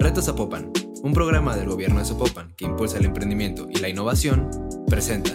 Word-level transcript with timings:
Reto 0.00 0.22
Zapopan, 0.22 0.70
un 1.02 1.12
programa 1.12 1.56
del 1.56 1.68
gobierno 1.68 1.98
de 1.98 2.04
Zapopan 2.04 2.54
que 2.56 2.64
impulsa 2.64 2.98
el 2.98 3.06
emprendimiento 3.06 3.66
y 3.68 3.80
la 3.80 3.88
innovación, 3.88 4.48
presenta. 4.86 5.32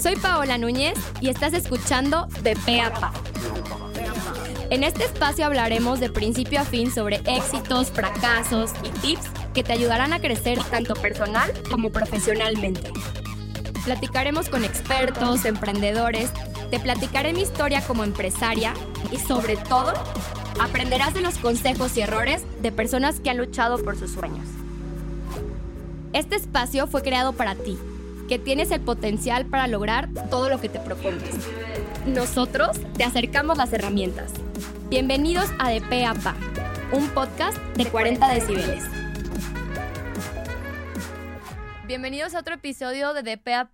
Soy 0.00 0.16
Paola 0.16 0.56
Núñez 0.56 0.98
y 1.20 1.28
estás 1.28 1.52
escuchando 1.52 2.26
De 2.42 2.56
Peapa. 2.56 3.12
En 4.70 4.82
este 4.82 5.04
espacio 5.04 5.44
hablaremos 5.44 6.00
de 6.00 6.08
principio 6.08 6.60
a 6.60 6.64
fin 6.64 6.90
sobre 6.90 7.16
éxitos, 7.26 7.90
fracasos 7.90 8.72
y 8.82 8.88
tips 9.00 9.28
que 9.52 9.62
te 9.62 9.74
ayudarán 9.74 10.14
a 10.14 10.20
crecer 10.20 10.58
tanto 10.70 10.94
personal 10.94 11.52
como 11.70 11.92
profesionalmente. 11.92 12.90
Platicaremos 13.84 14.48
con 14.48 14.64
expertos, 14.64 15.44
emprendedores, 15.44 16.30
te 16.70 16.80
platicaré 16.80 17.34
mi 17.34 17.42
historia 17.42 17.82
como 17.86 18.04
empresaria 18.04 18.72
y 19.10 19.18
sobre 19.18 19.58
todo 19.58 19.92
aprenderás 20.62 21.12
de 21.12 21.22
los 21.22 21.38
consejos 21.38 21.96
y 21.96 22.02
errores 22.02 22.44
de 22.62 22.70
personas 22.70 23.18
que 23.18 23.30
han 23.30 23.36
luchado 23.36 23.82
por 23.82 23.98
sus 23.98 24.12
sueños. 24.12 24.46
Este 26.12 26.36
espacio 26.36 26.86
fue 26.86 27.02
creado 27.02 27.32
para 27.32 27.56
ti, 27.56 27.76
que 28.28 28.38
tienes 28.38 28.70
el 28.70 28.80
potencial 28.80 29.44
para 29.46 29.66
lograr 29.66 30.08
todo 30.30 30.48
lo 30.48 30.60
que 30.60 30.68
te 30.68 30.78
propongas. 30.78 31.30
Nosotros 32.06 32.78
te 32.96 33.02
acercamos 33.02 33.58
las 33.58 33.72
herramientas. 33.72 34.32
Bienvenidos 34.88 35.50
a 35.58 35.68
De 35.68 35.80
Pe 35.80 36.04
a 36.04 36.14
un 36.92 37.08
podcast 37.08 37.58
de 37.76 37.86
40 37.86 38.32
decibeles. 38.32 38.84
Bienvenidos 41.88 42.34
a 42.34 42.38
otro 42.38 42.54
episodio 42.54 43.14
de 43.14 43.24
De 43.24 43.36
Pe 43.36 43.54
a. 43.54 43.68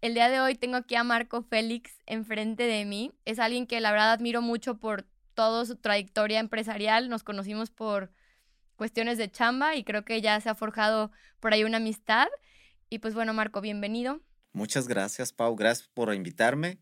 El 0.00 0.14
día 0.14 0.30
de 0.30 0.40
hoy 0.40 0.54
tengo 0.54 0.76
aquí 0.76 0.94
a 0.94 1.04
Marco 1.04 1.42
Félix 1.42 1.92
enfrente 2.06 2.62
de 2.62 2.86
mí. 2.86 3.12
Es 3.26 3.38
alguien 3.38 3.66
que 3.66 3.80
la 3.80 3.92
verdad 3.92 4.12
admiro 4.12 4.40
mucho 4.40 4.78
por 4.78 5.04
toda 5.34 5.64
su 5.66 5.76
trayectoria 5.76 6.40
empresarial. 6.40 7.08
Nos 7.08 7.22
conocimos 7.22 7.70
por 7.70 8.12
cuestiones 8.76 9.18
de 9.18 9.30
chamba 9.30 9.76
y 9.76 9.84
creo 9.84 10.04
que 10.04 10.20
ya 10.20 10.40
se 10.40 10.48
ha 10.48 10.54
forjado 10.54 11.10
por 11.38 11.52
ahí 11.52 11.64
una 11.64 11.78
amistad. 11.78 12.28
Y 12.88 12.98
pues 12.98 13.14
bueno, 13.14 13.34
Marco, 13.34 13.60
bienvenido. 13.60 14.20
Muchas 14.52 14.88
gracias, 14.88 15.32
Pau. 15.32 15.54
Gracias 15.54 15.88
por 15.88 16.12
invitarme. 16.14 16.80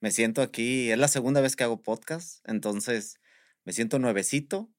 Me 0.00 0.10
siento 0.10 0.42
aquí, 0.42 0.90
es 0.90 0.98
la 0.98 1.08
segunda 1.08 1.40
vez 1.40 1.56
que 1.56 1.64
hago 1.64 1.82
podcast, 1.82 2.48
entonces 2.48 3.18
me 3.64 3.72
siento 3.72 3.98
nuevecito, 3.98 4.70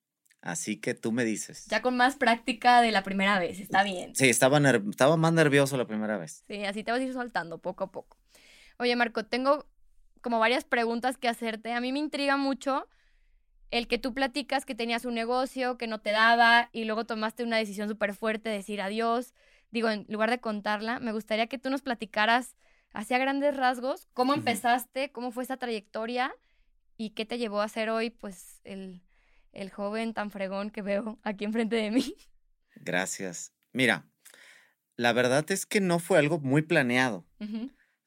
así 0.42 0.80
que 0.80 0.94
tú 0.94 1.12
me 1.12 1.26
dices. 1.26 1.66
Ya 1.66 1.82
con 1.82 1.98
más 1.98 2.16
práctica 2.16 2.82
de 2.82 2.92
la 2.92 3.04
primera 3.04 3.38
vez, 3.38 3.60
está 3.60 3.84
bien. 3.84 4.16
Sí, 4.16 4.30
estaba, 4.30 4.62
estaba 4.90 5.18
más 5.18 5.34
nervioso 5.34 5.76
la 5.76 5.88
primera 5.88 6.18
vez. 6.18 6.46
Sí, 6.48 6.64
así 6.64 6.86
te 6.86 6.92
vas 6.92 7.02
a 7.02 7.04
ir 7.04 7.12
soltando 7.12 7.58
poco 7.58 7.84
a 7.84 7.92
poco. 7.92 8.18
Oye, 8.78 8.96
Marco, 8.96 9.26
tengo 9.26 9.68
como 10.22 10.40
varias 10.40 10.64
preguntas 10.64 11.18
que 11.18 11.28
hacerte. 11.28 11.74
A 11.74 11.82
mí 11.82 11.92
me 11.92 12.00
intriga 12.00 12.38
mucho 12.38 12.88
el 13.72 13.88
que 13.88 13.98
tú 13.98 14.14
platicas 14.14 14.66
que 14.66 14.76
tenías 14.76 15.06
un 15.06 15.14
negocio 15.14 15.78
que 15.78 15.88
no 15.88 16.00
te 16.00 16.12
daba 16.12 16.70
y 16.72 16.86
luego 16.86 17.06
tomaste 17.06 17.44
una 17.44 17.58
decisión 17.58 17.88
súper 17.88 18.14
fuerte 18.14 18.50
de 18.50 18.56
decir 18.56 18.82
adiós. 18.82 19.34
Digo, 19.72 19.90
en 19.90 20.06
lugar 20.10 20.30
de 20.30 20.40
contarla, 20.40 21.00
me 21.00 21.12
gustaría 21.12 21.48
que 21.48 21.60
tú 21.60 21.70
nos 21.70 21.82
platicaras 21.82 22.56
hacia 22.94 23.20
grandes 23.20 23.56
rasgos 23.56 24.08
cómo 24.14 24.34
empezaste, 24.34 25.12
cómo 25.12 25.32
fue 25.32 25.44
esa 25.44 25.58
trayectoria 25.58 26.34
y 26.98 27.12
qué 27.12 27.26
te 27.26 27.38
llevó 27.38 27.62
a 27.62 27.70
ser 27.70 27.90
hoy, 27.90 28.10
pues, 28.10 28.62
el, 28.64 29.02
el 29.54 29.70
joven 29.70 30.14
tan 30.14 30.32
fregón 30.32 30.70
que 30.70 30.82
veo 30.82 31.20
aquí 31.24 31.46
enfrente 31.46 31.76
de 31.76 31.92
mí. 31.92 32.16
Gracias. 32.76 33.54
Mira, 33.72 34.10
la 34.96 35.14
verdad 35.14 35.50
es 35.52 35.66
que 35.66 35.80
no 35.80 36.00
fue 36.00 36.18
algo 36.18 36.40
muy 36.40 36.62
planeado. 36.62 37.26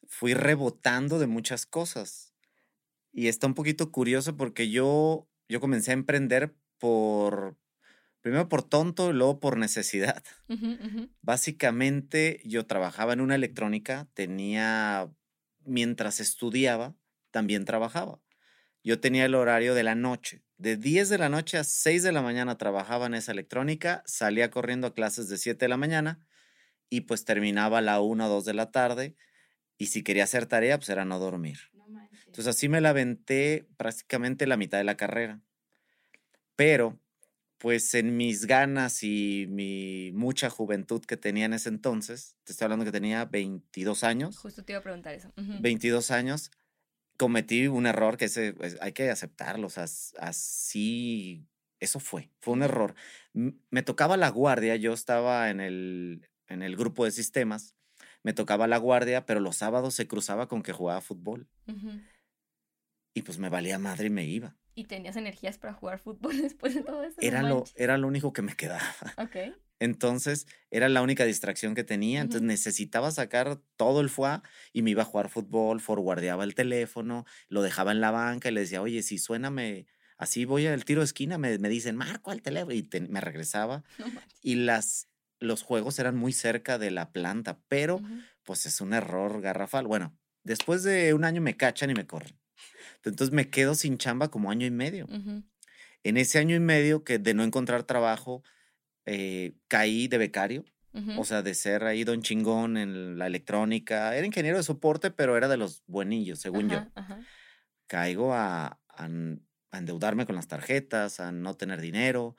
Fui 0.06 0.34
rebotando 0.34 1.18
de 1.18 1.26
muchas 1.26 1.64
cosas. 1.64 2.34
Y 3.12 3.28
está 3.28 3.46
un 3.46 3.54
poquito 3.54 3.90
curioso 3.90 4.36
porque 4.36 4.70
yo, 4.70 5.28
yo 5.52 5.60
comencé 5.60 5.90
a 5.90 5.94
emprender 5.94 6.56
por, 6.78 7.58
primero 8.22 8.48
por 8.48 8.62
tonto 8.62 9.10
y 9.10 9.12
luego 9.12 9.38
por 9.38 9.58
necesidad. 9.58 10.24
Básicamente 11.20 12.40
yo 12.44 12.66
trabajaba 12.66 13.12
en 13.12 13.20
una 13.20 13.34
electrónica, 13.34 14.08
tenía, 14.14 15.12
mientras 15.64 16.20
estudiaba, 16.20 16.96
también 17.30 17.66
trabajaba. 17.66 18.22
Yo 18.82 18.98
tenía 18.98 19.26
el 19.26 19.34
horario 19.34 19.74
de 19.74 19.82
la 19.82 19.94
noche. 19.94 20.42
De 20.56 20.78
10 20.78 21.10
de 21.10 21.18
la 21.18 21.28
noche 21.28 21.58
a 21.58 21.64
6 21.64 22.02
de 22.02 22.12
la 22.12 22.22
mañana 22.22 22.56
trabajaba 22.56 23.04
en 23.04 23.14
esa 23.14 23.32
electrónica, 23.32 24.02
salía 24.06 24.50
corriendo 24.50 24.86
a 24.86 24.94
clases 24.94 25.28
de 25.28 25.36
7 25.36 25.66
de 25.66 25.68
la 25.68 25.76
mañana 25.76 26.26
y 26.88 27.02
pues 27.02 27.26
terminaba 27.26 27.78
a 27.78 27.82
la 27.82 28.00
1 28.00 28.24
o 28.24 28.28
2 28.28 28.44
de 28.46 28.54
la 28.54 28.70
tarde 28.70 29.16
y 29.76 29.86
si 29.86 30.02
quería 30.02 30.24
hacer 30.24 30.46
tarea 30.46 30.78
pues 30.78 30.88
era 30.88 31.04
no 31.04 31.18
dormir. 31.18 31.58
Entonces 32.26 32.46
así 32.46 32.68
me 32.68 32.80
la 32.80 32.90
aventé 32.90 33.66
prácticamente 33.76 34.46
la 34.46 34.56
mitad 34.56 34.78
de 34.78 34.84
la 34.84 34.96
carrera. 34.96 35.40
Pero 36.56 36.98
pues 37.62 37.94
en 37.94 38.16
mis 38.16 38.46
ganas 38.46 39.04
y 39.04 39.46
mi 39.48 40.10
mucha 40.14 40.50
juventud 40.50 41.00
que 41.04 41.16
tenía 41.16 41.44
en 41.44 41.52
ese 41.52 41.68
entonces, 41.68 42.34
te 42.42 42.50
estoy 42.50 42.64
hablando 42.64 42.84
que 42.84 42.90
tenía 42.90 43.24
22 43.24 44.02
años. 44.02 44.36
Justo 44.36 44.64
te 44.64 44.72
iba 44.72 44.80
a 44.80 44.82
preguntar 44.82 45.14
eso. 45.14 45.32
22 45.36 46.10
años, 46.10 46.50
cometí 47.16 47.68
un 47.68 47.86
error 47.86 48.16
que 48.16 48.24
ese, 48.24 48.52
pues, 48.52 48.76
hay 48.80 48.90
que 48.90 49.10
aceptarlo, 49.10 49.68
o 49.68 49.70
sea, 49.70 49.84
así, 50.18 51.46
eso 51.78 52.00
fue, 52.00 52.30
fue 52.40 52.54
un 52.54 52.64
error. 52.64 52.96
Me 53.32 53.82
tocaba 53.82 54.16
la 54.16 54.28
guardia, 54.30 54.74
yo 54.74 54.92
estaba 54.92 55.48
en 55.48 55.60
el, 55.60 56.28
en 56.48 56.62
el 56.62 56.74
grupo 56.74 57.04
de 57.04 57.12
sistemas, 57.12 57.76
me 58.22 58.32
tocaba 58.32 58.66
la 58.66 58.78
guardia, 58.78 59.26
pero 59.26 59.40
los 59.40 59.56
sábados 59.56 59.94
se 59.94 60.06
cruzaba 60.06 60.48
con 60.48 60.62
que 60.62 60.72
jugaba 60.72 61.00
fútbol. 61.00 61.48
Y 63.14 63.22
pues 63.22 63.38
me 63.38 63.48
valía 63.48 63.78
madre 63.78 64.06
y 64.06 64.10
me 64.10 64.24
iba. 64.24 64.56
¿Y 64.74 64.84
tenías 64.84 65.16
energías 65.16 65.58
para 65.58 65.74
jugar 65.74 65.98
fútbol 65.98 66.36
después 66.42 66.74
de 66.74 66.82
todo 66.82 67.02
eso? 67.04 67.16
Era, 67.20 67.42
lo, 67.42 67.64
era 67.76 67.98
lo 67.98 68.06
único 68.06 68.32
que 68.32 68.42
me 68.42 68.54
quedaba. 68.54 68.82
Ok. 69.18 69.36
Entonces 69.78 70.46
era 70.70 70.88
la 70.88 71.02
única 71.02 71.24
distracción 71.24 71.74
que 71.74 71.82
tenía. 71.82 72.20
Entonces 72.20 72.42
necesitaba 72.42 73.10
sacar 73.10 73.60
todo 73.76 74.00
el 74.00 74.10
fuá 74.10 74.44
y 74.72 74.82
me 74.82 74.90
iba 74.90 75.02
a 75.02 75.06
jugar 75.06 75.28
fútbol, 75.28 75.80
forwardeaba 75.80 76.44
el 76.44 76.54
teléfono, 76.54 77.26
lo 77.48 77.62
dejaba 77.62 77.90
en 77.90 78.00
la 78.00 78.12
banca 78.12 78.48
y 78.48 78.52
le 78.52 78.60
decía, 78.60 78.80
oye, 78.80 79.02
si 79.02 79.18
suena, 79.18 79.50
me, 79.50 79.86
así 80.18 80.44
voy 80.44 80.68
al 80.68 80.84
tiro 80.84 81.00
de 81.00 81.06
esquina, 81.06 81.36
me, 81.36 81.58
me 81.58 81.68
dicen, 81.68 81.96
Marco 81.96 82.30
al 82.30 82.42
teléfono. 82.42 82.72
Y 82.72 82.88
me 83.08 83.20
regresaba. 83.20 83.82
y 84.40 84.54
las, 84.54 85.08
los 85.42 85.62
juegos 85.62 85.98
eran 85.98 86.16
muy 86.16 86.32
cerca 86.32 86.78
de 86.78 86.90
la 86.90 87.12
planta, 87.12 87.60
pero 87.68 88.00
pues 88.44 88.66
es 88.66 88.80
un 88.80 88.94
error 88.94 89.40
garrafal. 89.40 89.86
Bueno, 89.86 90.16
después 90.44 90.82
de 90.82 91.14
un 91.14 91.24
año 91.24 91.40
me 91.40 91.56
cachan 91.56 91.90
y 91.90 91.94
me 91.94 92.06
corren. 92.06 92.38
Entonces 93.04 93.32
me 93.32 93.50
quedo 93.50 93.74
sin 93.74 93.98
chamba 93.98 94.28
como 94.28 94.50
año 94.50 94.66
y 94.66 94.70
medio. 94.70 95.06
En 96.04 96.16
ese 96.16 96.38
año 96.38 96.56
y 96.56 96.60
medio 96.60 97.04
que 97.04 97.18
de 97.18 97.34
no 97.34 97.44
encontrar 97.44 97.84
trabajo, 97.84 98.42
eh, 99.06 99.54
caí 99.68 100.08
de 100.08 100.18
becario. 100.18 100.64
O 101.16 101.24
sea, 101.24 101.40
de 101.40 101.54
ser 101.54 101.84
ahí 101.84 102.04
don 102.04 102.20
chingón 102.20 102.76
en 102.76 103.18
la 103.18 103.26
electrónica. 103.26 104.14
Era 104.14 104.26
ingeniero 104.26 104.58
de 104.58 104.62
soporte, 104.62 105.10
pero 105.10 105.38
era 105.38 105.48
de 105.48 105.56
los 105.56 105.82
buenillos, 105.86 106.38
según 106.38 106.68
yo. 106.68 106.86
Caigo 107.86 108.34
a, 108.34 108.78
a, 108.88 109.08
endeudarme 109.72 110.26
con 110.26 110.36
las 110.36 110.48
tarjetas, 110.48 111.18
a 111.18 111.32
no 111.32 111.54
tener 111.56 111.80
dinero, 111.80 112.36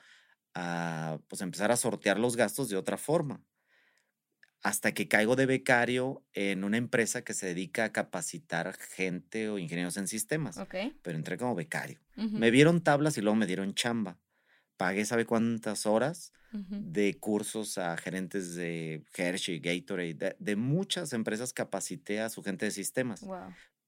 a 0.55 1.19
pues 1.27 1.41
empezar 1.41 1.71
a 1.71 1.77
sortear 1.77 2.19
los 2.19 2.35
gastos 2.35 2.69
de 2.69 2.77
otra 2.77 2.97
forma 2.97 3.41
hasta 4.63 4.93
que 4.93 5.09
caigo 5.09 5.35
de 5.35 5.45
becario 5.45 6.23
en 6.33 6.63
una 6.63 6.77
empresa 6.77 7.21
que 7.21 7.33
se 7.33 7.47
dedica 7.47 7.83
a 7.83 7.91
capacitar 7.91 8.73
gente 8.73 9.49
o 9.49 9.59
ingenieros 9.59 9.97
en 9.97 10.07
sistemas. 10.07 10.57
Pero 11.01 11.17
entré 11.17 11.37
como 11.37 11.53
becario. 11.53 11.99
Me 12.15 12.49
vieron 12.49 12.81
tablas 12.81 13.17
y 13.17 13.21
luego 13.21 13.35
me 13.35 13.45
dieron 13.45 13.73
chamba. 13.73 14.17
Pagué, 14.77 15.03
¿sabe 15.03 15.25
cuántas 15.25 15.85
horas? 15.85 16.31
De 16.69 17.19
cursos 17.19 17.77
a 17.77 17.97
gerentes 17.97 18.55
de 18.55 19.03
Hershey, 19.17 19.59
Gatorade, 19.59 20.37
de, 20.39 20.55
muchas 20.55 21.11
empresas 21.11 21.51
capacité 21.51 22.21
a 22.21 22.29
su 22.29 22.41
gente 22.41 22.65
de 22.65 22.71
sistemas. 22.71 23.25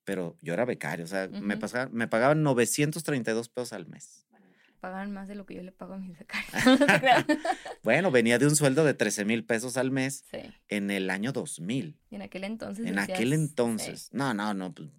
Pero 0.03 0.37
yo 0.41 0.53
era 0.53 0.65
becario, 0.65 1.05
o 1.05 1.07
sea, 1.07 1.27
me, 1.27 1.57
me 1.91 2.07
pagaban 2.07 2.43
932 2.43 3.49
pesos 3.49 3.73
al 3.73 3.87
mes 3.87 4.25
pagan 4.75 5.11
más 5.11 5.27
de 5.27 5.35
lo 5.35 5.45
que 5.45 5.55
yo 5.55 5.63
le 5.63 5.71
pago 5.71 5.93
a 5.93 5.97
mis 5.97 6.17
becarios. 6.17 6.53
bueno, 7.83 8.11
venía 8.11 8.37
de 8.37 8.45
un 8.45 8.55
sueldo 8.55 8.85
de 8.85 8.93
13 8.93 9.25
mil 9.25 9.43
pesos 9.43 9.77
al 9.77 9.91
mes 9.91 10.25
en 10.67 10.91
el 10.91 11.09
año 11.09 11.31
2000. 11.31 11.97
Y 12.09 12.15
en 12.15 12.21
aquel 12.21 12.43
entonces. 12.43 12.85
En 12.85 12.99
aquel 12.99 13.33
entonces. 13.33 14.09
No, 14.11 14.33
no, 14.33 14.53
no. 14.53 14.73
Pues, 14.73 14.89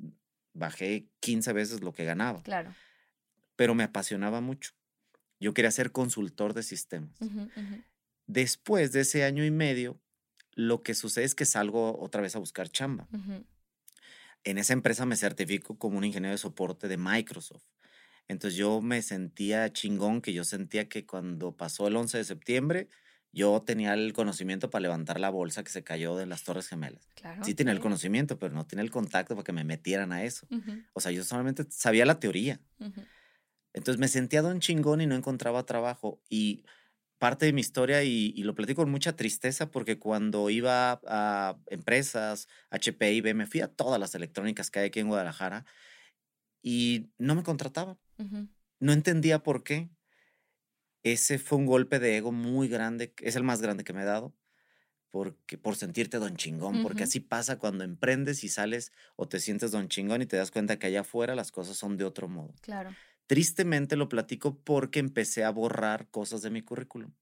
bajé 0.52 1.06
15 1.20 1.52
veces 1.52 1.80
lo 1.82 1.92
que 1.92 2.04
ganaba. 2.04 2.42
Claro. 2.42 2.74
Pero 3.56 3.74
me 3.74 3.84
apasionaba 3.84 4.40
mucho. 4.40 4.72
Yo 5.38 5.54
quería 5.54 5.70
ser 5.70 5.92
consultor 5.92 6.54
de 6.54 6.62
sistemas. 6.62 7.10
Después 8.26 8.92
de 8.92 9.00
ese 9.00 9.24
año 9.24 9.44
y 9.44 9.50
medio, 9.50 10.00
lo 10.52 10.82
que 10.82 10.94
sucede 10.94 11.24
es 11.24 11.34
que 11.34 11.44
salgo 11.44 11.98
otra 12.00 12.22
vez 12.22 12.34
a 12.36 12.38
buscar 12.38 12.68
chamba. 12.68 13.06
En 14.44 14.58
esa 14.58 14.72
empresa 14.72 15.04
me 15.06 15.16
certifico 15.16 15.78
como 15.78 15.98
un 15.98 16.04
ingeniero 16.04 16.32
de 16.32 16.38
soporte 16.38 16.88
de 16.88 16.96
Microsoft. 16.96 17.64
Entonces 18.28 18.58
yo 18.58 18.80
me 18.80 19.02
sentía 19.02 19.72
chingón, 19.72 20.20
que 20.20 20.32
yo 20.32 20.44
sentía 20.44 20.88
que 20.88 21.06
cuando 21.06 21.56
pasó 21.56 21.86
el 21.86 21.96
11 21.96 22.18
de 22.18 22.24
septiembre, 22.24 22.88
yo 23.32 23.62
tenía 23.62 23.94
el 23.94 24.12
conocimiento 24.12 24.70
para 24.70 24.82
levantar 24.82 25.20
la 25.20 25.30
bolsa 25.30 25.62
que 25.62 25.70
se 25.70 25.84
cayó 25.84 26.16
de 26.16 26.26
las 26.26 26.42
Torres 26.42 26.68
Gemelas. 26.68 27.06
Claro, 27.14 27.44
sí 27.44 27.54
tenía 27.54 27.72
el 27.72 27.80
conocimiento, 27.80 28.38
pero 28.38 28.54
no 28.54 28.66
tenía 28.66 28.82
el 28.82 28.90
contacto 28.90 29.34
para 29.34 29.44
que 29.44 29.52
me 29.52 29.62
metieran 29.62 30.12
a 30.12 30.24
eso. 30.24 30.46
O 30.94 31.00
sea, 31.00 31.12
yo 31.12 31.22
solamente 31.22 31.64
sabía 31.68 32.06
la 32.06 32.18
teoría. 32.18 32.60
Entonces 33.74 34.00
me 34.00 34.08
sentía 34.08 34.42
don 34.42 34.60
chingón 34.60 35.02
y 35.02 35.06
no 35.06 35.14
encontraba 35.14 35.66
trabajo. 35.66 36.20
Y 36.30 36.64
parte 37.18 37.46
de 37.46 37.52
mi 37.52 37.60
historia, 37.60 38.02
y, 38.04 38.32
y 38.34 38.42
lo 38.42 38.54
platico 38.54 38.82
con 38.82 38.90
mucha 38.90 39.14
tristeza, 39.16 39.70
porque 39.70 39.98
cuando 39.98 40.48
iba 40.50 41.00
a 41.06 41.58
empresas, 41.66 42.48
HP, 42.70 43.12
IB, 43.12 43.34
me 43.34 43.46
fui 43.46 43.60
a 43.60 43.68
todas 43.68 44.00
las 44.00 44.14
electrónicas 44.14 44.70
que 44.70 44.80
hay 44.80 44.86
aquí 44.86 45.00
en 45.00 45.08
Guadalajara 45.08 45.64
y 46.62 47.10
no 47.18 47.34
me 47.34 47.42
No 48.78 48.92
entendía 48.92 49.42
por 49.42 49.62
qué. 49.62 49.90
Ese 51.02 51.38
fue 51.38 51.58
un 51.58 51.66
golpe 51.66 51.98
de 51.98 52.16
ego 52.16 52.32
muy 52.32 52.68
grande, 52.68 53.14
es 53.20 53.36
el 53.36 53.44
más 53.44 53.62
grande 53.62 53.84
que 53.84 53.92
me 53.92 54.02
he 54.02 54.04
dado, 54.04 54.34
porque 55.10 55.56
por 55.56 55.76
sentirte 55.76 56.18
don 56.18 56.36
chingón, 56.36 56.82
porque 56.82 57.04
así 57.04 57.20
pasa 57.20 57.58
cuando 57.58 57.84
emprendes 57.84 58.42
y 58.42 58.48
sales 58.48 58.92
o 59.14 59.28
te 59.28 59.38
sientes 59.38 59.70
don 59.70 59.88
chingón 59.88 60.22
y 60.22 60.26
te 60.26 60.36
das 60.36 60.50
cuenta 60.50 60.78
que 60.78 60.88
allá 60.88 61.02
afuera 61.02 61.36
las 61.36 61.52
cosas 61.52 61.76
son 61.76 61.96
de 61.96 62.04
otro 62.04 62.28
modo. 62.28 62.54
Claro. 62.60 62.90
Tristemente 63.26 63.96
lo 63.96 64.08
platico 64.08 64.58
porque 64.62 64.98
empecé 64.98 65.44
a 65.44 65.50
borrar 65.50 66.10
cosas 66.10 66.42
de 66.42 66.50
mi 66.50 66.62
currículum. 66.62 67.12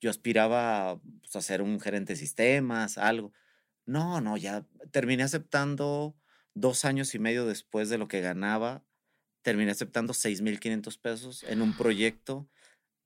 Yo 0.00 0.10
aspiraba 0.10 1.00
pues, 1.20 1.36
a 1.36 1.40
ser 1.40 1.62
un 1.62 1.80
gerente 1.80 2.14
de 2.14 2.18
sistemas, 2.18 2.98
algo. 2.98 3.32
No, 3.86 4.20
no, 4.20 4.36
ya 4.36 4.66
terminé 4.90 5.22
aceptando 5.22 6.16
dos 6.54 6.84
años 6.84 7.14
y 7.14 7.18
medio 7.18 7.46
después 7.46 7.88
de 7.88 7.98
lo 7.98 8.08
que 8.08 8.20
ganaba, 8.20 8.84
terminé 9.42 9.70
aceptando 9.72 10.12
6.500 10.12 10.98
pesos 10.98 11.42
en 11.44 11.62
un 11.62 11.76
proyecto. 11.76 12.48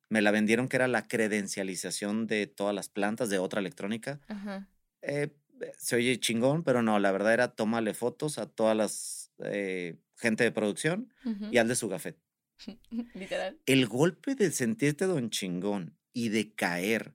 Me 0.09 0.23
la 0.23 0.31
vendieron 0.31 0.69
que 0.69 0.77
era 0.77 0.89
la 0.89 1.09
credencialización 1.09 2.27
de 2.27 2.47
todas 2.47 2.75
las 2.75 2.89
plantas 2.89 3.29
de 3.29 3.39
otra 3.39 3.61
electrónica. 3.61 4.21
Ajá. 4.29 4.69
Eh, 5.03 5.31
se 5.79 5.97
oye 5.97 6.21
chingón, 6.21 6.63
pero 6.63 6.83
no, 6.83 6.99
la 6.99 7.13
verdad 7.13 7.33
era 7.33 7.49
tómale 7.49 7.95
fotos 7.95 8.39
a 8.39 8.47
todas 8.47 8.77
las 8.77 9.33
eh, 9.39 9.97
gente 10.17 10.45
de 10.45 10.53
producción 10.53 11.13
y 11.51 11.59
al 11.59 11.69
de 11.69 11.77
su 11.77 11.89
gafet. 11.89 12.19
Literal. 13.15 13.59
El 13.67 13.87
golpe 13.87 14.35
de 14.35 14.51
sentirte 14.51 15.07
don 15.07 15.31
chingón 15.31 15.97
y 16.13 16.29
de 16.29 16.55
caer 16.55 17.15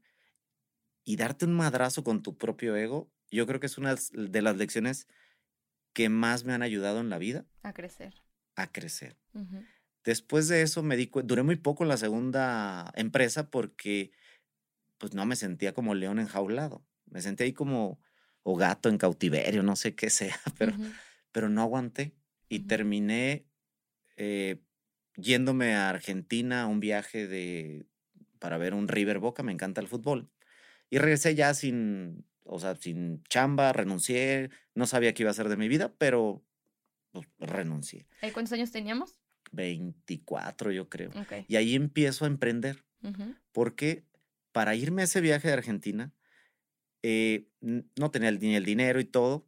y 1.03 1.15
darte 1.15 1.45
un 1.45 1.53
madrazo 1.53 2.03
con 2.03 2.21
tu 2.21 2.37
propio 2.37 2.75
ego, 2.75 3.11
yo 3.31 3.47
creo 3.47 3.59
que 3.59 3.65
es 3.65 3.77
una 3.77 3.95
de 4.11 4.41
las 4.41 4.57
lecciones 4.57 5.07
que 5.93 6.09
más 6.09 6.43
me 6.43 6.53
han 6.53 6.61
ayudado 6.61 6.99
en 6.99 7.09
la 7.09 7.17
vida 7.17 7.45
A 7.63 7.73
crecer. 7.73 8.13
A 8.63 8.71
crecer. 8.71 9.17
Ujú. 9.33 9.65
Después 10.03 10.47
de 10.47 10.61
eso 10.63 10.83
me 10.83 10.97
di 10.97 11.11
duré 11.25 11.43
muy 11.43 11.57
poco 11.57 11.83
en 11.83 11.89
la 11.89 11.97
segunda 11.97 12.91
empresa 12.95 13.49
porque 13.51 14.11
pues 14.97 15.13
no 15.13 15.25
me 15.25 15.35
sentía 15.35 15.73
como 15.73 15.95
león 15.95 16.19
enjaulado. 16.19 16.85
Me 17.05 17.21
sentía 17.21 17.45
ahí 17.45 17.53
como 17.53 17.99
o 18.43 18.55
gato 18.55 18.89
en 18.89 18.97
cautiverio, 18.97 19.63
no 19.63 19.75
sé 19.75 19.95
qué 19.95 20.09
sea, 20.09 20.39
pero 20.57 20.73
Ujú. 20.73 20.83
pero 21.31 21.49
no 21.49 21.61
aguanté 21.61 22.15
y 22.49 22.59
Ujú. 22.59 22.67
terminé 22.67 23.47
eh, 24.17 24.61
yéndome 25.15 25.75
a 25.75 25.89
Argentina 25.89 26.63
a 26.63 26.67
un 26.67 26.79
viaje 26.79 27.27
de, 27.27 27.87
para 28.39 28.57
ver 28.57 28.73
un 28.73 28.87
River 28.87 29.19
Boca, 29.19 29.43
me 29.43 29.51
encanta 29.51 29.81
el 29.81 29.87
fútbol. 29.87 30.29
Y 30.89 30.97
regresé 30.99 31.35
ya 31.35 31.53
sin, 31.53 32.25
o 32.43 32.59
sea, 32.59 32.75
sin 32.75 33.23
chamba, 33.25 33.73
renuncié, 33.73 34.49
no 34.75 34.85
sabía 34.87 35.13
qué 35.13 35.23
iba 35.23 35.29
a 35.29 35.31
hacer 35.31 35.49
de 35.49 35.57
mi 35.57 35.67
vida, 35.69 35.93
pero 35.97 36.43
renuncié. 37.51 38.07
¿Eh, 38.21 38.31
¿Cuántos 38.31 38.53
años 38.53 38.71
teníamos? 38.71 39.15
24 39.51 40.71
yo 40.71 40.89
creo. 40.89 41.11
Ok. 41.11 41.33
Y 41.47 41.55
ahí 41.55 41.75
empiezo 41.75 42.25
a 42.25 42.27
emprender, 42.27 42.83
Ujú. 43.03 43.35
porque 43.51 44.05
para 44.51 44.75
irme 44.75 45.01
a 45.01 45.05
ese 45.05 45.21
viaje 45.21 45.47
de 45.47 45.53
Argentina, 45.53 46.13
eh, 47.03 47.47
no 47.61 48.11
tenía 48.11 48.29
el, 48.29 48.39
ni 48.39 48.55
el 48.55 48.65
dinero 48.65 48.99
y 48.99 49.05
todo, 49.05 49.47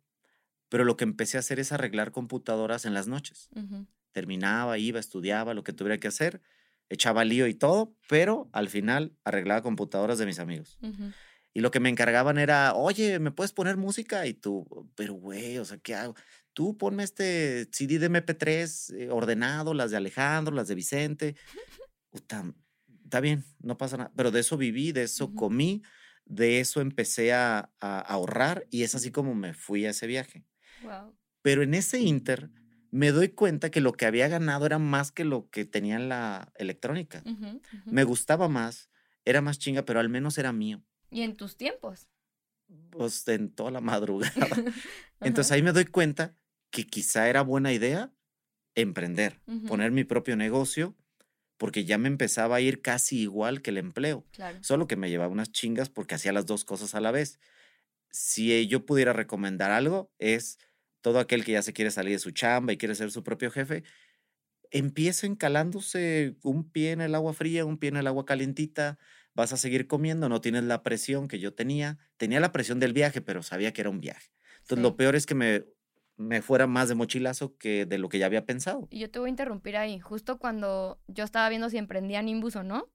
pero 0.70 0.86
lo 0.86 0.98
que 0.98 1.04
empecé 1.04 1.38
a 1.38 1.42
hacer 1.42 1.60
es 1.60 1.72
arreglar 1.72 2.12
computadoras 2.12 2.86
en 2.86 2.94
las 2.94 3.08
noches. 3.08 3.50
Ujú. 3.56 3.88
terminaba, 4.12 4.78
iba, 4.78 5.00
estudiaba, 5.00 5.56
lo 5.56 5.64
que 5.64 5.74
tuviera 5.74 6.00
que 6.00 6.08
hacer, 6.08 6.40
echaba 6.88 7.26
lío 7.26 7.48
y 7.48 7.56
todo, 7.56 7.96
pero 8.08 8.48
al 8.52 8.70
final 8.70 9.18
arreglaba 9.24 9.64
computadoras 9.64 10.20
de 10.20 10.28
mis 10.28 10.38
amigos. 10.38 10.78
Ujú. 10.84 11.12
Y 11.56 11.62
lo 11.62 11.72
que 11.72 11.80
me 11.80 11.90
encargaban 11.90 12.38
era, 12.38 12.76
oye, 12.76 13.18
¿me 13.18 13.32
puedes 13.32 13.54
poner 13.54 13.76
música? 13.76 14.28
Y 14.28 14.36
tú, 14.36 14.88
pero 14.96 15.16
güey, 15.16 15.58
o 15.58 15.66
sea, 15.66 15.80
¿qué 15.80 15.96
hago? 15.96 16.16
Tú 16.54 16.78
ponme 16.78 17.04
este 17.04 17.68
CD 17.72 18.00
de 18.00 18.06
MP3 18.10 18.90
eh, 18.92 19.10
ordenado, 19.10 19.74
las 19.74 19.92
de 19.92 19.98
Alejandro, 19.98 20.54
las 20.56 20.68
de 20.68 20.76
Vicente. 20.76 21.36
Está 22.12 23.20
bien, 23.22 23.44
no 23.60 23.78
pasa 23.78 23.98
nada. 23.98 24.12
Pero 24.16 24.32
de 24.32 24.40
eso 24.40 24.58
viví, 24.58 24.92
de 24.92 25.04
eso 25.04 25.26
Ujú. 25.26 25.36
comí, 25.36 25.82
de 26.26 26.60
eso 26.60 26.82
empecé 26.82 27.34
a, 27.34 27.72
a 27.80 28.00
ahorrar 28.00 28.68
y 28.70 28.84
es 28.84 28.96
así 28.96 29.12
como 29.12 29.36
me 29.36 29.54
fui 29.54 29.86
a 29.86 29.92
ese 29.92 30.08
viaje. 30.08 30.46
Wow. 30.84 31.16
Pero 31.42 31.64
en 31.64 31.74
ese 31.74 32.00
inter 32.00 32.50
me 32.92 33.12
doy 33.12 33.30
cuenta 33.30 33.72
que 33.72 33.82
lo 33.82 33.94
que 33.94 34.06
había 34.06 34.28
ganado 34.28 34.66
era 34.66 34.78
más 34.80 35.12
que 35.12 35.26
lo 35.26 35.50
que 35.50 35.66
tenía 35.66 35.96
en 35.96 36.10
la 36.10 36.52
electrónica. 36.56 37.24
Ujú, 37.26 37.46
ujú. 37.48 37.62
Me 37.92 38.04
gustaba 38.04 38.48
más, 38.48 38.90
era 39.26 39.42
más 39.42 39.58
chinga, 39.58 39.84
pero 39.86 40.00
al 40.00 40.10
menos 40.10 40.38
era 40.38 40.54
mío. 40.54 40.84
Y 41.10 41.22
en 41.22 41.36
tus 41.36 41.58
tiempos. 41.58 42.08
Pues 42.92 43.28
en 43.28 43.50
toda 43.54 43.72
la 43.72 43.82
madrugada. 43.82 44.32
Entonces 45.22 45.52
ahí 45.52 45.64
me 45.64 45.72
doy 45.74 45.86
cuenta 45.86 46.36
que 46.74 46.88
quizá 46.88 47.30
era 47.30 47.44
buena 47.44 47.72
idea 47.72 48.12
emprender, 48.74 49.40
poner 49.68 49.92
mi 49.92 50.04
propio 50.04 50.36
negocio, 50.36 50.96
porque 51.58 51.86
ya 51.86 52.00
me 52.00 52.08
empezaba 52.08 52.56
a 52.56 52.62
ir 52.62 52.82
casi 52.82 53.20
igual 53.20 53.62
que 53.62 53.70
el 53.70 53.78
empleo. 53.78 54.26
Claro. 54.32 54.58
Solo 54.64 54.88
que 54.88 54.96
me 54.96 55.12
llevaba 55.12 55.32
unas 55.32 55.52
chingas 55.52 55.90
porque 55.90 56.16
hacía 56.16 56.34
las 56.34 56.48
dos 56.48 56.66
cosas 56.66 56.96
a 56.96 57.00
la 57.00 57.12
vez. 57.12 57.40
Si 58.10 58.52
eh, 58.52 58.66
yo 58.66 58.88
pudiera 58.88 59.14
recomendar 59.14 59.70
algo, 59.70 60.12
es 60.18 60.58
todo 61.02 61.20
aquel 61.20 61.46
que 61.46 61.52
ya 61.52 61.62
se 61.62 61.74
quiere 61.74 61.92
salir 61.92 62.14
de 62.14 62.20
su 62.20 62.32
chamba 62.32 62.74
y 62.74 62.78
quiere 62.78 62.96
ser 62.96 63.12
su 63.12 63.24
propio 63.24 63.52
jefe, 63.52 63.84
empiecen 64.72 65.36
calándose 65.36 66.36
un 66.42 66.68
pie 66.72 66.92
en 66.94 67.02
el 67.02 67.14
agua 67.14 67.34
fría, 67.34 67.66
un 67.66 67.78
pie 67.78 67.90
en 67.90 67.98
el 67.98 68.08
agua 68.08 68.26
calientita, 68.26 68.98
vas 69.36 69.54
a 69.54 69.58
seguir 69.58 69.86
comiendo, 69.86 70.28
no 70.28 70.42
tienes 70.42 70.64
la 70.64 70.82
presión 70.82 71.28
que 71.28 71.38
yo 71.38 71.54
tenía. 71.54 72.00
Tenía 72.18 72.40
la 72.40 72.52
presión 72.52 72.80
del 72.80 72.94
viaje, 72.94 73.22
pero 73.22 73.44
sabía 73.44 73.74
que 73.74 73.82
era 73.82 73.92
un 73.92 74.02
viaje. 74.02 74.32
Entonces, 74.62 74.78
Sí. 74.78 74.82
lo 74.82 74.96
peor 74.98 75.16
es 75.16 75.28
que 75.28 75.36
me, 75.36 75.66
me 76.16 76.42
fuera 76.42 76.68
más 76.68 76.90
de 76.90 76.96
mochilazo 76.96 77.58
que 77.58 77.86
de 77.86 77.98
lo 77.98 78.10
que 78.10 78.20
ya 78.20 78.28
había 78.28 78.46
pensado. 78.46 78.88
Y 78.92 79.00
yo 79.00 79.10
te 79.10 79.20
voy 79.20 79.28
a 79.28 79.32
interrumpir 79.32 79.78
ahí. 79.78 80.00
Justo 80.00 80.38
cuando 80.38 81.00
yo 81.08 81.24
estaba 81.24 81.50
viendo 81.50 81.70
si 81.70 81.78
emprendía 81.78 82.22
Nimbus 82.22 82.56
o 82.56 82.64
no, 82.64 82.88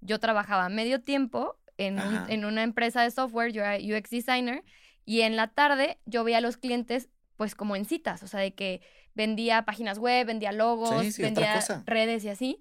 yo 0.00 0.20
trabajaba 0.20 0.68
medio 0.68 1.02
tiempo 1.02 1.58
en, 1.78 1.98
un- 2.00 2.30
en 2.30 2.44
una 2.44 2.62
empresa 2.62 3.02
de 3.02 3.10
software, 3.10 3.52
yo 3.52 3.62
era 3.62 3.76
UX 3.76 4.10
designer, 4.10 4.62
y 5.04 5.22
en 5.22 5.36
la 5.36 5.48
tarde 5.48 5.98
yo 6.04 6.24
veía 6.24 6.38
a 6.38 6.40
los 6.42 6.56
clientes 6.56 7.08
pues 7.36 7.54
como 7.54 7.76
en 7.76 7.84
citas, 7.84 8.22
o 8.22 8.26
sea, 8.28 8.40
de 8.40 8.54
que 8.54 8.80
vendía 9.14 9.64
páginas 9.64 9.98
web, 9.98 10.26
vendía 10.26 10.52
logos, 10.52 11.04
Sí, 11.04 11.12
sí, 11.12 11.22
otra 11.24 11.44
vendía 11.60 11.82
redes 11.86 12.24
y 12.24 12.28
así. 12.30 12.60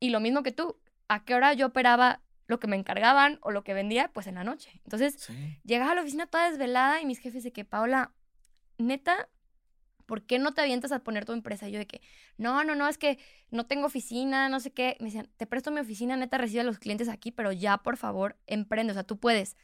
Y 0.00 0.10
lo 0.10 0.20
mismo 0.20 0.42
que 0.42 0.52
tú, 0.52 0.78
¿a 1.08 1.24
qué 1.24 1.34
hora 1.34 1.52
yo 1.54 1.66
operaba 1.66 2.22
lo 2.46 2.58
que 2.58 2.66
me 2.68 2.76
encargaban 2.76 3.38
o 3.42 3.50
lo 3.50 3.64
que 3.64 3.74
vendía? 3.74 4.08
Pues 4.12 4.26
en 4.26 4.36
la 4.36 4.44
noche. 4.44 4.80
Entonces, 4.84 5.14
Sí. 5.20 5.58
llegaba 5.64 5.92
a 5.92 5.94
la 5.94 6.00
oficina 6.02 6.26
toda 6.26 6.48
desvelada 6.50 7.00
y 7.02 7.06
mis 7.06 7.18
jefes 7.18 7.42
de 7.44 7.52
que, 7.52 7.64
Paola, 7.66 8.12
neta, 8.78 9.28
¿por 10.08 10.24
qué 10.26 10.40
no 10.40 10.54
te 10.54 10.62
avientas 10.62 10.90
a 10.90 11.04
poner 11.04 11.24
tu 11.26 11.32
empresa? 11.32 11.68
Y 11.68 11.72
yo 11.72 11.78
de 11.78 11.86
que, 11.86 12.00
no, 12.38 12.64
no, 12.64 12.74
no, 12.74 12.88
es 12.88 12.98
que 12.98 13.20
no 13.52 13.66
tengo 13.66 13.86
oficina, 13.86 14.48
no 14.48 14.58
sé 14.58 14.72
qué. 14.72 14.96
Me 14.98 15.06
decían, 15.06 15.30
te 15.36 15.46
presto 15.46 15.70
mi 15.70 15.78
oficina, 15.80 16.16
neta, 16.16 16.38
recibe 16.38 16.62
a 16.62 16.64
los 16.64 16.80
clientes 16.80 17.08
aquí, 17.08 17.30
pero 17.30 17.52
ya, 17.52 17.78
por 17.78 17.96
favor, 17.96 18.36
emprende, 18.48 18.90
o 18.90 18.94
sea, 18.94 19.04
tú 19.04 19.20
puedes. 19.20 19.56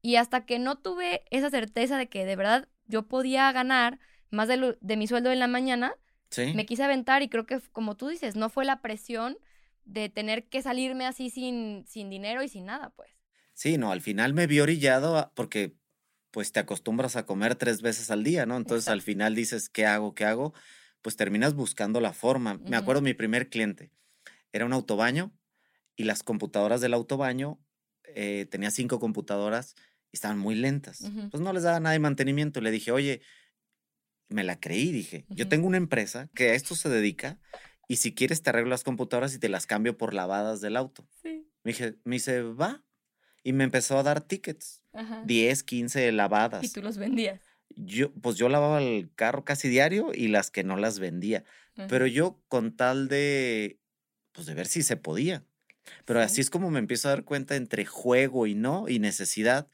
Y 0.00 0.16
hasta 0.16 0.46
que 0.46 0.58
no 0.58 0.78
tuve 0.78 1.24
esa 1.30 1.50
certeza 1.50 1.98
de 1.98 2.08
que 2.08 2.24
de 2.24 2.36
verdad 2.36 2.68
yo 2.86 3.08
podía 3.08 3.52
ganar 3.52 3.98
más 4.30 4.48
de, 4.48 4.56
lo- 4.56 4.76
de 4.80 4.96
mi 4.96 5.06
sueldo 5.06 5.30
en 5.32 5.40
la 5.40 5.48
mañana, 5.48 5.94
Sí. 6.30 6.54
me 6.54 6.64
quise 6.64 6.84
aventar 6.84 7.22
y 7.22 7.28
creo 7.28 7.44
que, 7.44 7.60
como 7.72 7.96
tú 7.96 8.08
dices, 8.08 8.36
no 8.36 8.48
fue 8.48 8.64
la 8.64 8.80
presión 8.80 9.36
de 9.84 10.08
tener 10.08 10.48
que 10.48 10.62
salirme 10.62 11.04
así 11.06 11.28
sin, 11.30 11.84
sin 11.88 12.08
dinero 12.08 12.42
y 12.42 12.48
sin 12.48 12.66
nada, 12.66 12.90
pues. 12.96 13.10
Sí, 13.52 13.76
no, 13.76 13.90
al 13.92 14.00
final 14.00 14.32
me 14.32 14.46
vi 14.46 14.60
orillado 14.60 15.18
a- 15.18 15.32
porque 15.34 15.74
pues 16.30 16.52
te 16.52 16.60
acostumbras 16.60 17.16
a 17.16 17.26
comer 17.26 17.56
tres 17.56 17.82
veces 17.82 18.10
al 18.10 18.24
día, 18.24 18.46
¿no? 18.46 18.56
Entonces 18.56 18.88
al 18.88 19.02
final 19.02 19.34
dices, 19.34 19.68
¿qué 19.68 19.86
hago? 19.86 20.14
¿Qué 20.14 20.24
hago? 20.24 20.54
Pues 21.02 21.16
terminas 21.16 21.54
buscando 21.54 22.00
la 22.00 22.12
forma. 22.12 22.60
Me 22.68 22.76
acuerdo 22.76 23.02
mi 23.02 23.14
primer 23.14 23.48
cliente, 23.48 23.90
era 24.52 24.64
un 24.64 24.72
autobaño 24.72 25.32
y 25.96 26.04
las 26.04 26.22
computadoras 26.22 26.80
del 26.80 26.94
autobaño, 26.94 27.58
eh, 28.14 28.46
tenía 28.50 28.70
cinco 28.70 29.00
computadoras 29.00 29.74
y 30.12 30.16
estaban 30.16 30.38
muy 30.38 30.54
lentas. 30.54 31.10
Pues 31.30 31.42
no 31.42 31.52
les 31.52 31.62
daba 31.62 31.80
nada 31.80 31.92
de 31.92 31.98
mantenimiento. 31.98 32.60
Le 32.60 32.70
dije, 32.70 32.92
oye, 32.92 33.22
me 34.28 34.44
la 34.44 34.58
creí, 34.60 34.92
dije, 34.92 35.26
yo 35.28 35.48
tengo 35.48 35.66
una 35.66 35.76
empresa 35.76 36.28
que 36.34 36.50
a 36.50 36.54
esto 36.54 36.74
se 36.74 36.88
dedica 36.88 37.38
y 37.88 37.96
si 37.96 38.14
quieres 38.14 38.42
te 38.42 38.50
arreglo 38.50 38.70
las 38.70 38.84
computadoras 38.84 39.34
y 39.34 39.38
te 39.38 39.48
las 39.48 39.66
cambio 39.66 39.98
por 39.98 40.14
lavadas 40.14 40.60
del 40.60 40.76
auto. 40.76 41.06
Sí. 41.22 41.50
Me, 41.64 41.72
dije, 41.72 41.96
me 42.04 42.16
dice, 42.16 42.42
va. 42.42 42.84
Y 43.42 43.52
me 43.52 43.64
empezó 43.64 43.98
a 43.98 44.02
dar 44.02 44.20
tickets, 44.20 44.82
Ajá. 44.92 45.22
10, 45.26 45.62
15 45.62 46.06
Y 46.08 46.12
lavadas. 46.12 46.72
tú 46.72 46.82
los 46.82 46.98
vendías. 46.98 47.40
Yo, 47.76 48.12
pues 48.14 48.36
yo 48.36 48.48
lavaba 48.48 48.82
el 48.82 49.10
carro 49.14 49.44
casi 49.44 49.68
diario 49.68 50.10
y 50.14 50.28
las 50.28 50.50
que 50.50 50.64
no 50.64 50.76
las 50.76 50.98
vendía. 50.98 51.44
Pero 51.88 52.04
Ajá. 52.04 52.14
yo 52.14 52.42
con 52.48 52.76
tal 52.76 53.08
de, 53.08 53.78
pues 54.32 54.46
de 54.46 54.54
ver 54.54 54.66
si 54.66 54.82
se 54.82 54.96
podía. 54.96 55.44
Pero 56.04 56.20
Sí. 56.20 56.24
así 56.26 56.40
es 56.42 56.50
como 56.50 56.70
me 56.70 56.78
empiezo 56.78 57.08
a 57.08 57.12
dar 57.12 57.24
cuenta 57.24 57.56
entre 57.56 57.84
juego 57.86 58.46
y 58.46 58.54
no, 58.54 58.88
y 58.88 58.98
necesidad 58.98 59.68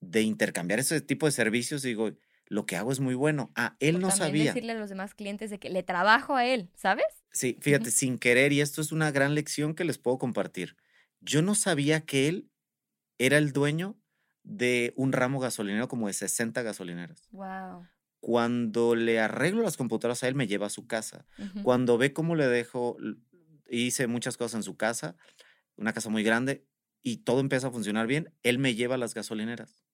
de 0.00 0.22
intercambiar 0.22 0.80
ese 0.80 1.00
tipo 1.00 1.26
de 1.26 1.32
servicios. 1.32 1.82
Digo, 1.82 2.10
lo 2.48 2.66
que 2.66 2.76
hago 2.76 2.92
es 2.92 3.00
muy 3.00 3.14
bueno. 3.14 3.50
Ah, 3.56 3.76
él 3.80 3.96
O 3.96 3.98
no 4.00 4.08
también 4.08 4.28
sabía. 4.28 4.44
decirle 4.52 4.72
a 4.72 4.76
los 4.76 4.90
demás 4.90 5.14
clientes 5.14 5.50
de 5.50 5.58
que 5.58 5.70
le 5.70 5.82
trabajo 5.82 6.36
a 6.36 6.44
él, 6.46 6.70
¿sabes? 6.74 7.06
Sí, 7.32 7.56
fíjate, 7.60 7.90
sin 7.90 8.18
querer, 8.18 8.52
y 8.52 8.60
esto 8.60 8.80
es 8.80 8.92
una 8.92 9.10
gran 9.10 9.34
lección 9.34 9.74
que 9.74 9.84
les 9.84 9.98
puedo 9.98 10.18
compartir. 10.18 10.76
Yo 11.20 11.42
no 11.42 11.54
sabía 11.54 12.00
que 12.02 12.28
él 12.28 12.50
era 13.18 13.38
el 13.38 13.52
dueño 13.52 13.96
de 14.42 14.94
un 14.96 15.12
ramo 15.12 15.40
gasolinero 15.40 15.88
como 15.88 16.06
de 16.06 16.14
60 16.14 16.62
gasolineras. 16.62 17.28
Wow. 17.30 17.86
Cuando 18.20 18.94
le 18.94 19.20
arreglo 19.20 19.62
las 19.62 19.76
computadoras 19.76 20.22
a 20.22 20.28
él, 20.28 20.34
me 20.34 20.46
lleva 20.46 20.66
a 20.66 20.70
su 20.70 20.86
casa. 20.86 21.26
Cuando 21.62 21.98
ve 21.98 22.12
cómo 22.12 22.34
le 22.34 22.48
dejo, 22.48 22.96
hice 23.68 24.06
muchas 24.06 24.36
cosas 24.36 24.54
en 24.56 24.62
su 24.62 24.76
casa, 24.76 25.16
una 25.76 25.92
casa 25.92 26.08
muy 26.08 26.22
grande, 26.22 26.66
y 27.02 27.18
todo 27.18 27.40
empieza 27.40 27.68
a 27.68 27.70
funcionar 27.70 28.06
bien, 28.06 28.34
él 28.42 28.58
me 28.58 28.74
lleva 28.74 28.96
a 28.96 28.98
las 28.98 29.14
gasolineras. 29.14 29.84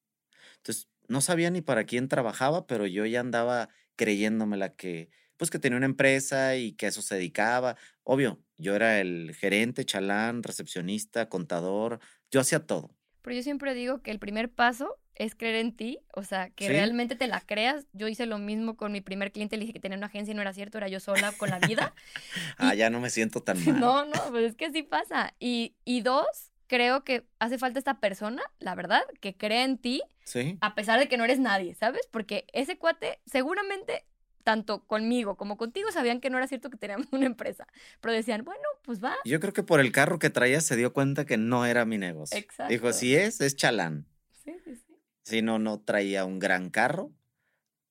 Entonces, 0.57 0.89
no 1.07 1.21
sabía 1.21 1.51
ni 1.51 1.61
para 1.61 1.85
quién 1.85 2.09
trabajaba, 2.09 2.67
pero 2.67 2.87
yo 2.87 3.05
ya 3.05 3.21
andaba 3.21 3.69
creyéndome 3.97 4.57
la 4.57 4.75
que, 4.75 5.11
pues 5.37 5.51
que 5.51 5.59
tenía 5.59 5.77
una 5.77 5.87
empresa 5.87 6.57
y 6.57 6.73
que 6.73 6.87
a 6.87 6.89
eso 6.89 7.03
se 7.03 7.17
dedicaba. 7.17 7.77
Obvio, 8.03 8.43
yo 8.57 8.75
era 8.75 9.01
el 9.01 9.35
gerente, 9.35 9.85
chalán, 9.85 10.43
recepcionista, 10.43 11.29
contador, 11.29 12.01
yo 12.31 12.41
hacía 12.41 12.67
todo. 12.67 12.97
Pero 13.25 13.37
yo 13.37 13.43
siempre 13.43 13.73
digo 13.73 14.03
que 14.03 14.11
el 14.11 14.19
primer 14.19 14.51
paso 14.51 14.99
es 15.15 15.35
creer 15.35 15.55
en 15.55 15.75
ti, 15.75 15.99
o 16.13 16.25
sea, 16.25 16.51
que 16.51 16.69
realmente 16.69 17.17
te 17.17 17.27
la 17.27 17.41
creas. 17.41 17.87
Yo 17.95 18.07
hice 18.07 18.27
lo 18.27 18.37
mismo 18.37 18.77
con 18.77 18.93
mi 18.93 19.01
primer 19.01 19.33
cliente, 19.33 19.57
le 19.57 19.63
dije 19.63 19.73
que 19.73 19.81
tenía 19.81 19.97
una 19.97 20.09
agencia 20.09 20.33
y 20.33 20.35
no 20.35 20.43
era 20.43 20.53
cierto, 20.53 20.77
era 20.77 20.89
yo 20.89 21.01
sola 21.01 21.33
con 21.33 21.49
la 21.49 21.59
vida. 21.59 21.95
ah, 22.59 22.75
ya 22.75 22.91
no 22.91 23.01
me 23.01 23.09
siento 23.09 23.41
tan 23.43 23.57
mal. 23.65 23.81
No, 23.81 24.05
no, 24.05 24.31
pues 24.31 24.51
es 24.51 24.57
que 24.57 24.71
sí 24.73 24.83
pasa. 24.83 25.33
Y, 25.41 25.75
y 25.87 26.03
dos, 26.03 26.27
creo 26.67 27.03
que 27.03 27.25
hace 27.39 27.57
falta 27.57 27.79
esta 27.79 27.99
persona, 27.99 28.43
la 28.59 28.75
verdad, 28.75 29.03
que 29.23 29.35
crea 29.35 29.65
en 29.65 29.79
ti, 29.79 30.03
sí. 30.25 30.59
a 30.61 30.75
pesar 30.75 31.01
de 31.01 31.09
que 31.09 31.17
no 31.17 31.25
eres 31.25 31.39
nadie, 31.39 31.75
¿sabes? 31.77 32.07
Porque 32.11 32.45
ese 32.53 32.77
cuate 32.77 33.21
seguramente 33.25 34.05
tanto 34.45 34.85
conmigo 34.87 35.37
como 35.37 35.57
contigo 35.57 35.91
sabían 35.91 36.21
que 36.21 36.31
no 36.31 36.39
era 36.39 36.47
cierto 36.47 36.71
que 36.71 36.77
teníamos 36.77 37.09
una 37.13 37.27
empresa, 37.27 37.67
pero 38.01 38.15
decían, 38.15 38.45
bueno, 38.45 38.63
pues 38.83 39.03
va. 39.03 39.17
Yo 39.25 39.41
creo 39.41 39.53
que 39.53 39.63
por 39.63 39.81
el 39.81 39.91
carro 39.91 40.19
que 40.19 40.31
traía 40.31 40.61
se 40.61 40.77
dio 40.77 40.93
cuenta 40.93 41.25
que 41.25 41.37
no 41.37 41.67
era 41.67 41.85
mi 41.85 41.99
negocio. 41.99 42.39
Exacto. 42.39 42.73
Dijo, 42.73 42.93
si 42.93 43.17
es, 43.17 43.41
es 43.41 43.57
chalán. 43.57 44.07
Sí, 44.45 44.53
sí, 44.65 44.77
sí. 44.77 44.95
Si 45.25 45.43
no, 45.43 45.59
no 45.59 45.81
traía 45.81 46.25
un 46.25 46.39
gran 46.39 46.71
carro, 46.71 47.11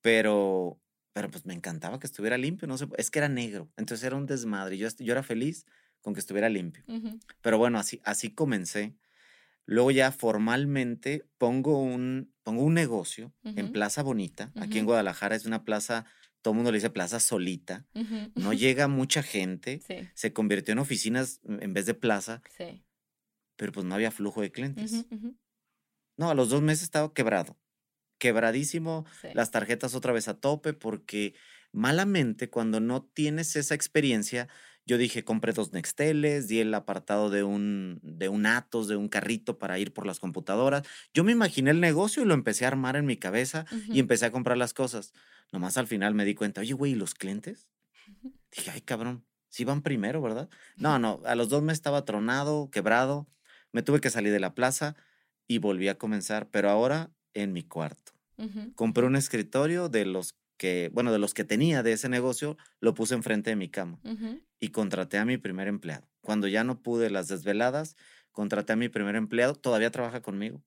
pero, 0.01 0.79
pero 1.13 1.29
pues 1.29 1.45
me 1.45 1.53
encantaba 1.53 1.99
que 1.99 2.07
estuviera 2.07 2.37
limpio, 2.37 2.67
no 2.67 2.77
sé, 2.77 2.87
es 2.97 3.09
que 3.09 3.19
era 3.19 3.29
negro, 3.29 3.69
entonces 3.75 4.05
era 4.05 4.15
un 4.15 4.27
desmadre, 4.27 4.77
yo, 4.77 4.87
yo 4.99 5.11
era 5.11 5.23
feliz 5.23 5.65
con 6.01 6.13
que 6.13 6.19
estuviera 6.19 6.49
limpio. 6.49 6.83
Pero 7.41 7.57
bueno, 7.57 7.79
así, 7.79 8.01
así 8.03 8.29
comencé. 8.29 8.93
Luego 9.65 9.91
ya 9.91 10.11
formalmente 10.11 11.25
pongo 11.37 11.81
un, 11.81 12.33
pongo 12.43 12.63
un 12.63 12.73
negocio 12.73 13.33
en 13.45 13.71
Plaza 13.71 14.03
Bonita. 14.03 14.51
Aquí 14.59 14.77
en 14.77 14.85
Guadalajara 14.85 15.35
es 15.35 15.45
una 15.45 15.63
plaza, 15.63 16.05
todo 16.43 16.51
el 16.51 16.57
mundo 16.57 16.71
le 16.71 16.77
dice 16.77 16.89
plaza 16.89 17.19
solita. 17.19 17.87
No 18.35 18.53
llega 18.53 18.87
mucha 18.87 19.23
gente. 19.23 19.81
Se 20.13 20.33
convirtió 20.33 20.73
en 20.73 20.79
oficinas 20.79 21.39
en 21.43 21.73
vez 21.73 21.87
de 21.87 21.95
plaza. 21.95 22.43
Sí. 22.55 22.83
Pero 23.55 23.71
pues 23.71 23.85
no 23.85 23.95
había 23.95 24.11
flujo 24.11 24.41
de 24.41 24.51
clientes. 24.51 25.05
No, 26.17 26.29
a 26.29 26.35
los 26.35 26.49
dos 26.49 26.61
meses 26.61 26.83
estaba 26.83 27.13
quebrado. 27.13 27.57
Quebradísimo. 28.19 29.05
Las 29.33 29.51
tarjetas 29.51 29.95
otra 29.95 30.13
vez 30.13 30.27
a 30.27 30.39
tope 30.39 30.73
porque 30.73 31.33
malamente 31.71 32.49
cuando 32.49 32.79
no 32.79 33.03
tienes 33.03 33.55
esa 33.55 33.73
experiencia 33.73 34.49
yo 34.85 34.97
dije, 34.97 35.23
compré 35.23 35.53
dos 35.53 35.71
Nexteles, 35.71 36.47
di 36.47 36.59
el 36.59 36.73
apartado 36.73 37.29
de 37.29 37.43
un, 37.43 37.99
de 38.03 38.27
un 38.29 38.45
Atos, 38.45 38.87
de 38.87 38.95
un 38.97 39.07
carrito 39.07 39.57
para 39.57 39.79
ir 39.79 39.93
por 39.93 40.05
las 40.05 40.19
computadoras. 40.19 40.83
Yo 41.13 41.23
me 41.23 41.31
imaginé 41.31 41.71
el 41.71 41.79
negocio 41.79 42.23
y 42.23 42.25
lo 42.25 42.33
empecé 42.33 42.65
a 42.65 42.69
armar 42.69 42.95
en 42.95 43.05
mi 43.05 43.17
cabeza 43.17 43.65
y 43.89 43.99
empecé 43.99 44.25
a 44.25 44.31
comprar 44.31 44.57
las 44.57 44.73
cosas. 44.73 45.13
Nomás 45.51 45.77
al 45.77 45.87
final 45.87 46.15
me 46.15 46.25
di 46.25 46.35
cuenta, 46.35 46.61
oye, 46.61 46.73
güey, 46.73 46.93
¿y 46.93 46.95
los 46.95 47.13
clientes? 47.13 47.67
Dije, 48.51 48.71
ay, 48.71 48.81
cabrón, 48.81 49.25
sí 49.49 49.63
van 49.63 49.81
primero, 49.81 50.21
¿verdad? 50.21 50.49
No, 50.75 50.99
no, 50.99 51.21
a 51.25 51.35
los 51.35 51.49
dos 51.49 51.63
me 51.63 51.73
estaba 51.73 52.03
tronado, 52.05 52.69
quebrado. 52.69 53.27
Me 53.71 53.83
tuve 53.83 54.01
que 54.01 54.09
salir 54.09 54.31
de 54.33 54.39
la 54.39 54.53
plaza 54.53 54.95
y 55.47 55.59
volví 55.59 55.87
a 55.87 55.97
comenzar, 55.97 56.49
pero 56.49 56.69
ahora 56.69 57.11
en 57.33 57.53
mi 57.53 57.63
cuarto. 57.63 58.11
Compré 58.75 59.05
un 59.05 59.15
escritorio 59.15 59.87
de 59.87 60.05
los 60.05 60.35
que, 60.57 60.89
bueno, 60.93 61.11
de 61.11 61.19
los 61.19 61.33
que 61.33 61.43
tenía 61.43 61.83
de 61.83 61.93
ese 61.93 62.09
negocio, 62.09 62.57
lo 62.79 62.93
puse 62.93 63.15
enfrente 63.15 63.49
de 63.49 63.55
mi 63.55 63.69
cama 63.69 63.99
y 64.59 64.69
contraté 64.69 65.17
a 65.17 65.25
mi 65.25 65.37
primer 65.37 65.67
empleado. 65.67 66.07
Cuando 66.21 66.47
ya 66.47 66.63
no 66.63 66.81
pude 66.81 67.09
las 67.09 67.27
desveladas, 67.27 67.95
contraté 68.31 68.73
a 68.73 68.75
mi 68.75 68.89
primer 68.89 69.15
empleado, 69.15 69.55
todavía 69.55 69.91
trabaja 69.91 70.21
conmigo. 70.21 70.63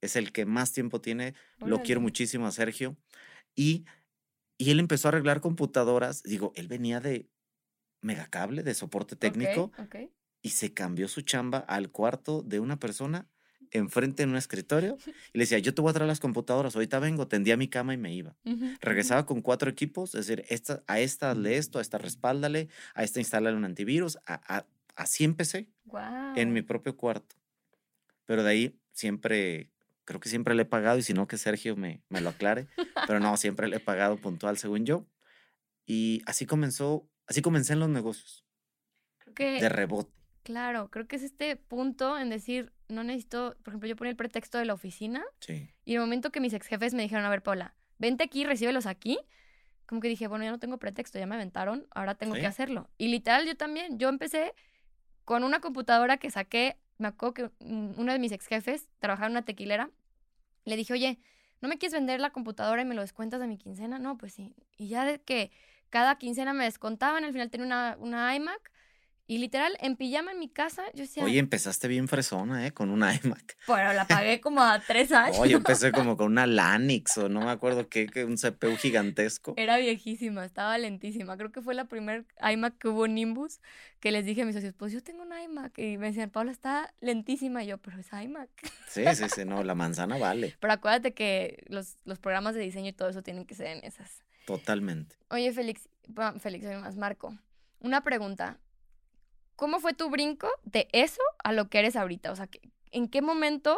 Es 0.00 0.16
el 0.16 0.32
que 0.32 0.44
más 0.46 0.72
tiempo 0.72 1.00
tiene, 1.00 1.34
lo 1.58 1.82
quiero 1.82 2.00
muchísimo 2.00 2.46
a 2.46 2.52
Sergio. 2.52 2.96
Y, 3.54 3.84
y 4.58 4.70
él 4.70 4.78
empezó 4.80 5.08
a 5.08 5.10
arreglar 5.10 5.40
computadoras, 5.40 6.22
digo, 6.22 6.52
él 6.54 6.68
venía 6.68 7.00
de 7.00 7.28
megacable, 8.02 8.62
de 8.62 8.74
soporte 8.74 9.16
técnico, 9.16 9.72
y 10.42 10.50
se 10.50 10.72
cambió 10.72 11.08
su 11.08 11.22
chamba 11.22 11.58
al 11.58 11.90
cuarto 11.90 12.42
de 12.42 12.60
una 12.60 12.78
persona 12.78 13.28
enfrente 13.72 14.22
en 14.22 14.30
un 14.30 14.36
escritorio 14.36 14.96
y 15.32 15.38
le 15.38 15.44
decía, 15.44 15.58
yo 15.58 15.74
te 15.74 15.82
voy 15.82 15.90
a 15.90 15.94
traer 15.94 16.08
las 16.08 16.20
computadoras, 16.20 16.74
ahorita 16.74 16.98
vengo, 16.98 17.28
tendía 17.28 17.56
mi 17.56 17.68
cama 17.68 17.94
y 17.94 17.96
me 17.96 18.14
iba. 18.14 18.36
Regresaba 18.80 19.26
con 19.26 19.42
cuatro 19.42 19.70
equipos, 19.70 20.14
es 20.14 20.26
decir, 20.26 20.44
esta, 20.48 20.82
a 20.86 21.00
esta 21.00 21.34
le 21.34 21.56
esto, 21.56 21.78
a 21.78 21.82
esta 21.82 21.98
respáldale, 21.98 22.68
a 22.94 23.04
esta 23.04 23.20
instala 23.20 23.52
un 23.52 23.64
antivirus. 23.64 24.18
así 24.96 25.24
empecé 25.24 25.68
en 26.36 26.52
mi 26.52 26.62
propio 26.62 26.96
cuarto. 26.96 27.36
Pero 28.26 28.42
de 28.42 28.50
ahí 28.50 28.78
siempre, 28.92 29.70
creo 30.04 30.20
que 30.20 30.28
siempre 30.28 30.54
le 30.54 30.62
he 30.62 30.66
pagado 30.66 30.98
y 30.98 31.02
si 31.02 31.14
no 31.14 31.26
que 31.26 31.38
Sergio 31.38 31.76
me, 31.76 32.02
me 32.08 32.20
lo 32.20 32.30
aclare, 32.30 32.68
pero 33.06 33.20
no, 33.20 33.36
siempre 33.38 33.68
le 33.68 33.76
he 33.76 33.80
pagado 33.80 34.16
puntual 34.16 34.58
según 34.58 34.84
yo. 34.84 35.06
Y 35.86 36.22
así 36.26 36.44
comenzó, 36.44 37.08
así 37.26 37.40
comencé 37.40 37.72
en 37.72 37.80
los 37.80 37.88
negocios. 37.88 38.44
de 39.34 39.68
rebote. 39.68 40.12
Claro, 40.42 40.90
creo 40.90 41.06
que 41.06 41.16
es 41.16 41.22
este 41.22 41.56
punto 41.56 42.18
en 42.18 42.30
decir, 42.30 42.72
no 42.88 43.04
necesito, 43.04 43.56
por 43.62 43.72
ejemplo, 43.72 43.88
yo 43.88 43.96
ponía 43.96 44.10
el 44.10 44.16
pretexto 44.16 44.58
de 44.58 44.64
la 44.64 44.74
oficina. 44.74 45.24
Sí. 45.40 45.68
Y 45.84 45.94
el 45.94 46.00
momento 46.00 46.30
que 46.30 46.40
mis 46.40 46.52
ex 46.52 46.66
jefes 46.66 46.94
me 46.94 47.02
dijeron, 47.02 47.24
a 47.24 47.30
ver, 47.30 47.42
Paula, 47.42 47.74
vente 47.98 48.24
aquí, 48.24 48.44
recíbelos 48.44 48.86
aquí, 48.86 49.18
como 49.86 50.00
que 50.00 50.08
dije, 50.08 50.26
bueno, 50.26 50.44
ya 50.44 50.50
no 50.50 50.58
tengo 50.58 50.78
pretexto, 50.78 51.18
ya 51.18 51.26
me 51.26 51.34
aventaron, 51.34 51.86
ahora 51.90 52.14
tengo 52.14 52.34
que 52.34 52.46
hacerlo. 52.46 52.90
Y 52.98 53.08
literal, 53.08 53.46
yo 53.46 53.56
también, 53.56 53.98
yo 53.98 54.08
empecé 54.08 54.54
con 55.24 55.44
una 55.44 55.60
computadora 55.60 56.18
que 56.18 56.30
saqué, 56.30 56.76
me 56.98 57.08
acuerdo 57.08 57.34
que 57.34 57.50
uno 57.60 58.12
de 58.12 58.18
mis 58.18 58.32
ex 58.32 58.46
jefes 58.46 58.88
trabajaba 58.98 59.26
en 59.26 59.32
una 59.32 59.44
tequilera, 59.44 59.90
le 60.64 60.76
dije, 60.76 60.92
oye, 60.92 61.18
¿no 61.60 61.68
me 61.68 61.78
quieres 61.78 61.94
vender 61.94 62.20
la 62.20 62.30
computadora 62.30 62.82
y 62.82 62.84
me 62.84 62.94
lo 62.94 63.00
descuentas 63.00 63.40
de 63.40 63.46
mi 63.46 63.56
quincena? 63.56 63.98
No, 63.98 64.18
pues 64.18 64.34
sí. 64.34 64.54
Y 64.76 64.88
ya 64.88 65.04
de 65.04 65.20
que 65.20 65.50
cada 65.90 66.18
quincena 66.18 66.52
me 66.52 66.64
descontaban, 66.64 67.24
al 67.24 67.32
final 67.32 67.50
tenía 67.50 67.66
una, 67.66 67.96
una 67.98 68.36
iMac 68.36 68.70
y 69.28 69.36
literal, 69.36 69.76
en 69.80 69.96
pijama 69.96 70.32
en 70.32 70.38
mi 70.38 70.48
casa, 70.48 70.82
yo 70.94 71.02
decía... 71.02 71.22
Oye, 71.22 71.38
empezaste 71.38 71.86
bien 71.86 72.08
fresona, 72.08 72.66
¿eh? 72.66 72.72
Con 72.72 72.88
una 72.88 73.14
iMac. 73.22 73.58
Pero 73.66 73.92
la 73.92 74.06
pagué 74.06 74.40
como 74.40 74.62
a 74.62 74.80
tres 74.80 75.12
años. 75.12 75.38
Oye, 75.38 75.54
empecé 75.54 75.92
como 75.92 76.16
con 76.16 76.28
una 76.28 76.46
Lanix 76.46 77.18
o 77.18 77.28
no 77.28 77.42
me 77.42 77.50
acuerdo 77.50 77.90
qué, 77.90 78.06
que 78.06 78.24
un 78.24 78.36
CPU 78.36 78.76
gigantesco. 78.78 79.52
Era 79.58 79.76
viejísima, 79.76 80.46
estaba 80.46 80.78
lentísima. 80.78 81.36
Creo 81.36 81.52
que 81.52 81.60
fue 81.60 81.74
la 81.74 81.84
primer 81.84 82.24
iMac 82.40 82.78
que 82.78 82.88
hubo 82.88 83.06
Nimbus 83.06 83.60
que 84.00 84.12
les 84.12 84.24
dije 84.24 84.42
a 84.42 84.44
mis 84.46 84.54
socios, 84.54 84.72
pues 84.76 84.92
yo 84.92 85.02
tengo 85.02 85.22
una 85.22 85.42
iMac. 85.42 85.78
Y 85.78 85.98
me 85.98 86.06
decían, 86.06 86.30
Paula, 86.30 86.50
está 86.50 86.94
lentísima. 87.00 87.62
Y 87.62 87.66
yo, 87.66 87.76
pero 87.76 87.98
es 87.98 88.08
iMac. 88.10 88.48
Sí, 88.88 89.04
sí, 89.14 89.24
sí, 89.28 89.44
no, 89.44 89.62
la 89.62 89.74
manzana 89.74 90.16
vale. 90.16 90.56
Pero 90.60 90.72
acuérdate 90.72 91.12
que 91.12 91.64
los, 91.68 91.96
los 92.04 92.18
programas 92.18 92.54
de 92.54 92.60
diseño 92.60 92.88
y 92.88 92.92
todo 92.94 93.10
eso 93.10 93.22
tienen 93.22 93.44
que 93.44 93.54
ser 93.54 93.66
en 93.66 93.84
esas. 93.84 94.24
Totalmente. 94.46 95.16
Oye, 95.28 95.52
Félix, 95.52 95.88
Félix, 96.40 96.64
más 96.80 96.96
Marco. 96.96 97.36
Una 97.80 98.02
pregunta. 98.02 98.58
¿Cómo 99.58 99.80
fue 99.80 99.92
tu 99.92 100.08
brinco 100.08 100.48
de 100.62 100.86
eso 100.92 101.20
a 101.42 101.52
lo 101.52 101.68
que 101.68 101.80
eres 101.80 101.96
ahorita? 101.96 102.30
O 102.30 102.36
sea, 102.36 102.48
¿en 102.92 103.08
qué 103.08 103.22
momento 103.22 103.76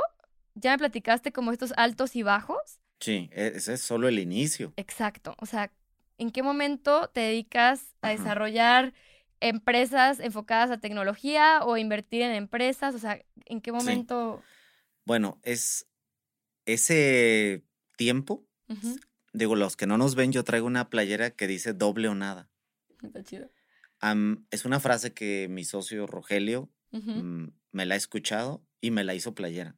ya 0.54 0.72
me 0.72 0.78
platicaste 0.78 1.32
como 1.32 1.52
estos 1.52 1.72
altos 1.74 2.16
y 2.16 2.22
bajos? 2.22 2.80
Sí, 3.00 3.30
e, 3.32 3.52
ese 3.54 3.72
es 3.72 3.80
solo 3.80 4.06
el 4.06 4.18
inicio. 4.18 4.74
Exacto. 4.76 5.34
O 5.38 5.46
sea, 5.46 5.72
¿en 6.18 6.32
qué 6.32 6.42
momento 6.42 7.08
te 7.08 7.20
dedicas 7.20 7.96
a 8.02 8.10
desarrollar 8.10 8.92
empresas 9.40 10.20
enfocadas 10.20 10.70
a 10.70 10.80
tecnología 10.80 11.60
o 11.64 11.78
invertir 11.78 12.20
en 12.20 12.32
empresas? 12.32 12.94
O 12.94 12.98
sea, 12.98 13.24
¿en 13.46 13.62
qué 13.62 13.72
momento? 13.72 14.42
Bueno, 15.06 15.38
es 15.44 15.86
ese 16.66 17.64
tiempo. 17.96 18.44
Digo, 19.32 19.56
los 19.56 19.78
que 19.78 19.86
no 19.86 19.96
nos 19.96 20.14
ven, 20.14 20.30
yo 20.30 20.44
traigo 20.44 20.66
una 20.66 20.90
playera 20.90 21.30
que 21.30 21.46
dice 21.46 21.72
doble 21.72 22.08
o 22.08 22.14
nada. 22.14 22.50
Está 23.02 23.22
chido 23.22 23.48
es 24.50 24.64
una 24.64 24.80
frase 24.80 25.12
que 25.12 25.48
mi 25.48 25.64
socio 25.64 26.06
Rogelio 26.06 26.70
mm, 26.90 27.48
me 27.72 27.86
la 27.86 27.94
ha 27.94 27.98
escuchado 27.98 28.64
y 28.80 28.90
me 28.90 29.04
la 29.04 29.14
hizo 29.14 29.34
playera. 29.34 29.76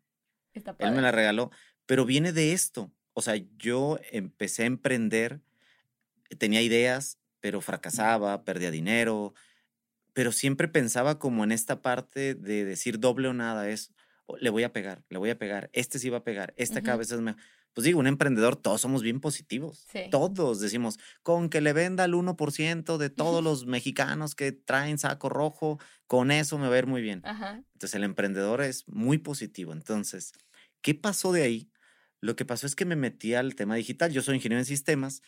Él 0.54 0.92
me 0.92 1.02
la 1.02 1.12
regaló, 1.12 1.50
pero 1.86 2.04
viene 2.04 2.32
de 2.32 2.52
esto. 2.52 2.92
O 3.14 3.22
sea, 3.22 3.36
yo 3.56 3.98
empecé 4.10 4.62
a 4.62 4.66
emprender, 4.66 5.40
tenía 6.38 6.62
ideas, 6.62 7.18
pero 7.40 7.60
fracasaba, 7.60 8.44
perdía 8.44 8.70
dinero, 8.70 9.34
pero 10.12 10.32
siempre 10.32 10.68
pensaba 10.68 11.18
como 11.18 11.44
en 11.44 11.52
esta 11.52 11.82
parte 11.82 12.34
de 12.34 12.64
decir 12.64 13.00
doble 13.00 13.28
o 13.28 13.34
nada, 13.34 13.68
es, 13.68 13.92
le 14.40 14.50
voy 14.50 14.62
a 14.62 14.72
pegar, 14.72 15.02
le 15.08 15.18
voy 15.18 15.30
a 15.30 15.38
pegar, 15.38 15.70
este 15.72 15.98
sí 15.98 16.10
va 16.10 16.18
a 16.18 16.24
pegar, 16.24 16.54
este 16.56 16.78
acá 16.78 16.94
a 16.94 16.98
veces 16.98 17.20
me... 17.20 17.36
pues 17.74 17.84
digo, 17.84 18.00
un 18.00 18.06
emprendedor, 18.06 18.56
todos 18.56 18.80
somos 18.80 19.02
bien 19.02 19.20
positivos. 19.20 19.86
Sí. 19.90 20.00
Todos 20.10 20.60
decimos, 20.60 20.98
con 21.22 21.48
que 21.48 21.60
le 21.60 21.72
venda 21.72 22.04
el 22.04 22.14
1% 22.14 22.98
de 22.98 23.10
todos 23.10 23.42
los 23.44 23.66
mexicanos 23.66 24.34
que 24.34 24.52
traen 24.52 24.98
saco 24.98 25.28
rojo, 25.28 25.78
con 26.06 26.30
eso 26.30 26.58
me 26.58 26.68
va 26.68 26.74
a 26.74 26.78
ir 26.78 26.86
muy 26.86 27.00
bien. 27.00 27.22
Ajá. 27.24 27.64
Entonces 27.72 27.94
el 27.94 28.04
emprendedor 28.04 28.60
es 28.60 28.86
muy 28.88 29.18
positivo. 29.18 29.72
Entonces, 29.72 30.32
¿qué 30.82 30.94
pasó 30.94 31.32
de 31.32 31.42
ahí? 31.42 31.70
Lo 32.20 32.36
que 32.36 32.44
pasó 32.44 32.66
es 32.66 32.76
que 32.76 32.84
me 32.84 32.96
metí 32.96 33.34
al 33.34 33.54
tema 33.54 33.74
digital. 33.74 34.12
Yo 34.12 34.22
soy 34.22 34.36
ingeniero 34.36 34.60
en 34.60 34.66
sistemas 34.66 35.22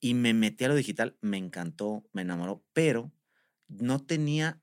y 0.00 0.14
me 0.14 0.34
metí 0.34 0.64
a 0.64 0.68
lo 0.68 0.74
digital. 0.74 1.16
Me 1.20 1.38
encantó, 1.38 2.04
me 2.12 2.22
enamoró, 2.22 2.64
pero 2.72 3.10
no 3.68 4.00
tenía 4.00 4.60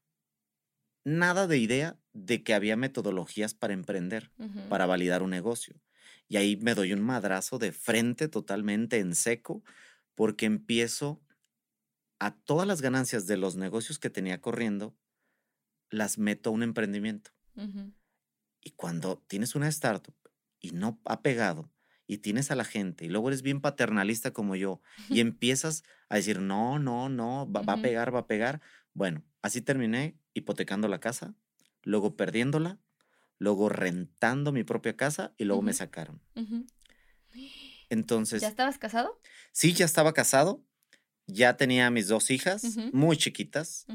nada 1.04 1.48
de 1.48 1.58
idea 1.58 1.98
de 2.14 2.44
que 2.44 2.54
había 2.54 2.76
metodologías 2.76 3.54
para 3.54 3.74
emprender, 3.74 4.32
para 4.70 4.86
validar 4.86 5.24
un 5.24 5.30
negocio. 5.30 5.82
Y 6.28 6.38
ahí 6.38 6.58
me 6.58 6.74
doy 6.74 6.94
un 6.94 7.02
madrazo 7.02 7.58
de 7.58 7.72
frente 7.72 8.28
totalmente 8.28 9.00
en 9.00 9.16
seco 9.16 9.64
porque 10.16 10.46
empiezo 10.46 11.22
a 12.20 12.36
todas 12.36 12.68
las 12.68 12.82
ganancias 12.82 13.28
de 13.28 13.38
los 13.38 13.56
negocios 13.56 14.00
que 14.00 14.10
tenía 14.10 14.42
corriendo, 14.42 14.98
las 15.90 16.18
meto 16.18 16.50
a 16.50 16.54
un 16.54 16.64
emprendimiento. 16.64 17.32
Y 18.62 18.72
cuando 18.72 19.24
tienes 19.28 19.56
una 19.56 19.68
startup 19.68 20.16
y 20.60 20.72
no 20.72 21.00
ha 21.06 21.22
pegado 21.22 21.72
y 22.06 22.20
tienes 22.20 22.52
a 22.52 22.56
la 22.56 22.66
gente 22.66 23.06
y 23.06 23.10
luego 23.10 23.30
eres 23.30 23.42
bien 23.42 23.62
paternalista 23.62 24.32
como 24.32 24.56
yo 24.56 24.82
y 25.10 25.20
empiezas 25.22 25.84
a 26.10 26.16
decir, 26.16 26.40
no, 26.40 26.80
no, 26.80 27.10
no, 27.10 27.52
va, 27.52 27.62
va 27.62 27.74
a 27.74 27.82
pegar, 27.82 28.14
va 28.14 28.20
a 28.20 28.28
pegar. 28.28 28.62
Bueno, 28.94 29.24
así 29.42 29.62
terminé 29.62 30.18
hipotecando 30.34 30.88
la 30.88 31.00
casa, 31.00 31.36
luego 31.84 32.16
perdiéndola, 32.16 32.80
luego 33.40 33.70
rentando 33.70 34.52
mi 34.52 34.64
propia 34.64 34.96
casa 34.96 35.34
y 35.38 35.46
luego 35.46 35.62
me 35.62 35.74
sacaron. 35.74 36.22
Entonces, 37.90 38.42
¿Ya 38.42 38.48
estabas 38.50 38.78
casado? 38.78 39.20
sí, 39.52 39.74
ya 39.74 39.86
estaba 39.86 40.14
casado, 40.14 40.64
ya 41.26 41.58
tenía 41.58 41.90
mis 41.90 42.08
dos 42.08 42.32
hijas, 42.32 42.78
muy 42.92 43.18
chiquitas. 43.18 43.86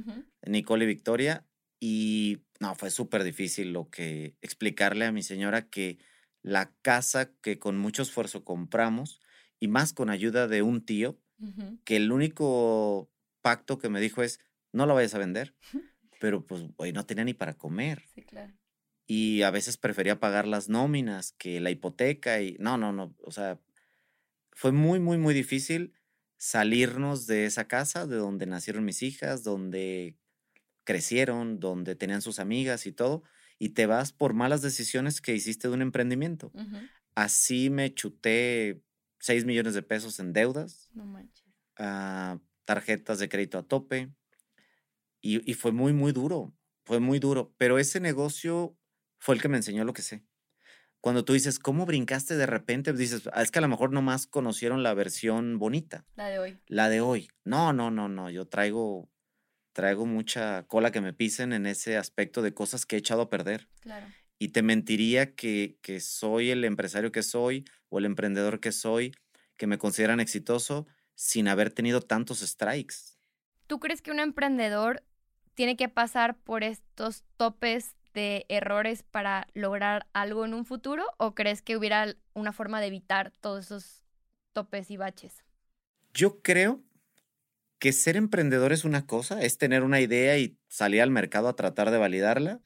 Nicole 0.45 0.85
y 0.85 0.89
Victoria, 0.89 1.47
y 1.79 2.43
no, 2.59 2.75
fue 2.75 2.91
súper 2.91 3.23
difícil 3.23 3.73
lo 3.73 3.91
que 3.91 4.37
explicarle 4.41 5.05
a 5.05 5.13
mi 5.13 5.23
señora 5.23 5.69
que 5.69 5.99
la 6.43 6.73
casa 6.83 7.33
que 7.43 7.59
con 7.59 7.79
mucho 7.79 8.03
esfuerzo 8.03 8.45
compramos, 8.45 9.21
y 9.61 9.69
más 9.69 9.93
con 9.93 10.11
ayuda 10.11 10.49
de 10.49 10.63
un 10.63 10.85
tío, 10.85 11.21
que 11.85 11.97
el 11.97 12.11
único 12.11 13.11
pacto 13.41 13.79
que 13.79 13.89
me 13.89 14.01
dijo 14.01 14.23
es, 14.23 14.41
no 14.73 14.87
la 14.87 14.95
vayas 14.95 15.15
a 15.15 15.19
vender, 15.19 15.55
pero 16.21 16.45
pues, 16.45 16.63
güey, 16.77 16.93
no 16.93 17.07
tenía 17.07 17.25
ni 17.25 17.35
para 17.35 17.55
comer. 17.55 18.05
Sí, 18.15 18.23
claro. 18.23 18.53
Y 19.07 19.43
a 19.43 19.51
veces 19.51 19.77
prefería 19.79 20.21
pagar 20.21 20.47
las 20.47 20.69
nóminas 20.69 21.33
que 21.33 21.61
la 21.61 21.71
hipoteca 21.71 22.41
y 22.43 22.57
no, 22.61 22.79
no, 22.79 22.93
no, 22.93 23.15
o 23.25 23.31
sea, 23.33 23.61
fue 24.53 24.73
muy, 24.73 25.01
muy, 25.01 25.19
muy 25.19 25.35
difícil 25.35 25.95
salirnos 26.39 27.27
de 27.27 27.47
esa 27.47 27.69
casa, 27.69 28.07
de 28.07 28.17
donde 28.17 28.47
nacieron 28.47 28.85
mis 28.85 29.03
hijas, 29.03 29.45
donde 29.45 30.19
crecieron, 30.85 31.61
donde 31.61 31.97
tenían 31.97 32.23
sus 32.23 32.39
amigas 32.41 32.87
y 32.87 32.93
todo, 32.93 33.23
y 33.59 33.71
te 33.71 33.87
vas 33.87 34.13
por 34.13 34.35
malas 34.35 34.63
decisiones 34.63 35.21
que 35.21 35.35
hiciste 35.35 35.69
de 35.69 35.75
un 35.75 35.83
emprendimiento. 35.83 36.55
Ujú. 36.55 36.89
Así 37.15 37.71
me 37.71 37.95
chuté 37.95 38.83
6 39.21 39.45
millones 39.45 39.75
de 39.75 39.83
pesos 39.83 40.21
en 40.21 40.33
deudas, 40.33 40.93
No 40.95 41.05
manches. 41.05 41.45
ah, 41.79 42.41
tarjetas 42.65 43.19
de 43.21 43.29
crédito 43.29 43.59
a 43.59 43.69
tope, 43.69 44.13
y, 45.21 45.49
y 45.51 45.55
fue 45.55 45.73
muy, 45.73 45.93
muy 45.93 46.13
duro, 46.13 46.55
fue 46.85 47.01
muy 47.01 47.19
duro, 47.19 47.55
pero 47.59 47.79
ese 47.79 48.01
negocio 48.01 48.77
fue 49.23 49.37
el 49.37 49.41
que 49.41 49.49
me 49.49 49.57
enseñó 49.57 49.85
lo 49.85 49.93
que 49.93 50.02
sé. 50.02 50.25
Cuando 51.00 51.25
tú 51.25 51.33
dices, 51.33 51.61
¿cómo 51.61 51.87
brincaste 51.87 52.37
de 52.37 52.45
repente? 52.47 52.93
Dices, 52.93 53.29
"Ah, 53.33 53.43
es 53.43 53.52
que 53.52 53.61
a 53.61 53.62
lo 53.62 53.69
mejor 53.69 53.93
nomás 53.93 54.26
conocieron 54.26 54.83
la 54.83 54.95
versión 54.95 55.61
bonita, 55.61 56.05
La 56.17 56.26
de 56.29 56.41
hoy. 56.41 56.59
la 56.67 56.88
de 56.88 57.00
hoy. 57.00 57.29
No, 57.45 57.73
no, 57.73 57.93
no, 57.93 58.09
no, 58.09 58.31
yo 58.31 58.47
traigo, 58.49 59.09
traigo 59.73 60.07
mucha 60.07 60.64
cola 60.64 60.91
que 60.91 61.00
me 61.00 61.12
pisen 61.12 61.52
en 61.52 61.67
ese 61.67 61.97
aspecto 61.97 62.43
de 62.43 62.52
cosas 62.52 62.85
que 62.85 62.97
he 62.97 62.99
echado 62.99 63.23
a 63.23 63.31
perder. 63.31 63.69
Claro. 63.81 64.09
Y 64.41 64.49
te 64.49 64.62
mentiría 64.62 65.37
que, 65.37 65.79
que 65.83 66.00
soy 66.00 66.51
el 66.51 66.64
empresario 66.64 67.12
que 67.12 67.23
soy 67.23 67.64
o 67.90 67.99
el 68.01 68.05
emprendedor 68.07 68.59
que 68.59 68.73
soy, 68.73 69.12
que 69.57 69.68
me 69.68 69.79
consideran 69.79 70.18
exitoso 70.18 70.88
sin 71.14 71.47
haber 71.47 71.70
tenido 71.70 72.01
tantos 72.01 72.40
strikes. 72.40 72.97
¿Tú 73.68 73.79
crees 73.79 74.03
que 74.03 74.11
un 74.11 74.18
emprendedor 74.18 75.05
tiene 75.55 75.77
que 75.77 75.88
pasar 75.88 76.38
por 76.42 76.64
estos 76.64 77.23
topes 77.37 77.94
de 78.12 78.46
errores 78.48 79.03
para 79.03 79.46
lograr 79.55 80.07
algo 80.12 80.44
en 80.44 80.55
un 80.55 80.64
futuro? 80.64 81.05
¿O 81.18 81.35
crees 81.35 81.62
que 81.62 81.77
hubiera 81.77 82.14
una 82.35 82.53
forma 82.53 82.81
de 82.81 82.88
evitar 82.88 83.33
todos 83.40 83.66
esos 83.66 84.03
topes 84.53 84.90
y 84.90 84.96
baches? 84.96 85.44
Yo 86.14 86.42
creo 86.42 86.83
que 87.79 87.92
ser 87.92 88.16
emprendedor 88.16 88.72
es 88.72 88.85
una 88.85 89.07
cosa, 89.07 89.42
es 89.42 89.59
tener 89.59 89.83
una 89.83 90.01
idea 90.01 90.38
y 90.38 90.57
salir 90.68 91.03
al 91.03 91.11
mercado 91.11 91.48
a 91.48 91.57
tratar 91.57 91.90
de 91.90 91.98
validarla 91.98 92.61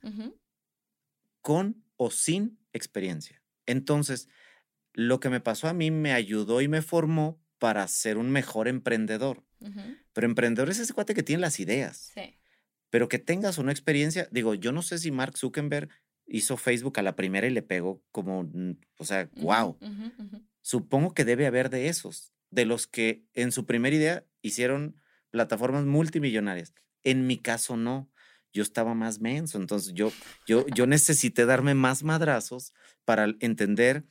con 1.40 1.82
o 1.96 2.10
sin 2.10 2.58
experiencia. 2.72 3.42
Entonces, 3.64 4.28
lo 4.92 5.20
que 5.20 5.30
me 5.30 5.40
pasó 5.40 5.68
a 5.68 5.72
mí 5.72 5.90
me 5.90 6.12
ayudó 6.12 6.60
y 6.60 6.68
me 6.68 6.82
formó 6.82 7.40
para 7.58 7.86
ser 7.88 8.18
un 8.18 8.30
mejor 8.30 8.68
emprendedor. 8.68 9.42
Pero 10.12 10.26
emprendedor 10.26 10.70
es 10.70 10.78
ese 10.78 10.92
cuate 10.92 11.14
que 11.14 11.22
tiene 11.22 11.40
las 11.40 11.60
ideas. 11.60 12.12
Sí. 12.14 12.36
Pero 12.90 13.08
que 13.08 13.18
tengas 13.18 13.58
una 13.58 13.72
experiencia, 13.72 14.28
digo, 14.30 14.54
yo 14.54 14.72
no 14.72 14.82
sé 14.82 14.98
si 14.98 15.10
Mark 15.10 15.36
Zuckerberg 15.36 15.88
hizo 16.26 16.56
Facebook 16.56 16.98
a 16.98 17.02
la 17.02 17.16
primera 17.16 17.46
y 17.46 17.50
le 17.50 17.62
pegó 17.62 18.02
como, 18.10 18.44
mm, 18.44 18.78
o 18.98 19.04
sea, 19.04 19.30
wow. 19.36 19.78
Supongo 20.60 21.14
que 21.14 21.24
debe 21.24 21.46
haber 21.46 21.70
de 21.70 21.88
esos, 21.88 22.32
de 22.50 22.64
los 22.64 22.86
que 22.86 23.24
en 23.34 23.52
su 23.52 23.66
primera 23.66 23.94
idea 23.94 24.24
hicieron 24.42 24.96
plataformas 25.30 25.84
multimillonarias. 25.84 26.74
En 27.04 27.26
mi 27.26 27.38
caso 27.38 27.76
no. 27.76 28.10
Yo 28.52 28.62
estaba 28.62 28.94
más 28.94 29.20
menso, 29.20 29.58
entonces 29.58 29.92
yo, 29.92 30.10
yo, 30.46 30.66
yo 30.68 30.86
necesité 30.86 31.44
darme 31.44 31.74
más 31.74 32.02
madrazos 32.02 32.72
para 33.04 33.26
entender 33.40 34.06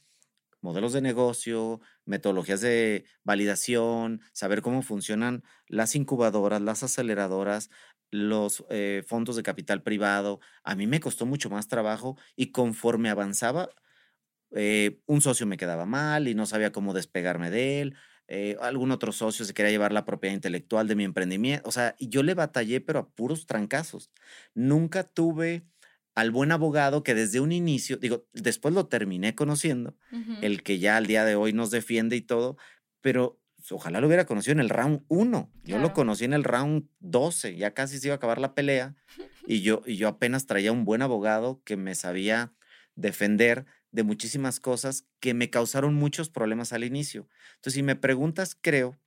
modelos 0.61 0.93
de 0.93 1.01
negocio, 1.01 1.79
metodologías 2.05 2.61
de 2.61 3.05
validación, 3.23 4.21
saber 4.33 4.61
cómo 4.61 4.81
funcionan 4.81 5.43
las 5.67 5.95
incubadoras, 5.95 6.61
las 6.61 6.83
aceleradoras, 6.83 7.69
los 8.11 8.65
eh, 8.69 9.03
fondos 9.07 9.35
de 9.35 9.43
capital 9.43 9.83
privado. 9.83 10.39
A 10.63 10.75
mí 10.75 10.87
me 10.87 10.99
costó 10.99 11.25
mucho 11.25 11.49
más 11.49 11.67
trabajo 11.67 12.17
y 12.35 12.51
conforme 12.51 13.09
avanzaba, 13.09 13.69
eh, 14.51 14.99
un 15.05 15.21
socio 15.21 15.45
me 15.47 15.57
quedaba 15.57 15.85
mal 15.85 16.27
y 16.27 16.35
no 16.35 16.45
sabía 16.45 16.71
cómo 16.71 16.93
despegarme 16.93 17.49
de 17.51 17.81
él. 17.81 17.95
eh, 18.27 18.57
algún 18.61 18.89
otro 18.91 19.11
socio 19.11 19.45
se 19.45 19.53
quería 19.53 19.69
llevar 19.71 19.91
la 19.93 20.03
propiedad 20.05 20.33
intelectual 20.33 20.87
de 20.87 20.95
mi 20.95 21.03
emprendimiento. 21.03 21.67
O 21.69 21.71
sea, 21.71 21.95
y 21.99 22.09
yo 22.09 22.23
le 22.23 22.33
batallé, 22.33 22.81
pero 22.81 22.99
a 22.99 23.09
puros 23.09 23.45
trancazos. 23.45 24.11
Nunca 24.55 25.03
tuve 25.03 25.67
al 26.15 26.31
buen 26.31 26.51
abogado 26.51 27.03
que 27.03 27.13
desde 27.13 27.39
un 27.39 27.51
inicio, 27.51 27.97
digo, 27.97 28.25
después 28.33 28.73
lo 28.73 28.87
terminé 28.87 29.35
conociendo, 29.35 29.95
el 30.39 30.63
que 30.63 30.79
ya 30.79 30.97
al 30.97 31.05
día 31.07 31.23
de 31.25 31.35
hoy 31.35 31.53
nos 31.53 31.69
defiende 31.71 32.15
y 32.15 32.21
todo, 32.21 32.57
pero 33.01 33.39
ojalá 33.71 33.99
lo 34.01 34.07
hubiera 34.07 34.25
conocido 34.25 34.53
en 34.53 34.59
el 34.59 34.69
round 34.69 35.03
1. 35.07 35.51
Yo 35.63 35.79
lo 35.79 35.93
conocí 35.93 36.25
en 36.25 36.33
el 36.33 36.43
round 36.43 36.87
12, 36.99 37.55
ya 37.55 37.73
casi 37.73 37.99
se 37.99 38.07
iba 38.07 38.13
a 38.13 38.17
acabar 38.17 38.39
la 38.39 38.53
pelea 38.53 38.95
y 39.47 39.61
yo, 39.61 39.81
y 39.85 39.95
yo 39.97 40.07
apenas 40.07 40.45
traía 40.45 40.71
un 40.71 40.85
buen 40.85 41.01
abogado 41.01 41.61
que 41.63 41.77
me 41.77 41.95
sabía 41.95 42.53
defender 42.95 43.65
de 43.91 44.03
muchísimas 44.03 44.59
cosas 44.59 45.05
que 45.19 45.33
me 45.33 45.49
causaron 45.49 45.95
muchos 45.95 46.29
problemas 46.29 46.73
al 46.73 46.83
inicio. 46.83 47.27
Entonces, 47.55 47.73
si 47.73 47.83
me 47.83 47.95
preguntas, 47.95 48.57
creo, 48.59 48.97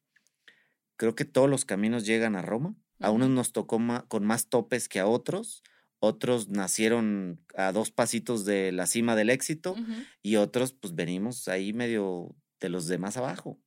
creo 0.96 1.14
que 1.14 1.24
todos 1.24 1.48
los 1.48 1.64
caminos 1.64 2.06
llegan 2.06 2.36
a 2.36 2.42
Roma. 2.42 2.74
A 3.00 3.10
unos 3.10 3.28
nos 3.30 3.52
tocó 3.52 3.78
ma- 3.78 4.06
con 4.08 4.24
más 4.24 4.48
topes 4.48 4.88
que 4.88 4.98
a 4.98 5.06
otros. 5.06 5.62
Otros 6.00 6.48
nacieron 6.48 7.40
a 7.56 7.72
dos 7.72 7.90
pasitos 7.90 8.44
de 8.44 8.72
la 8.72 8.86
cima 8.86 9.14
del 9.16 9.30
éxito 9.30 9.76
y 10.22 10.36
otros 10.36 10.72
pues 10.72 10.94
venimos 10.94 11.48
ahí 11.48 11.72
medio 11.72 12.34
de 12.60 12.68
los 12.68 12.86
de 12.86 12.98
más 12.98 13.16
abajo. 13.16 13.58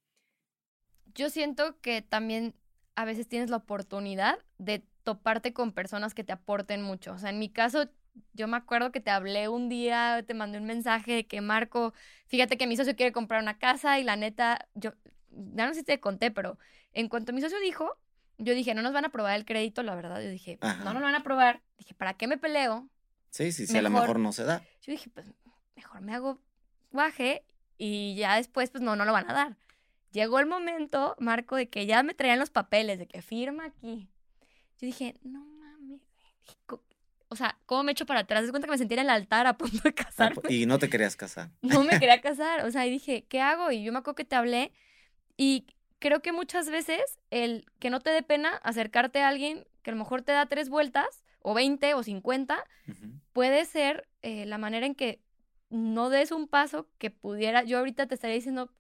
Yo 1.15 1.29
siento 1.29 1.79
que 1.81 2.01
también 2.01 2.55
a 2.95 3.05
veces 3.05 3.27
tienes 3.27 3.49
la 3.49 3.57
oportunidad 3.57 4.37
de 4.57 4.83
toparte 5.03 5.53
con 5.53 5.71
personas 5.71 6.13
que 6.13 6.23
te 6.23 6.33
aporten 6.33 6.81
mucho. 6.81 7.13
O 7.13 7.17
sea, 7.17 7.29
en 7.29 7.39
mi 7.39 7.49
caso, 7.49 7.89
yo 8.33 8.47
me 8.47 8.57
acuerdo 8.57 8.91
que 8.91 8.99
te 8.99 9.09
hablé 9.09 9.47
un 9.47 9.69
día, 9.69 10.23
te 10.25 10.33
mandé 10.33 10.57
un 10.57 10.65
mensaje 10.65 11.13
de 11.13 11.27
que 11.27 11.41
Marco, 11.41 11.93
fíjate 12.27 12.57
que 12.57 12.67
mi 12.67 12.77
socio 12.77 12.95
quiere 12.95 13.11
comprar 13.11 13.41
una 13.41 13.57
casa 13.57 13.99
y 13.99 14.03
la 14.03 14.15
neta, 14.15 14.67
yo, 14.75 14.91
ya 15.29 15.65
no 15.65 15.73
sé 15.73 15.79
si 15.79 15.85
te 15.85 15.99
conté, 15.99 16.31
pero 16.31 16.57
en 16.93 17.09
cuanto 17.09 17.33
mi 17.33 17.41
socio 17.41 17.59
dijo, 17.59 17.97
yo 18.37 18.53
dije, 18.53 18.73
no 18.73 18.81
nos 18.81 18.93
van 18.93 19.05
a 19.05 19.07
aprobar 19.07 19.35
el 19.35 19.45
crédito, 19.45 19.83
la 19.83 19.95
verdad, 19.95 20.21
yo 20.21 20.29
dije, 20.29 20.57
no 20.61 20.67
Ajá. 20.67 20.83
nos 20.85 20.95
lo 20.95 21.01
van 21.01 21.15
a 21.15 21.19
aprobar. 21.19 21.61
Dije, 21.77 21.93
¿para 21.93 22.15
qué 22.15 22.27
me 22.27 22.37
peleo? 22.37 22.89
Sí, 23.29 23.51
sí, 23.51 23.65
sí, 23.67 23.77
a 23.77 23.81
lo 23.81 23.89
Mejor. 23.89 24.03
mejor 24.03 24.19
no 24.19 24.33
se 24.33 24.43
da. 24.43 24.61
Yo 24.81 24.91
dije, 24.91 25.09
pues 25.09 25.25
mejor 25.75 26.01
me 26.01 26.13
hago 26.13 26.39
baje 26.91 27.45
y 27.77 28.15
ya 28.15 28.35
después, 28.35 28.69
pues 28.69 28.83
no, 28.83 28.95
no 28.95 29.05
lo 29.05 29.13
van 29.13 29.29
a 29.29 29.33
dar. 29.33 29.57
Llegó 30.11 30.39
el 30.39 30.45
momento, 30.45 31.15
Marco, 31.19 31.55
de 31.55 31.69
que 31.69 31.85
ya 31.85 32.03
me 32.03 32.13
traían 32.13 32.39
los 32.39 32.49
papeles, 32.49 32.99
de 32.99 33.07
que 33.07 33.21
firma 33.21 33.65
aquí. 33.65 34.09
Yo 34.79 34.85
dije, 34.87 35.15
no 35.23 35.43
mames, 35.45 36.01
güey. 36.09 36.31
Dije, 36.45 36.57
"Co- 36.65 36.83
o 37.29 37.35
sea, 37.35 37.57
¿cómo 37.65 37.83
me 37.83 37.93
echo 37.93 38.05
para 38.05 38.21
atrás? 38.21 38.43
Es 38.43 38.49
cuenta 38.51 38.67
que 38.67 38.71
me 38.71 38.77
sentía 38.77 38.97
en 38.97 39.03
el 39.03 39.09
altar 39.09 39.47
a 39.47 39.57
punto 39.57 39.77
de 39.83 39.89
Ah, 39.97 40.05
casarme. 40.05 40.41
Y 40.49 40.65
no 40.65 40.79
te 40.79 40.89
querías 40.89 41.15
casar. 41.15 41.49
No 41.61 41.83
me 41.83 41.97
quería 41.99 42.19
casar, 42.21 42.65
o 42.65 42.71
sea, 42.71 42.85
y 42.85 42.91
dije, 42.91 43.23
¿qué 43.29 43.39
hago? 43.41 43.71
Y 43.71 43.83
yo 43.83 43.91
me 43.93 43.99
acuerdo 43.99 44.15
que 44.15 44.25
te 44.25 44.35
hablé 44.35 44.73
y 45.37 45.65
creo 45.99 46.21
que 46.21 46.31
muchas 46.33 46.69
veces 46.69 47.01
el 47.29 47.65
que 47.79 47.89
no 47.89 47.99
te 48.01 48.09
dé 48.09 48.23
pena 48.23 48.55
acercarte 48.63 49.19
a 49.21 49.29
alguien 49.29 49.65
que 49.83 49.91
a 49.91 49.93
lo 49.93 49.99
mejor 49.99 50.23
te 50.23 50.31
da 50.31 50.45
tres 50.47 50.67
vueltas, 50.69 51.23
o 51.43 51.53
20 51.55 51.93
o 51.95 52.03
50, 52.03 52.63
Ujú. 52.87 53.13
puede 53.33 53.65
ser 53.65 54.07
eh, 54.21 54.45
la 54.45 54.57
manera 54.59 54.85
en 54.85 54.93
que 54.93 55.19
no 55.69 56.09
des 56.09 56.31
un 56.31 56.47
paso 56.47 56.87
que 56.99 57.09
pudiera. 57.11 57.63
Yo 57.63 57.79
ahorita 57.79 58.05
te 58.07 58.13
estaría 58.15 58.35
diciendo, 58.35 58.71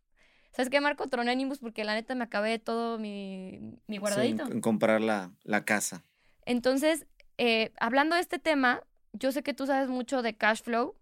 ¿sabes 0.51 0.69
qué, 0.69 0.81
Marco? 0.81 1.07
Troné 1.07 1.35
Nimbus 1.35 1.59
porque 1.59 1.83
la 1.83 1.93
neta 1.93 2.15
me 2.15 2.23
acabé 2.23 2.59
todo 2.59 2.97
mi, 2.99 3.59
mi 3.87 3.95
Sí, 3.95 3.99
guardadito. 3.99 4.45
en, 4.45 4.51
en 4.53 4.61
comprar 4.61 5.01
la, 5.01 5.31
la 5.43 5.63
casa. 5.65 6.03
Entonces, 6.45 7.05
eh, 7.37 7.71
hablando 7.79 8.15
de 8.15 8.21
este 8.21 8.39
tema, 8.39 8.81
yo 9.13 9.31
sé 9.31 9.43
que 9.43 9.53
tú 9.53 9.65
sabes 9.65 9.89
mucho 9.89 10.21
de 10.21 10.35
cash 10.35 10.61
flow. 10.63 10.95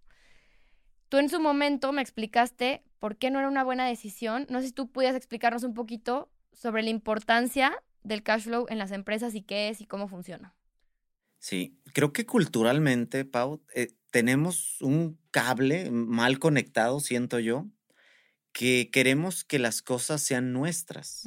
Tú 1.10 1.18
en 1.18 1.30
su 1.30 1.40
momento 1.40 1.92
me 1.92 2.02
explicaste 2.02 2.84
por 3.00 3.18
qué 3.18 3.32
no 3.32 3.40
era 3.40 3.48
una 3.48 3.64
buena 3.64 3.88
decisión. 3.88 4.46
No 4.50 4.62
sé 4.62 4.68
si 4.68 4.74
tú 4.74 4.92
pudieras 4.92 5.16
explicarnos 5.16 5.64
un 5.64 5.74
poquito 5.74 6.30
sobre 6.54 6.84
la 6.84 6.90
importancia 6.90 7.82
del 8.04 8.24
cash 8.24 8.44
flow 8.44 8.66
en 8.70 8.78
las 8.78 8.92
empresas 8.92 9.34
y 9.36 9.42
qué 9.42 9.70
es 9.70 9.82
y 9.82 9.86
cómo 9.86 10.08
funciona. 10.08 10.56
Sí, 11.40 11.80
creo 11.94 12.12
que 12.12 12.26
culturalmente, 12.26 13.24
Pau, 13.26 13.64
eh, 13.74 13.88
tenemos 14.12 14.82
un 14.82 15.18
cable 15.32 15.90
mal 15.90 16.38
conectado, 16.38 17.00
siento 17.00 17.40
yo, 17.40 17.66
que 18.60 18.90
queremos 18.92 19.46
que 19.46 19.58
las 19.58 19.82
cosas 19.82 20.22
sean 20.22 20.52
nuestras. 20.52 21.24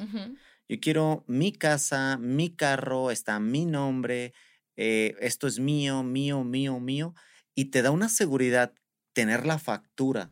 Yo 0.69 0.79
quiero 0.79 1.23
mi 1.25 1.51
casa, 1.51 2.19
mi 2.19 2.55
carro, 2.55 3.09
está 3.09 3.39
mi 3.39 3.65
nombre, 3.65 4.35
eh, 4.75 5.15
esto 5.19 5.47
es 5.47 5.57
mío, 5.57 6.03
mío, 6.03 6.43
mío, 6.43 6.79
mío, 6.79 7.15
y 7.55 7.71
te 7.71 7.81
da 7.81 7.89
una 7.89 8.07
seguridad 8.07 8.75
tener 9.13 9.47
la 9.47 9.57
factura 9.57 10.29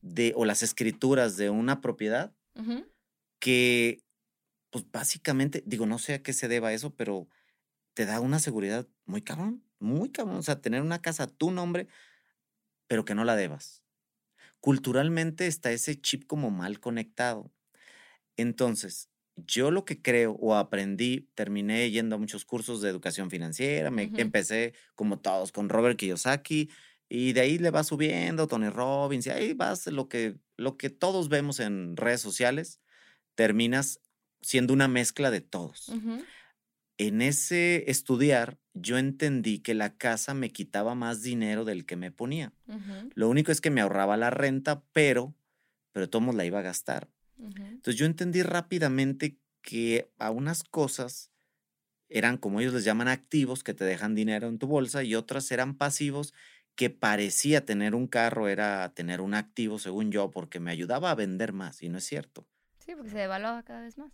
de, 0.00 0.32
o 0.34 0.46
las 0.46 0.62
escrituras 0.62 1.36
de 1.36 1.50
una 1.50 1.82
propiedad 1.82 2.34
que, 3.38 4.02
pues 4.70 4.90
básicamente, 4.90 5.62
digo, 5.66 5.84
no 5.84 5.98
sé 5.98 6.14
a 6.14 6.22
qué 6.22 6.32
se 6.32 6.48
deba 6.48 6.72
eso, 6.72 6.94
pero 6.94 7.28
te 7.92 8.06
da 8.06 8.20
una 8.20 8.38
seguridad 8.38 8.88
muy 9.04 9.20
cabrón, 9.20 9.62
muy 9.78 10.08
cabrón. 10.08 10.36
O 10.36 10.42
sea, 10.42 10.62
tener 10.62 10.80
una 10.80 11.02
casa 11.02 11.24
a 11.24 11.26
tu 11.26 11.50
nombre, 11.50 11.86
pero 12.86 13.04
que 13.04 13.14
no 13.14 13.24
la 13.24 13.36
debas. 13.36 13.83
Culturalmente 14.64 15.46
está 15.46 15.72
ese 15.72 16.00
chip 16.00 16.24
como 16.26 16.50
mal 16.50 16.80
conectado. 16.80 17.52
Entonces, 18.38 19.10
yo 19.36 19.70
lo 19.70 19.84
que 19.84 20.00
creo 20.00 20.38
o 20.40 20.54
aprendí, 20.54 21.28
terminé 21.34 21.90
yendo 21.90 22.16
a 22.16 22.18
muchos 22.18 22.46
cursos 22.46 22.80
de 22.80 22.88
educación 22.88 23.28
financiera, 23.28 23.90
me 23.90 24.10
empecé 24.16 24.72
como 24.94 25.20
todos 25.20 25.52
con 25.52 25.68
Robert 25.68 25.98
Kiyosaki 25.98 26.70
y 27.10 27.34
de 27.34 27.42
ahí 27.42 27.58
le 27.58 27.70
vas 27.70 27.88
subiendo 27.88 28.48
Tony 28.48 28.70
Robbins 28.70 29.26
y 29.26 29.30
ahí 29.30 29.52
vas 29.52 29.86
lo 29.88 30.08
que 30.08 30.38
lo 30.56 30.78
que 30.78 30.88
todos 30.88 31.28
vemos 31.28 31.60
en 31.60 31.94
redes 31.94 32.22
sociales, 32.22 32.80
terminas 33.34 34.00
siendo 34.40 34.72
una 34.72 34.88
mezcla 34.88 35.30
de 35.30 35.42
todos. 35.42 35.92
En 36.96 37.20
ese 37.20 37.90
estudiar, 37.90 38.58
yo 38.74 38.98
entendí 38.98 39.60
que 39.60 39.74
la 39.74 39.96
casa 39.96 40.34
me 40.34 40.50
quitaba 40.50 40.94
más 40.94 41.22
dinero 41.22 41.64
del 41.64 41.86
que 41.86 41.96
me 41.96 42.10
ponía. 42.10 42.52
Lo 43.14 43.28
único 43.28 43.52
es 43.52 43.60
que 43.60 43.70
me 43.70 43.80
ahorraba 43.80 44.16
la 44.16 44.30
renta, 44.30 44.82
pero 44.92 45.34
pero 45.92 46.10
todos 46.10 46.34
la 46.34 46.44
iba 46.44 46.58
a 46.58 46.62
gastar. 46.62 47.08
ujú. 47.38 47.62
Entonces 47.62 47.94
yo 47.94 48.04
entendí 48.04 48.42
rápidamente 48.42 49.38
que 49.62 50.10
a 50.18 50.32
unas 50.32 50.64
cosas 50.64 51.30
eran, 52.08 52.36
como 52.36 52.60
ellos 52.60 52.74
les 52.74 52.84
llaman, 52.84 53.06
activos 53.08 53.62
que 53.62 53.74
te 53.74 53.84
dejan 53.84 54.16
dinero 54.16 54.48
en 54.48 54.58
tu 54.58 54.66
bolsa 54.66 55.04
y 55.04 55.14
otras 55.14 55.50
eran 55.52 55.76
pasivos 55.76 56.34
que 56.74 56.90
parecía 56.90 57.64
tener 57.64 57.94
un 57.94 58.08
carro 58.08 58.48
era 58.48 58.92
tener 58.94 59.20
un 59.20 59.34
activo, 59.34 59.78
según 59.78 60.10
yo, 60.10 60.32
porque 60.32 60.58
me 60.58 60.72
ayudaba 60.72 61.12
a 61.12 61.14
vender 61.14 61.52
más 61.52 61.82
y 61.82 61.88
no 61.88 61.98
es 61.98 62.04
cierto. 62.04 62.46
Sí, 62.84 62.94
porque 62.96 63.10
se 63.10 63.18
devaluaba 63.18 63.62
cada 63.62 63.82
vez 63.82 63.96
más. 63.96 64.12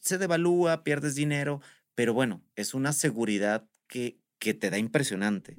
Se 0.00 0.18
devalúa, 0.18 0.84
pierdes 0.84 1.16
dinero, 1.16 1.60
pero 1.94 2.14
bueno, 2.14 2.42
es 2.54 2.72
una 2.74 2.92
seguridad 2.92 3.68
que, 3.88 4.18
que 4.38 4.54
te 4.54 4.70
da 4.70 4.78
impresionante. 4.78 5.56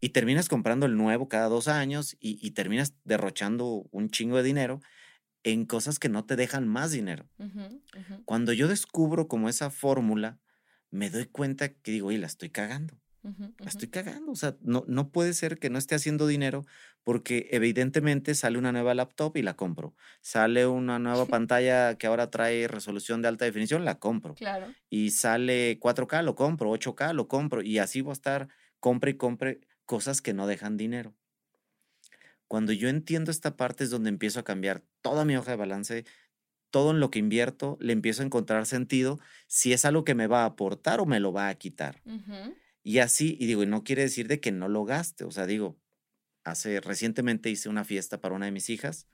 Y 0.00 0.10
terminas 0.10 0.48
comprando 0.48 0.86
el 0.86 0.96
nuevo 0.96 1.28
cada 1.28 1.48
dos 1.48 1.68
años 1.68 2.16
y, 2.20 2.38
y 2.46 2.50
terminas 2.52 2.94
derrochando 3.04 3.86
un 3.90 4.10
chingo 4.10 4.36
de 4.36 4.42
dinero 4.42 4.80
en 5.42 5.64
cosas 5.64 5.98
que 5.98 6.08
no 6.08 6.24
te 6.24 6.36
dejan 6.36 6.66
más 6.66 6.90
dinero. 6.90 7.28
Cuando 8.24 8.52
yo 8.52 8.66
descubro 8.68 9.28
como 9.28 9.48
esa 9.48 9.70
fórmula, 9.70 10.38
me 10.90 11.08
doy 11.10 11.26
cuenta 11.26 11.72
que 11.72 11.92
digo, 11.92 12.08
oye, 12.08 12.18
la 12.18 12.26
estoy 12.26 12.50
cagando, 12.50 12.98
la 13.58 13.68
estoy 13.70 13.88
cagando. 13.88 14.32
O 14.32 14.36
sea, 14.36 14.56
no, 14.60 14.84
no 14.86 15.10
puede 15.12 15.32
ser 15.34 15.58
que 15.58 15.70
no 15.70 15.78
esté 15.78 15.94
haciendo 15.94 16.26
dinero 16.26 16.64
porque 17.02 17.48
evidentemente 17.52 18.34
sale 18.34 18.58
una 18.58 18.72
nueva 18.72 18.94
laptop 18.94 19.36
y 19.36 19.42
la 19.42 19.56
compro. 19.56 19.94
Sale 20.22 20.66
una 20.66 20.98
nueva 20.98 21.26
pantalla 21.30 21.96
que 21.96 22.06
ahora 22.06 22.30
trae 22.30 22.68
resolución 22.68 23.22
de 23.22 23.28
alta 23.28 23.44
definición, 23.44 23.84
la 23.84 23.98
compro. 23.98 24.34
Claro. 24.34 24.74
Y 24.90 25.10
sale 25.10 25.78
4K, 25.80 26.22
lo 26.22 26.34
compro, 26.34 26.70
8K, 26.70 27.12
lo 27.12 27.28
compro. 27.28 27.62
Y 27.62 27.78
así 27.78 28.00
voy 28.00 28.10
a 28.10 28.14
estar, 28.14 28.48
compre 28.80 29.12
y 29.12 29.16
compre 29.16 29.60
cosas 29.86 30.22
que 30.22 30.34
no 30.34 30.46
dejan 30.46 30.76
dinero. 30.76 31.16
Cuando 32.48 32.72
yo 32.72 32.88
entiendo 32.88 33.30
esta 33.30 33.56
parte 33.56 33.84
es 33.84 33.90
donde 33.90 34.08
empiezo 34.08 34.40
a 34.40 34.44
cambiar 34.44 34.84
toda 35.00 35.24
mi 35.24 35.36
hoja 35.36 35.50
de 35.52 35.56
balance, 35.56 36.04
todo 36.70 36.92
en 36.92 37.00
lo 37.00 37.10
que 37.10 37.18
invierto, 37.18 37.78
le 37.80 37.92
empiezo 37.92 38.22
a 38.22 38.26
encontrar 38.26 38.66
sentido 38.66 39.18
si 39.48 39.72
es 39.72 39.84
algo 39.84 40.04
que 40.04 40.14
me 40.14 40.26
va 40.26 40.42
a 40.42 40.46
aportar 40.46 41.00
o 41.00 41.06
me 41.06 41.20
lo 41.20 41.32
va 41.32 41.48
a 41.48 41.54
quitar. 41.56 42.02
Ujú, 42.04 42.54
Y 42.86 43.00
así, 43.00 43.36
y 43.40 43.46
digo, 43.46 43.64
y 43.64 43.66
no 43.66 43.82
quiere 43.82 44.02
decir 44.02 44.28
de 44.28 44.38
que 44.38 44.52
no 44.52 44.68
lo 44.68 44.84
gaste, 44.84 45.24
o 45.24 45.32
sea, 45.32 45.44
digo, 45.44 45.76
hace 46.44 46.80
recientemente 46.80 47.50
hice 47.50 47.68
una 47.68 47.82
fiesta 47.82 48.20
para 48.20 48.36
una 48.36 48.46
de 48.46 48.52
mis 48.52 48.70
hijas, 48.70 49.08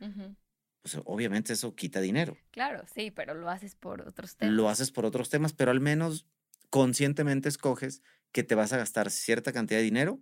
pues 0.82 1.00
obviamente 1.06 1.54
eso 1.54 1.74
quita 1.74 2.02
dinero. 2.02 2.36
Claro, 2.50 2.84
sí, 2.94 3.10
pero 3.10 3.32
lo 3.32 3.48
haces 3.48 3.74
por 3.74 4.06
otros 4.06 4.36
temas. 4.36 4.54
Lo 4.54 4.68
haces 4.68 4.90
por 4.90 5.06
otros 5.06 5.30
temas, 5.30 5.54
pero 5.54 5.70
al 5.70 5.80
menos 5.80 6.26
conscientemente 6.68 7.48
escoges 7.48 8.02
que 8.30 8.42
te 8.42 8.54
vas 8.54 8.74
a 8.74 8.76
gastar 8.76 9.10
cierta 9.10 9.54
cantidad 9.54 9.78
de 9.78 9.84
dinero 9.84 10.20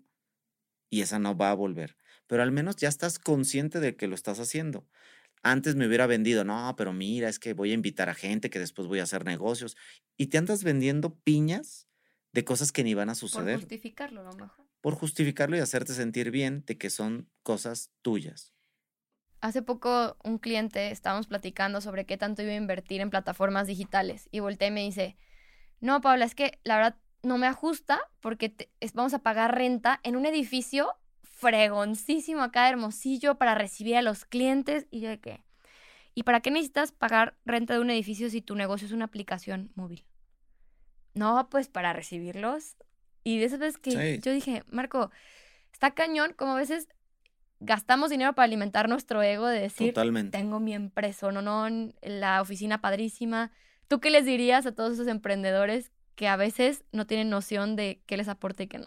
y 0.88 1.00
esa 1.00 1.18
no 1.18 1.36
va 1.36 1.50
a 1.50 1.54
volver. 1.54 1.96
Pero 2.28 2.44
al 2.44 2.52
menos 2.52 2.76
ya 2.76 2.88
estás 2.88 3.18
consciente 3.18 3.80
de 3.80 3.96
que 3.96 4.06
lo 4.06 4.14
estás 4.14 4.38
haciendo. 4.38 4.86
Antes 5.42 5.74
me 5.74 5.88
hubiera 5.88 6.06
vendido, 6.06 6.44
no, 6.44 6.72
pero 6.76 6.92
mira, 6.92 7.28
es 7.28 7.40
que 7.40 7.54
voy 7.54 7.72
a 7.72 7.74
invitar 7.74 8.10
a 8.10 8.14
gente, 8.14 8.48
que 8.48 8.60
después 8.60 8.86
voy 8.86 9.00
a 9.00 9.02
hacer 9.02 9.24
negocios. 9.24 9.76
Y 10.16 10.28
te 10.28 10.38
andas 10.38 10.62
vendiendo 10.62 11.18
piñas 11.24 11.89
de 12.32 12.44
cosas 12.44 12.72
que 12.72 12.84
ni 12.84 12.94
van 12.94 13.08
a 13.10 13.12
Por 13.12 13.18
suceder. 13.20 13.58
justificarlo, 13.60 14.20
a 14.20 14.24
lo 14.24 14.34
mejor. 14.34 14.66
Por 14.80 14.94
justificarlo 14.94 15.56
y 15.56 15.60
hacerte 15.60 15.94
sentir 15.94 16.30
bien 16.30 16.64
de 16.66 16.78
que 16.78 16.90
son 16.90 17.28
cosas 17.42 17.90
tuyas. 18.02 18.54
Hace 19.40 19.62
poco 19.62 20.16
un 20.22 20.38
cliente 20.38 20.90
estábamos 20.90 21.26
platicando 21.26 21.80
sobre 21.80 22.04
qué 22.04 22.16
tanto 22.18 22.42
iba 22.42 22.52
a 22.52 22.56
invertir 22.56 23.00
en 23.00 23.10
plataformas 23.10 23.66
digitales 23.66 24.28
y 24.30 24.40
volteé 24.40 24.68
y 24.68 24.70
me 24.70 24.82
dice, 24.82 25.16
no, 25.80 26.00
Paula, 26.02 26.26
es 26.26 26.34
que 26.34 26.58
la 26.62 26.76
verdad 26.76 26.96
no 27.22 27.38
me 27.38 27.46
ajusta 27.46 28.00
porque 28.20 28.50
te- 28.50 28.70
es- 28.80 28.92
vamos 28.92 29.14
a 29.14 29.20
pagar 29.20 29.54
renta 29.54 29.98
en 30.02 30.16
un 30.16 30.26
edificio 30.26 30.94
fregoncísimo 31.22 32.42
acá 32.42 32.64
de 32.64 32.70
Hermosillo 32.70 33.36
para 33.38 33.54
recibir 33.54 33.96
a 33.96 34.02
los 34.02 34.24
clientes 34.26 34.86
y 34.90 35.00
yo 35.00 35.08
de 35.08 35.20
qué. 35.20 35.42
¿Y 36.14 36.24
para 36.24 36.40
qué 36.40 36.50
necesitas 36.50 36.92
pagar 36.92 37.36
renta 37.46 37.74
de 37.74 37.80
un 37.80 37.90
edificio 37.90 38.28
si 38.28 38.42
tu 38.42 38.54
negocio 38.56 38.86
es 38.86 38.92
una 38.92 39.06
aplicación 39.06 39.72
móvil? 39.74 40.04
No, 41.14 41.48
pues 41.50 41.68
para 41.68 41.92
recibirlos. 41.92 42.76
Y 43.24 43.38
de 43.38 43.44
esas 43.46 43.58
veces 43.58 43.78
que 43.78 43.90
Sí. 44.16 44.20
yo 44.22 44.32
dije, 44.32 44.62
Marco, 44.68 45.10
está 45.72 45.92
cañón 45.92 46.32
como 46.36 46.52
a 46.52 46.56
veces 46.56 46.88
gastamos 47.60 48.10
dinero 48.10 48.34
para 48.34 48.44
alimentar 48.44 48.88
nuestro 48.88 49.22
ego 49.22 49.46
de 49.46 49.60
decir, 49.60 49.92
Totalmente. 49.92 50.36
tengo 50.38 50.60
mi 50.60 50.72
empresa, 50.74 51.30
no, 51.30 51.42
no, 51.42 51.68
la 52.02 52.40
oficina 52.40 52.80
padrísima. 52.80 53.52
¿Tú 53.88 54.00
qué 54.00 54.10
les 54.10 54.24
dirías 54.24 54.64
a 54.66 54.72
todos 54.72 54.94
esos 54.94 55.08
emprendedores 55.08 55.92
que 56.14 56.28
a 56.28 56.36
veces 56.36 56.84
no 56.92 57.06
tienen 57.06 57.28
noción 57.28 57.76
de 57.76 58.02
qué 58.06 58.16
les 58.16 58.28
aporta 58.28 58.62
y 58.62 58.66
qué 58.68 58.78
no? 58.78 58.86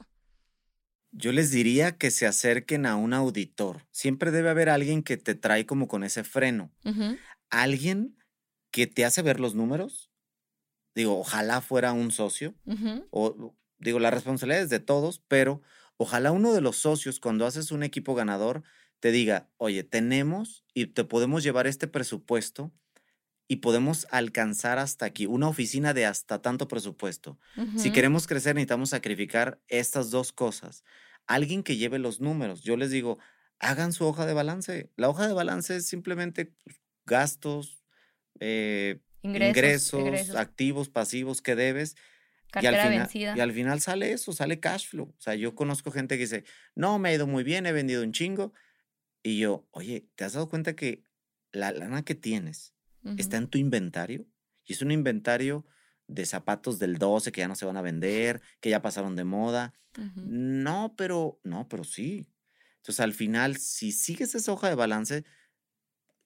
Yo 1.11 1.31
les 1.31 1.51
diría 1.51 1.97
que 1.97 2.09
se 2.09 2.25
acerquen 2.25 2.87
a 2.87 2.95
un 2.95 3.13
auditor. 3.13 3.85
Siempre 3.91 4.31
debe 4.31 4.49
haber 4.49 4.69
alguien 4.69 5.03
que 5.03 5.17
te 5.17 5.35
trae 5.35 5.67
como 5.67 5.87
con 5.87 6.03
ese 6.03 6.23
freno. 6.23 6.71
Alguien 7.51 8.17
que 8.71 8.87
te 8.87 9.05
hace 9.05 9.21
ver 9.21 9.39
los 9.39 9.53
números. 9.53 10.09
Digo, 10.95 11.19
ojalá 11.19 11.61
fuera 11.61 11.93
un 11.93 12.11
socio. 12.11 12.55
O 13.09 13.55
digo, 13.79 13.99
la 13.99 14.11
responsabilidad 14.11 14.63
es 14.63 14.69
de 14.69 14.79
todos, 14.79 15.21
pero 15.27 15.61
ojalá 15.97 16.31
uno 16.31 16.53
de 16.53 16.61
los 16.61 16.77
socios, 16.77 17.19
cuando 17.19 17.45
haces 17.45 17.71
un 17.71 17.83
equipo 17.83 18.15
ganador, 18.15 18.63
te 18.99 19.11
diga, 19.11 19.49
oye, 19.57 19.83
tenemos 19.83 20.63
y 20.73 20.87
te 20.87 21.03
podemos 21.03 21.43
llevar 21.43 21.67
este 21.67 21.87
presupuesto 21.87 22.71
y 23.47 23.57
podemos 23.57 24.07
alcanzar 24.09 24.79
hasta 24.79 25.05
aquí, 25.05 25.25
una 25.25 25.49
oficina 25.49 25.93
de 25.93 26.05
hasta 26.05 26.41
tanto 26.41 26.67
presupuesto. 26.67 27.37
Si 27.77 27.91
queremos 27.91 28.25
crecer, 28.27 28.55
necesitamos 28.55 28.91
sacrificar 28.91 29.59
estas 29.67 30.09
dos 30.09 30.31
cosas. 30.31 30.83
Alguien 31.27 31.63
que 31.63 31.77
lleve 31.77 31.99
los 31.99 32.21
números. 32.21 32.63
Yo 32.63 32.77
les 32.77 32.89
digo, 32.89 33.19
hagan 33.59 33.93
su 33.93 34.05
hoja 34.05 34.25
de 34.25 34.33
balance. 34.33 34.89
La 34.95 35.09
hoja 35.09 35.27
de 35.27 35.33
balance 35.33 35.75
es 35.75 35.85
simplemente 35.85 36.45
pues, 36.45 36.81
gastos, 37.05 37.83
eh, 38.39 39.01
Ingresos, 39.23 39.93
ingresos, 39.93 39.99
egresos. 39.99 40.35
activos, 40.35 40.89
pasivos 40.89 41.41
que 41.41 41.55
debes. 41.55 41.95
y 41.95 42.67
al, 42.67 42.75
Cartera 42.75 42.83
final, 42.83 42.99
vencida. 42.99 43.35
y 43.35 43.39
al 43.39 43.51
final 43.51 43.81
sale 43.81 44.11
eso, 44.11 44.31
sale 44.33 44.59
cash 44.59 44.87
flow. 44.89 45.15
O 45.17 45.21
sea, 45.21 45.35
yo 45.35 45.55
conozco 45.55 45.91
gente 45.91 46.15
que 46.17 46.23
dice, 46.23 46.43
no, 46.75 46.99
me 46.99 47.09
ha 47.09 47.13
ido 47.13 47.25
muy 47.27 47.43
bien, 47.43 47.65
he 47.65 47.71
vendido 47.71 48.03
un 48.03 48.11
chingo. 48.11 48.53
Y 49.23 49.39
yo, 49.39 49.67
oye, 49.71 50.07
¿te 50.15 50.25
has 50.25 50.33
dado 50.33 50.49
cuenta 50.49 50.75
que 50.75 51.03
la 51.51 51.71
lana 51.71 52.03
que 52.03 52.15
tienes 52.15 52.73
está 53.17 53.37
Ujú, 53.37 53.43
en 53.45 53.47
tu 53.49 53.57
inventario? 53.57 54.27
Y 54.65 54.73
es 54.73 54.81
un 54.81 54.91
inventario 54.91 55.65
de 56.07 56.25
zapatos 56.25 56.79
del 56.79 56.97
12 56.97 57.31
que 57.31 57.41
ya 57.41 57.47
no 57.47 57.55
se 57.55 57.65
van 57.65 57.77
a 57.77 57.81
vender, 57.81 58.41
que 58.59 58.69
ya 58.69 58.81
pasaron 58.81 59.15
de 59.15 59.23
moda. 59.23 59.73
ujú, 59.97 60.21
No, 60.21 60.95
pero, 60.97 61.39
no, 61.43 61.67
pero 61.69 61.83
sí. 61.83 62.27
Entonces, 62.77 62.99
al 62.99 63.13
final, 63.13 63.57
si 63.57 63.91
sigues 63.93 64.35
esa 64.35 64.51
hoja 64.51 64.69
de 64.69 64.75
balance, 64.75 65.23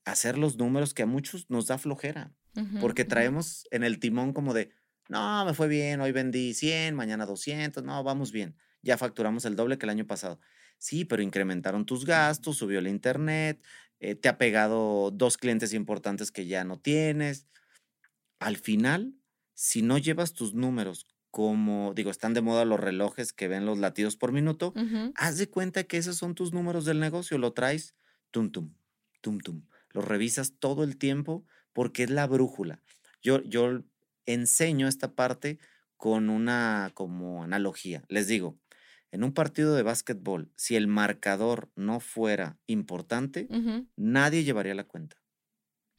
hacer 0.05 0.37
los 0.37 0.57
números 0.57 0.93
que 0.93 1.03
a 1.03 1.05
muchos 1.05 1.49
nos 1.49 1.67
da 1.67 1.77
flojera, 1.77 2.33
porque 2.77 3.05
traemos 3.05 3.67
en 3.71 3.83
el 3.83 3.99
timón 3.99 4.33
como 4.33 4.53
de, 4.53 4.71
no, 5.09 5.45
me 5.45 5.53
fue 5.53 5.67
bien, 5.67 6.01
hoy 6.01 6.11
vendí 6.11 6.53
100, 6.53 6.95
mañana 6.95 7.25
200, 7.25 7.83
no, 7.83 8.03
vamos 8.03 8.31
bien, 8.31 8.57
ya 8.81 8.97
facturamos 8.97 9.45
el 9.45 9.55
doble 9.55 9.77
que 9.77 9.85
el 9.85 9.89
año 9.91 10.07
pasado. 10.07 10.39
Sí, 10.77 11.05
pero 11.05 11.23
incrementaron 11.23 11.85
tus 11.85 12.05
gastos, 12.05 12.57
subió 12.57 12.79
el 12.79 12.87
internet, 12.87 13.63
eh, 13.99 14.15
te 14.15 14.29
ha 14.29 14.37
pegado 14.37 15.09
dos 15.11 15.37
clientes 15.37 15.73
importantes 15.73 16.31
que 16.31 16.45
ya 16.45 16.63
no 16.63 16.79
tienes. 16.79 17.47
Al 18.39 18.57
final, 18.57 19.15
si 19.53 19.81
no 19.81 19.97
llevas 19.97 20.33
tus 20.33 20.53
números 20.53 21.07
como, 21.31 21.93
digo, 21.95 22.11
están 22.11 22.33
de 22.33 22.41
moda 22.41 22.65
los 22.65 22.79
relojes 22.79 23.33
que 23.33 23.47
ven 23.47 23.65
los 23.65 23.77
latidos 23.79 24.15
por 24.17 24.31
minuto, 24.31 24.75
Ujú, 24.75 25.13
haz 25.13 25.37
de 25.37 25.49
cuenta 25.49 25.83
que 25.85 25.97
esos 25.97 26.17
son 26.17 26.35
tus 26.35 26.53
números 26.53 26.85
del 26.85 26.99
negocio, 26.99 27.37
lo 27.37 27.53
traes, 27.53 27.95
tum, 28.31 28.51
tum, 28.51 28.75
tum, 29.21 29.39
tum. 29.39 29.67
Lo 29.89 30.01
revisas 30.01 30.53
todo 30.59 30.83
el 30.83 30.97
tiempo 30.97 31.45
porque 31.77 32.01
es 32.01 32.09
la 32.09 32.25
brújula. 32.25 32.81
Yo, 33.21 33.43
yo 33.43 33.83
enseño 34.25 34.87
esta 34.87 35.13
parte 35.13 35.59
con 35.95 36.31
una 36.31 36.89
como 36.95 37.43
analogía. 37.43 38.03
Les 38.07 38.25
digo, 38.25 38.57
en 39.11 39.23
un 39.23 39.31
partido 39.31 39.75
de 39.75 39.83
básquetbol, 39.83 40.51
si 40.55 40.75
el 40.75 40.87
marcador 40.87 41.69
no 41.75 41.99
fuera 41.99 42.57
importante, 42.65 43.47
nadie 43.95 44.43
llevaría 44.43 44.73
la 44.73 44.85
cuenta. 44.85 45.17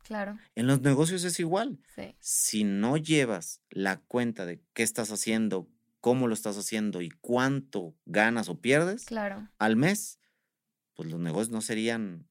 Claro, 0.03 0.37
En 0.57 0.67
los 0.67 0.81
negocios 0.81 1.23
es 1.23 1.39
igual. 1.39 1.79
sí. 1.95 2.17
Si 2.19 2.65
no 2.65 2.97
llevas 2.97 3.63
la 3.71 4.01
cuenta 4.01 4.47
de 4.47 4.61
qué 4.73 4.83
estás 4.83 5.13
haciendo, 5.13 5.69
cómo 6.01 6.27
lo 6.27 6.35
estás 6.35 6.59
haciendo 6.59 7.03
y 7.03 7.11
cuánto 7.21 7.95
ganas 8.05 8.49
o 8.49 8.61
pierdes 8.61 9.05
Claro. 9.05 9.49
al 9.59 9.77
mes, 9.77 10.19
pues 10.95 11.09
los 11.09 11.21
negocios 11.21 11.51
no 11.51 11.61
serían 11.61 12.27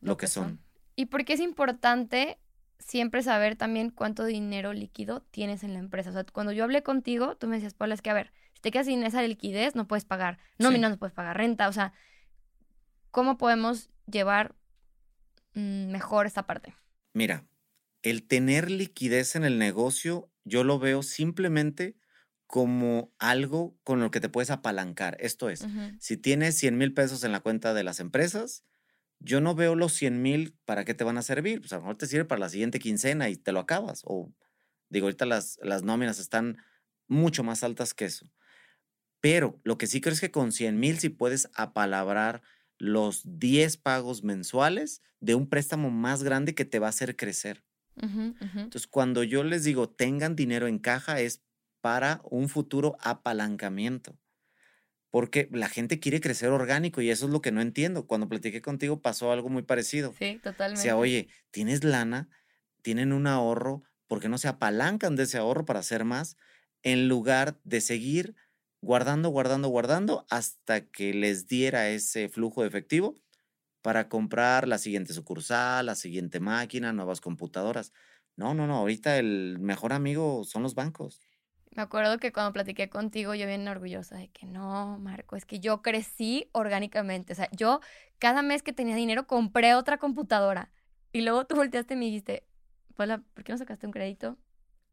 lo, 0.00 0.16
que, 0.16 0.28
son. 0.28 0.60
¿Y 0.94 1.06
por 1.06 1.24
qué 1.24 1.32
es 1.32 1.40
importante 1.40 2.38
siempre 2.78 3.22
saber 3.22 3.56
también 3.56 3.90
cuánto 3.90 4.24
dinero 4.24 4.72
líquido 4.72 5.22
tienes 5.30 5.62
en 5.64 5.72
la 5.72 5.78
empresa? 5.78 6.10
O 6.10 6.12
sea, 6.12 6.24
cuando 6.24 6.52
yo 6.52 6.64
hablé 6.64 6.82
contigo, 6.82 7.36
tú 7.36 7.46
me 7.46 7.56
decías, 7.56 7.74
Paula, 7.74 7.94
es 7.94 8.02
que 8.02 8.10
a 8.10 8.14
ver, 8.14 8.32
si 8.52 8.60
te 8.60 8.70
quedas 8.70 8.86
sin 8.86 9.02
esa 9.04 9.22
liquidez, 9.22 9.74
no 9.74 9.86
puedes 9.86 10.04
pagar 10.04 10.38
nóminas, 10.58 10.90
no 10.90 10.98
puedes 10.98 11.14
pagar 11.14 11.36
renta. 11.36 11.68
O 11.68 11.72
sea, 11.72 11.92
¿cómo 13.10 13.36
podemos 13.38 13.90
llevar 14.06 14.54
mm, 15.54 15.90
mejor 15.90 16.26
esta 16.26 16.46
parte? 16.46 16.74
Mira, 17.12 17.44
el 18.02 18.26
tener 18.26 18.70
liquidez 18.70 19.36
en 19.36 19.44
el 19.44 19.58
negocio, 19.58 20.30
yo 20.44 20.64
lo 20.64 20.78
veo 20.78 21.02
simplemente 21.02 21.96
como 22.46 23.12
algo 23.18 23.76
con 23.82 24.00
lo 24.00 24.10
que 24.10 24.20
te 24.20 24.28
puedes 24.28 24.50
apalancar. 24.50 25.16
Esto 25.20 25.48
es, 25.48 25.66
si 25.98 26.16
tienes 26.16 26.56
100 26.56 26.76
mil 26.76 26.92
pesos 26.92 27.24
en 27.24 27.32
la 27.32 27.40
cuenta 27.40 27.74
de 27.74 27.82
las 27.82 28.00
empresas, 28.00 28.64
yo 29.20 29.40
no 29.40 29.54
veo 29.54 29.74
los 29.76 29.92
100 29.94 30.22
mil 30.22 30.58
para 30.64 30.84
qué 30.84 30.94
te 30.94 31.04
van 31.04 31.18
a 31.18 31.22
servir. 31.22 31.60
Pues 31.60 31.72
a 31.72 31.76
lo 31.76 31.82
mejor 31.82 31.96
te 31.98 32.06
sirve 32.06 32.24
para 32.26 32.40
la 32.40 32.48
siguiente 32.48 32.78
quincena 32.80 33.28
y 33.30 33.36
te 33.36 33.52
lo 33.52 33.60
acabas. 33.60 34.02
O 34.04 34.32
digo, 34.90 35.06
ahorita 35.06 35.26
las, 35.26 35.58
las 35.62 35.82
nóminas 35.84 36.18
están 36.20 36.58
mucho 37.08 37.44
más 37.44 37.64
altas 37.64 37.94
que 37.94 38.06
eso. 38.06 38.30
Pero 39.20 39.60
lo 39.64 39.78
que 39.78 39.86
sí 39.86 40.00
creo 40.00 40.12
es 40.14 40.20
que 40.20 40.30
con 40.30 40.52
100 40.52 40.78
mil 40.78 40.98
sí 40.98 41.08
puedes 41.08 41.50
apalabrar 41.54 42.42
los 42.78 43.22
10 43.24 43.76
pagos 43.76 44.22
mensuales 44.24 45.02
de 45.20 45.34
un 45.34 45.48
préstamo 45.48 45.90
más 45.90 46.22
grande 46.22 46.54
que 46.54 46.64
te 46.64 46.78
va 46.78 46.86
a 46.88 46.90
hacer 46.90 47.16
crecer. 47.16 47.64
ujú. 48.02 48.34
Entonces, 48.64 48.86
cuando 48.88 49.22
yo 49.22 49.44
les 49.44 49.64
digo 49.64 49.88
tengan 49.90 50.36
dinero 50.36 50.66
en 50.66 50.78
caja 50.78 51.20
es 51.20 51.42
para 51.80 52.20
un 52.24 52.48
futuro 52.48 52.96
apalancamiento. 53.00 54.18
Porque 55.14 55.48
la 55.52 55.68
gente 55.68 56.00
quiere 56.00 56.20
crecer 56.20 56.50
orgánico 56.50 57.00
y 57.00 57.10
eso 57.10 57.26
es 57.26 57.32
lo 57.32 57.40
que 57.40 57.52
no 57.52 57.60
entiendo. 57.60 58.06
Cuando 58.06 58.28
platiqué 58.28 58.60
contigo 58.62 59.00
pasó 59.00 59.30
algo 59.32 59.48
muy 59.48 59.62
parecido. 59.62 60.18
Sí, 60.18 60.40
O 60.40 60.42
totalmente. 60.42 60.76
sea, 60.76 60.96
oye, 60.96 61.28
tienes 61.52 61.84
lana, 61.84 62.30
tienen 62.82 63.12
un 63.12 63.26
ahorro, 63.28 63.82
¿por 64.08 64.20
qué 64.20 64.28
no 64.28 64.38
se 64.38 64.48
apalancan 64.48 65.16
de 65.16 65.24
ese 65.24 65.38
ahorro 65.38 65.64
para 65.64 65.80
hacer 65.80 66.04
más? 66.04 66.36
En 66.82 67.08
lugar 67.08 67.60
de 67.64 67.80
seguir 67.80 68.34
guardando, 68.82 69.28
guardando, 69.30 69.68
guardando 69.68 70.26
hasta 70.30 70.86
que 70.90 71.14
les 71.14 71.46
diera 71.46 71.88
ese 71.90 72.28
flujo 72.28 72.62
de 72.62 72.68
efectivo 72.68 73.14
para 73.82 74.08
comprar 74.08 74.66
la 74.68 74.78
siguiente 74.78 75.12
sucursal, 75.12 75.86
la 75.86 75.94
siguiente 75.94 76.40
máquina, 76.40 76.92
nuevas 76.92 77.20
computadoras. 77.20 77.92
No, 78.36 78.54
no, 78.54 78.66
no, 78.66 78.76
ahorita 78.76 79.18
el 79.18 79.58
mejor 79.60 79.92
amigo 79.92 80.44
son 80.44 80.62
los 80.62 80.74
bancos. 80.74 81.20
Me 81.74 81.82
acuerdo 81.82 82.18
que 82.18 82.32
cuando 82.32 82.52
platiqué 82.52 82.88
contigo, 82.88 83.34
yo 83.34 83.46
bien 83.46 83.66
orgullosa 83.66 84.16
de 84.16 84.28
que 84.28 84.46
no, 84.46 84.98
Marco, 84.98 85.34
es 85.36 85.44
que 85.44 85.58
yo 85.60 85.82
crecí 85.82 86.48
orgánicamente. 86.52 87.32
O 87.32 87.36
sea, 87.36 87.48
yo 87.52 87.80
cada 88.18 88.42
mes 88.42 88.62
que 88.62 88.72
tenía 88.72 88.94
dinero 88.94 89.26
compré 89.26 89.74
otra 89.74 89.98
computadora. 89.98 90.70
Y 91.12 91.22
luego 91.22 91.46
tú 91.46 91.56
volteaste 91.56 91.94
y 91.94 91.96
me 91.96 92.04
dijiste, 92.06 92.46
Paula, 92.96 93.22
¿por 93.34 93.44
qué 93.44 93.52
no 93.52 93.58
sacaste 93.58 93.86
un 93.86 93.92
crédito? 93.92 94.38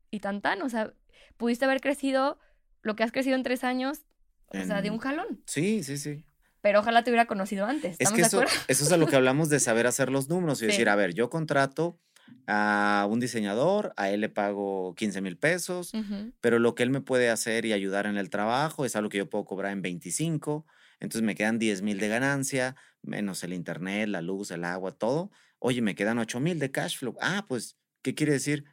Y 0.10 0.20
tan 0.20 0.42
tan, 0.42 0.62
o 0.62 0.70
sea, 0.70 0.92
pudiste 1.38 1.66
haber 1.66 1.82
crecido 1.82 2.40
lo 2.82 2.96
que 2.96 3.04
has 3.04 3.12
crecido 3.12 3.36
en 3.36 3.44
tres 3.44 3.64
años, 3.64 4.02
o 4.48 4.64
sea, 4.64 4.82
de 4.82 4.90
un 4.90 4.98
jalón. 4.98 5.42
Sí, 5.46 5.84
sí, 5.84 5.98
sí. 5.98 6.26
Pero 6.62 6.80
ojalá 6.82 7.04
te 7.04 7.12
hubiera 7.12 7.26
conocido 7.28 7.66
antes. 7.66 7.94
Es 7.94 8.02
¿Estamos 8.02 8.16
que 8.18 8.22
de 8.22 8.28
eso, 8.28 8.38
acuerdo? 8.42 8.60
eso 8.68 8.84
es 8.84 8.92
a 8.92 8.98
lo 8.98 9.08
que 9.08 9.16
hablamos 9.16 9.50
de 9.50 9.60
saber 9.60 9.88
hacer 9.88 10.10
los 10.12 10.30
números 10.30 10.58
y 10.62 10.66
Sí. 10.66 10.68
decir, 10.68 10.90
a 10.90 10.96
ver, 10.96 11.14
yo 11.14 11.30
contrato 11.30 12.00
a 12.48 13.08
un 13.10 13.20
diseñador, 13.20 13.94
a 13.98 14.10
él 14.10 14.22
le 14.22 14.30
pago 14.30 14.94
15 14.96 15.22
mil 15.22 15.38
pesos, 15.38 15.92
pero 16.40 16.60
lo 16.60 16.76
que 16.76 16.84
él 16.84 16.90
me 16.90 17.02
puede 17.02 17.30
hacer 17.30 17.66
y 17.66 17.74
ayudar 17.74 18.06
en 18.06 18.18
el 18.18 18.30
trabajo 18.30 18.86
es 18.86 18.96
algo 18.96 19.10
que 19.10 19.20
yo 19.20 19.30
puedo 19.30 19.46
cobrar 19.46 19.72
en 19.72 19.82
25, 19.82 20.66
entonces 21.00 21.26
me 21.26 21.36
quedan 21.36 21.60
10 21.60 21.82
mil 21.82 22.00
de 22.00 22.08
ganancia, 22.08 22.76
menos 23.02 23.44
el 23.44 23.54
internet, 23.54 24.08
la 24.08 24.22
luz, 24.22 24.52
el 24.52 24.64
agua, 24.64 24.92
todo. 24.92 25.32
Oye, 25.60 25.82
me 25.82 25.96
quedan 25.96 26.20
8 26.20 26.40
mil 26.40 26.60
de 26.60 26.72
cash 26.72 26.98
flow. 26.98 27.16
Ah, 27.22 27.46
pues, 27.48 27.78
¿qué 28.02 28.14
quiere 28.14 28.34
decir? 28.34 28.66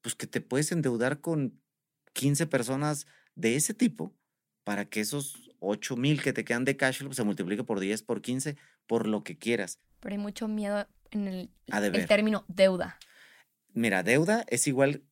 Pues 0.00 0.14
que 0.14 0.26
te 0.26 0.40
puedes 0.40 0.72
endeudar 0.72 1.20
con 1.20 1.60
15 2.14 2.46
personas 2.46 3.06
de 3.34 3.54
ese 3.56 3.74
tipo 3.74 4.14
para 4.64 4.86
que 4.86 5.00
esos 5.00 5.50
8 5.60 5.96
mil 5.96 6.22
que 6.22 6.32
te 6.32 6.44
quedan 6.44 6.64
de 6.64 6.76
cash 6.76 6.98
flow 6.98 7.12
se 7.12 7.24
multiplique 7.24 7.64
por 7.64 7.80
10, 7.80 8.02
por 8.02 8.22
15, 8.22 8.56
por 8.86 9.06
lo 9.06 9.22
que 9.22 9.38
quieras. 9.38 9.80
Pero 10.00 10.14
hay 10.14 10.18
mucho 10.20 10.48
miedo 10.48 10.86
en 11.10 11.28
el, 11.28 12.06
término 12.06 12.44
deuda. 12.48 12.98
Mira, 13.72 14.02
deuda 14.02 14.44
es 14.48 14.66
igual, 14.66 15.04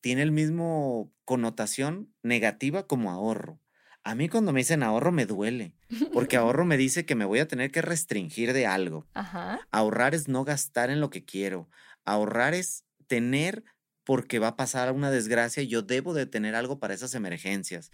tiene 0.00 0.22
el 0.22 0.32
mismo 0.32 1.12
connotación 1.24 2.12
negativa 2.22 2.86
como 2.86 3.10
ahorro. 3.10 3.60
A 4.02 4.14
mí 4.14 4.28
cuando 4.28 4.52
me 4.52 4.60
dicen 4.60 4.82
ahorro 4.82 5.12
me 5.12 5.24
duele, 5.24 5.74
porque 6.12 6.36
ahorro 6.36 6.64
me 6.64 6.76
dice 6.76 7.06
que 7.06 7.14
me 7.14 7.24
voy 7.24 7.38
a 7.38 7.48
tener 7.48 7.70
que 7.70 7.80
restringir 7.80 8.52
de 8.52 8.66
algo. 8.66 9.06
Ajá. 9.14 9.60
Ahorrar 9.70 10.14
es 10.14 10.28
no 10.28 10.44
gastar 10.44 10.90
en 10.90 11.00
lo 11.00 11.08
que 11.08 11.24
quiero. 11.24 11.70
Ahorrar 12.04 12.52
es 12.52 12.84
tener 13.06 13.64
porque 14.04 14.38
va 14.38 14.48
a 14.48 14.56
pasar 14.56 14.92
una 14.92 15.10
desgracia 15.10 15.62
y 15.62 15.68
yo 15.68 15.82
debo 15.82 16.12
de 16.12 16.26
tener 16.26 16.54
algo 16.54 16.78
para 16.78 16.94
esas 16.94 17.14
emergencias. 17.14 17.90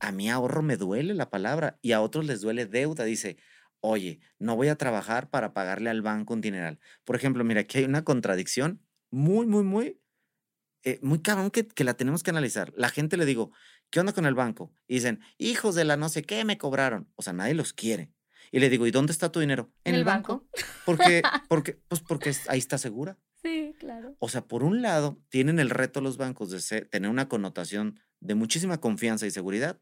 A 0.00 0.10
mí 0.10 0.30
ahorro 0.30 0.62
me 0.62 0.78
duele 0.78 1.14
la 1.14 1.28
palabra 1.28 1.78
y 1.82 1.92
a 1.92 2.00
otros 2.00 2.24
les 2.24 2.40
duele 2.40 2.64
deuda. 2.64 3.04
Dice, 3.04 3.36
oye, 3.80 4.20
no 4.38 4.56
voy 4.56 4.68
a 4.68 4.76
trabajar 4.76 5.30
para 5.30 5.52
pagarle 5.52 5.90
al 5.90 6.02
banco 6.02 6.34
un 6.34 6.40
dineral. 6.40 6.78
Por 7.04 7.16
ejemplo, 7.16 7.44
mira, 7.44 7.62
aquí 7.62 7.78
hay 7.78 7.84
una 7.84 8.04
contradicción 8.04 8.80
muy, 9.10 9.46
muy, 9.46 9.62
muy, 9.64 10.00
eh, 10.84 10.98
muy 11.02 11.20
cabrón 11.20 11.50
que, 11.50 11.66
que 11.66 11.84
la 11.84 11.94
tenemos 11.94 12.22
que 12.22 12.30
analizar. 12.30 12.72
La 12.76 12.88
gente 12.88 13.16
le 13.16 13.26
digo, 13.26 13.52
¿qué 13.90 14.00
onda 14.00 14.12
con 14.12 14.26
el 14.26 14.34
banco? 14.34 14.72
Y 14.86 14.94
dicen, 14.94 15.20
hijos 15.38 15.74
de 15.74 15.84
la 15.84 15.96
no 15.96 16.08
sé 16.08 16.22
qué 16.22 16.44
me 16.44 16.58
cobraron. 16.58 17.10
O 17.16 17.22
sea, 17.22 17.32
nadie 17.32 17.54
los 17.54 17.72
quiere. 17.72 18.12
Y 18.52 18.58
le 18.60 18.68
digo, 18.70 18.86
¿y 18.86 18.90
dónde 18.90 19.12
está 19.12 19.30
tu 19.30 19.40
dinero? 19.40 19.72
En 19.84 19.94
el 19.94 20.04
banco. 20.04 20.48
Porque, 20.86 21.22
porque, 21.48 21.74
pues 21.88 22.00
porque 22.00 22.32
ahí 22.48 22.58
está 22.58 22.76
segura. 22.78 23.16
Sí, 23.42 23.74
claro. 23.78 24.16
O 24.18 24.28
sea, 24.28 24.46
por 24.46 24.64
un 24.64 24.82
lado, 24.82 25.22
tienen 25.28 25.60
el 25.60 25.70
reto 25.70 26.00
los 26.00 26.16
bancos 26.16 26.50
de 26.50 26.60
ser- 26.60 26.88
tener 26.88 27.08
una 27.10 27.28
connotación 27.28 28.00
de 28.18 28.34
muchísima 28.34 28.80
confianza 28.80 29.26
y 29.26 29.30
seguridad. 29.30 29.80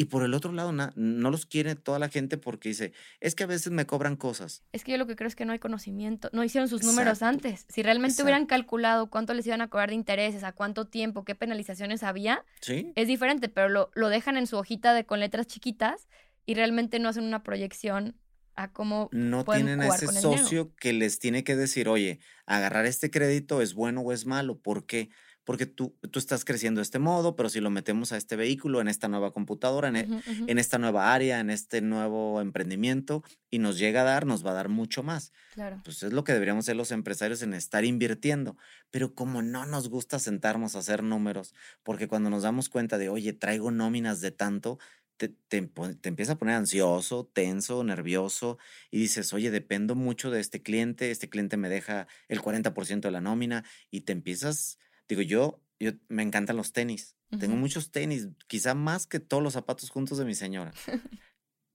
Y 0.00 0.04
por 0.04 0.22
el 0.22 0.32
otro 0.32 0.52
lado, 0.52 0.70
na- 0.70 0.92
no 0.94 1.28
los 1.28 1.44
quiere 1.44 1.74
toda 1.74 1.98
la 1.98 2.08
gente 2.08 2.38
porque 2.38 2.68
dice, 2.68 2.92
es 3.18 3.34
que 3.34 3.42
a 3.42 3.46
veces 3.48 3.72
me 3.72 3.84
cobran 3.84 4.14
cosas. 4.14 4.62
Es 4.72 4.84
que 4.84 4.92
yo 4.92 4.96
lo 4.96 5.08
que 5.08 5.16
creo 5.16 5.26
es 5.26 5.34
que 5.34 5.44
no 5.44 5.52
hay 5.52 5.58
conocimiento, 5.58 6.30
no 6.32 6.44
hicieron 6.44 6.68
sus 6.68 6.84
números 6.84 7.20
antes. 7.22 7.66
Si 7.68 7.82
realmente 7.82 8.22
hubieran 8.22 8.46
calculado 8.46 9.10
cuánto 9.10 9.34
les 9.34 9.44
iban 9.48 9.60
a 9.60 9.66
cobrar 9.68 9.88
de 9.88 9.96
intereses, 9.96 10.44
a 10.44 10.52
cuánto 10.52 10.86
tiempo, 10.86 11.24
qué 11.24 11.34
penalizaciones 11.34 12.04
había, 12.04 12.44
¿Sí? 12.60 12.92
es 12.94 13.08
diferente, 13.08 13.48
pero 13.48 13.68
lo, 13.68 13.90
lo 13.94 14.08
dejan 14.08 14.36
en 14.36 14.46
su 14.46 14.56
hojita 14.56 14.94
de 14.94 15.04
con 15.04 15.18
letras 15.18 15.48
chiquitas 15.48 16.06
y 16.46 16.54
realmente 16.54 17.00
no 17.00 17.08
hacen 17.08 17.24
una 17.24 17.42
proyección 17.42 18.14
a 18.54 18.72
cómo 18.72 19.08
No 19.10 19.44
pueden 19.44 19.66
tienen 19.66 19.80
a 19.82 19.88
ese 19.94 20.06
con 20.06 20.16
el 20.16 20.22
dinero. 20.22 20.42
socio 20.44 20.74
que 20.76 20.92
les 20.92 21.18
tiene 21.18 21.42
que 21.42 21.56
decir, 21.56 21.88
oye, 21.88 22.20
agarrar 22.46 22.86
este 22.86 23.10
crédito 23.10 23.62
es 23.62 23.74
bueno 23.74 24.02
o 24.02 24.12
es 24.12 24.26
malo. 24.26 24.58
¿Por 24.60 24.86
qué? 24.86 25.10
Porque 25.48 25.64
tú, 25.64 25.96
tú 26.10 26.18
estás 26.18 26.44
creciendo 26.44 26.80
de 26.80 26.82
este 26.82 26.98
modo, 26.98 27.34
pero 27.34 27.48
si 27.48 27.60
lo 27.60 27.70
metemos 27.70 28.12
a 28.12 28.18
este 28.18 28.36
vehículo, 28.36 28.82
en 28.82 28.88
esta 28.88 29.08
nueva 29.08 29.32
computadora, 29.32 29.88
en, 29.88 29.96
e, 29.96 30.06
en 30.46 30.58
esta 30.58 30.76
nueva 30.76 31.14
área, 31.14 31.40
en 31.40 31.48
este 31.48 31.80
nuevo 31.80 32.42
emprendimiento, 32.42 33.24
y 33.48 33.58
nos 33.58 33.78
llega 33.78 34.02
a 34.02 34.04
dar, 34.04 34.26
nos 34.26 34.44
va 34.44 34.50
a 34.50 34.52
dar 34.52 34.68
mucho 34.68 35.02
más. 35.02 35.32
Claro. 35.54 35.80
Pues 35.84 36.02
es 36.02 36.12
lo 36.12 36.22
que 36.22 36.34
deberíamos 36.34 36.66
ser 36.66 36.76
los 36.76 36.92
empresarios 36.92 37.40
en 37.40 37.54
estar 37.54 37.86
invirtiendo. 37.86 38.58
Pero 38.90 39.14
como 39.14 39.40
no 39.40 39.64
nos 39.64 39.88
gusta 39.88 40.18
sentarnos 40.18 40.76
a 40.76 40.80
hacer 40.80 41.02
números, 41.02 41.54
porque 41.82 42.08
cuando 42.08 42.28
nos 42.28 42.42
damos 42.42 42.68
cuenta 42.68 42.98
de, 42.98 43.08
oye, 43.08 43.32
traigo 43.32 43.70
nóminas 43.70 44.20
de 44.20 44.32
tanto, 44.32 44.78
te, 45.16 45.28
te, 45.28 45.70
empieza 46.04 46.32
a 46.32 46.38
poner 46.38 46.56
ansioso, 46.56 47.24
tenso, 47.32 47.82
nervioso 47.84 48.58
y 48.90 48.98
dices, 48.98 49.32
oye, 49.32 49.50
dependo 49.50 49.94
mucho 49.94 50.30
de 50.30 50.40
este 50.40 50.62
cliente, 50.62 51.10
este 51.10 51.28
cliente 51.28 51.56
me 51.56 51.68
deja 51.68 52.06
el 52.28 52.40
40% 52.40 53.00
de 53.00 53.10
la 53.10 53.20
nómina 53.20 53.64
y 53.90 54.02
te 54.02 54.12
empiezas, 54.12 54.78
digo, 55.08 55.22
yo, 55.22 55.62
yo 55.80 55.92
me 56.08 56.22
encantan 56.22 56.56
los 56.56 56.72
tenis, 56.72 57.16
tengo 57.38 57.56
muchos 57.56 57.90
tenis, 57.90 58.28
quizá 58.46 58.74
más 58.74 59.06
que 59.06 59.20
todos 59.20 59.42
los 59.42 59.52
zapatos 59.52 59.90
juntos 59.90 60.18
de 60.18 60.24
mi 60.24 60.34
señora. 60.34 60.72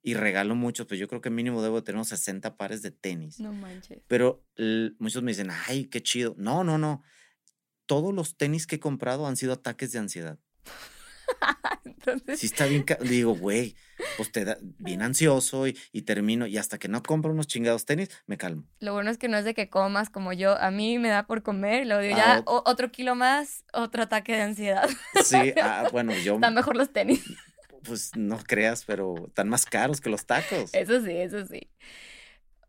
y 0.02 0.16
regalo 0.16 0.56
muchos, 0.56 0.88
pues 0.88 1.00
yo 1.00 1.08
creo 1.08 1.22
que 1.22 1.30
mínimo 1.30 1.62
debo 1.62 1.84
tener 1.84 1.98
unos 1.98 2.10
60 2.10 2.58
pares 2.58 2.82
de 2.82 2.92
tenis. 2.92 3.40
No 3.40 3.54
manches. 3.54 4.02
Pero 4.08 4.44
muchos 5.00 5.24
me 5.24 5.32
dicen, 5.32 5.50
ay, 5.68 5.86
qué 5.86 6.02
chido. 6.02 6.36
No, 6.38 6.64
no, 6.64 6.78
no. 6.78 7.04
Todos 7.86 8.14
los 8.14 8.36
tenis 8.36 8.68
que 8.68 8.76
he 8.76 8.80
comprado 8.80 9.28
han 9.28 9.38
sido 9.38 9.54
ataques 9.54 9.92
de 9.92 10.00
ansiedad. 10.00 10.40
Entonces... 11.86 12.40
Sí 12.40 12.48
está 12.48 12.66
bien, 12.66 12.86
digo, 13.02 13.36
güey, 13.36 13.76
pues 14.18 14.32
te 14.32 14.46
da 14.46 14.58
bien 14.62 15.02
ansioso 15.02 15.68
y, 15.68 15.78
y, 15.92 16.04
termino 16.04 16.48
y 16.48 16.58
hasta 16.58 16.78
que 16.78 16.88
no 16.88 17.04
compro 17.04 17.32
unos 17.32 17.48
chingados 17.48 17.86
tenis, 17.86 18.10
me 18.28 18.38
calmo. 18.38 18.64
Lo 18.80 18.94
bueno 18.94 19.10
es 19.10 19.18
que 19.18 19.28
no 19.28 19.38
es 19.38 19.46
de 19.46 19.54
que 19.54 19.70
comas 19.70 20.10
como 20.10 20.34
yo, 20.34 20.58
a 20.60 20.72
mí 20.72 21.00
me 21.00 21.10
da 21.10 21.26
por 21.26 21.44
comer, 21.44 21.88
lo 21.88 22.00
digo, 22.00 22.18
ya 22.18 22.44
otro 22.46 22.92
kilo 22.92 23.16
más, 23.16 23.64
otro 23.74 24.04
ataque 24.04 24.34
de 24.34 24.42
ansiedad. 24.42 24.90
Sí, 25.24 25.54
ah, 25.62 25.88
bueno, 25.92 26.14
yo... 26.14 26.36
Están 26.36 26.54
mejor 26.54 26.76
los 26.76 26.92
tenis. 26.92 27.24
Pues 27.84 28.16
no 28.16 28.40
creas, 28.40 28.86
pero 28.86 29.28
están 29.28 29.50
más 29.50 29.66
caros 29.66 30.00
que 30.00 30.10
los 30.10 30.26
tacos. 30.26 30.74
Eso 30.74 31.02
sí, 31.04 31.12
eso 31.12 31.46
sí. 31.46 31.70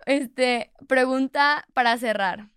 Este, 0.06 0.72
pregunta 0.88 1.66
para 1.72 1.96
cerrar. 1.98 2.48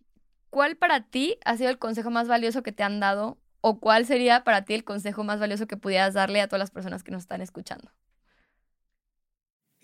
¿Cuál 0.49 0.75
para 0.75 1.01
ti 1.01 1.37
ha 1.45 1.55
sido 1.57 1.69
el 1.69 1.77
consejo 1.77 2.09
más 2.09 2.27
valioso 2.27 2.63
que 2.63 2.71
te 2.71 2.83
han 2.83 2.99
dado 2.99 3.37
¿O 3.61 3.79
cuál 3.79 4.05
sería 4.05 4.43
para 4.43 4.63
ti 4.63 4.75
el 4.75 4.83
consejo 4.83 5.23
más 5.23 5.39
valioso 5.39 5.67
que 5.67 5.77
pudieras 5.77 6.13
darle 6.13 6.41
a 6.41 6.47
todas 6.47 6.59
las 6.59 6.71
personas 6.71 7.03
que 7.03 7.11
nos 7.11 7.23
están 7.23 7.41
escuchando? 7.41 7.91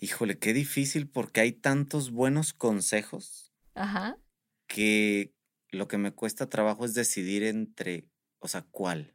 Híjole, 0.04 0.38
qué 0.38 0.52
difícil 0.52 1.08
porque 1.08 1.40
hay 1.40 1.52
tantos 1.52 2.10
buenos 2.10 2.52
consejos 2.52 3.54
Ajá. 3.74 4.18
que 4.66 5.32
lo 5.70 5.88
que 5.88 5.96
me 5.96 6.12
cuesta 6.12 6.50
trabajo 6.50 6.84
es 6.84 6.92
decidir 6.92 7.42
entre, 7.42 8.06
o 8.38 8.46
sea, 8.46 8.66
cuál. 8.70 9.14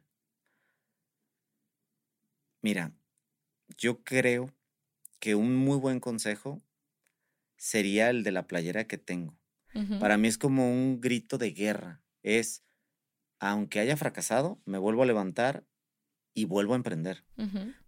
Mira, 2.60 2.92
yo 3.78 4.02
creo 4.02 4.52
que 5.20 5.36
un 5.36 5.54
muy 5.54 5.78
buen 5.78 6.00
consejo 6.00 6.60
sería 7.56 8.10
el 8.10 8.24
de 8.24 8.32
la 8.32 8.48
playera 8.48 8.88
que 8.88 8.98
tengo. 8.98 9.38
Para 10.00 10.18
mí 10.18 10.26
es 10.26 10.38
como 10.38 10.72
un 10.72 11.00
grito 11.00 11.38
de 11.38 11.52
guerra. 11.52 12.02
Es, 12.24 12.64
aunque 13.38 13.78
haya 13.78 13.96
fracasado, 13.96 14.60
me 14.64 14.78
vuelvo 14.78 15.04
a 15.04 15.06
levantar 15.06 15.64
y 16.34 16.46
vuelvo 16.46 16.72
a 16.72 16.78
emprender. 16.78 17.24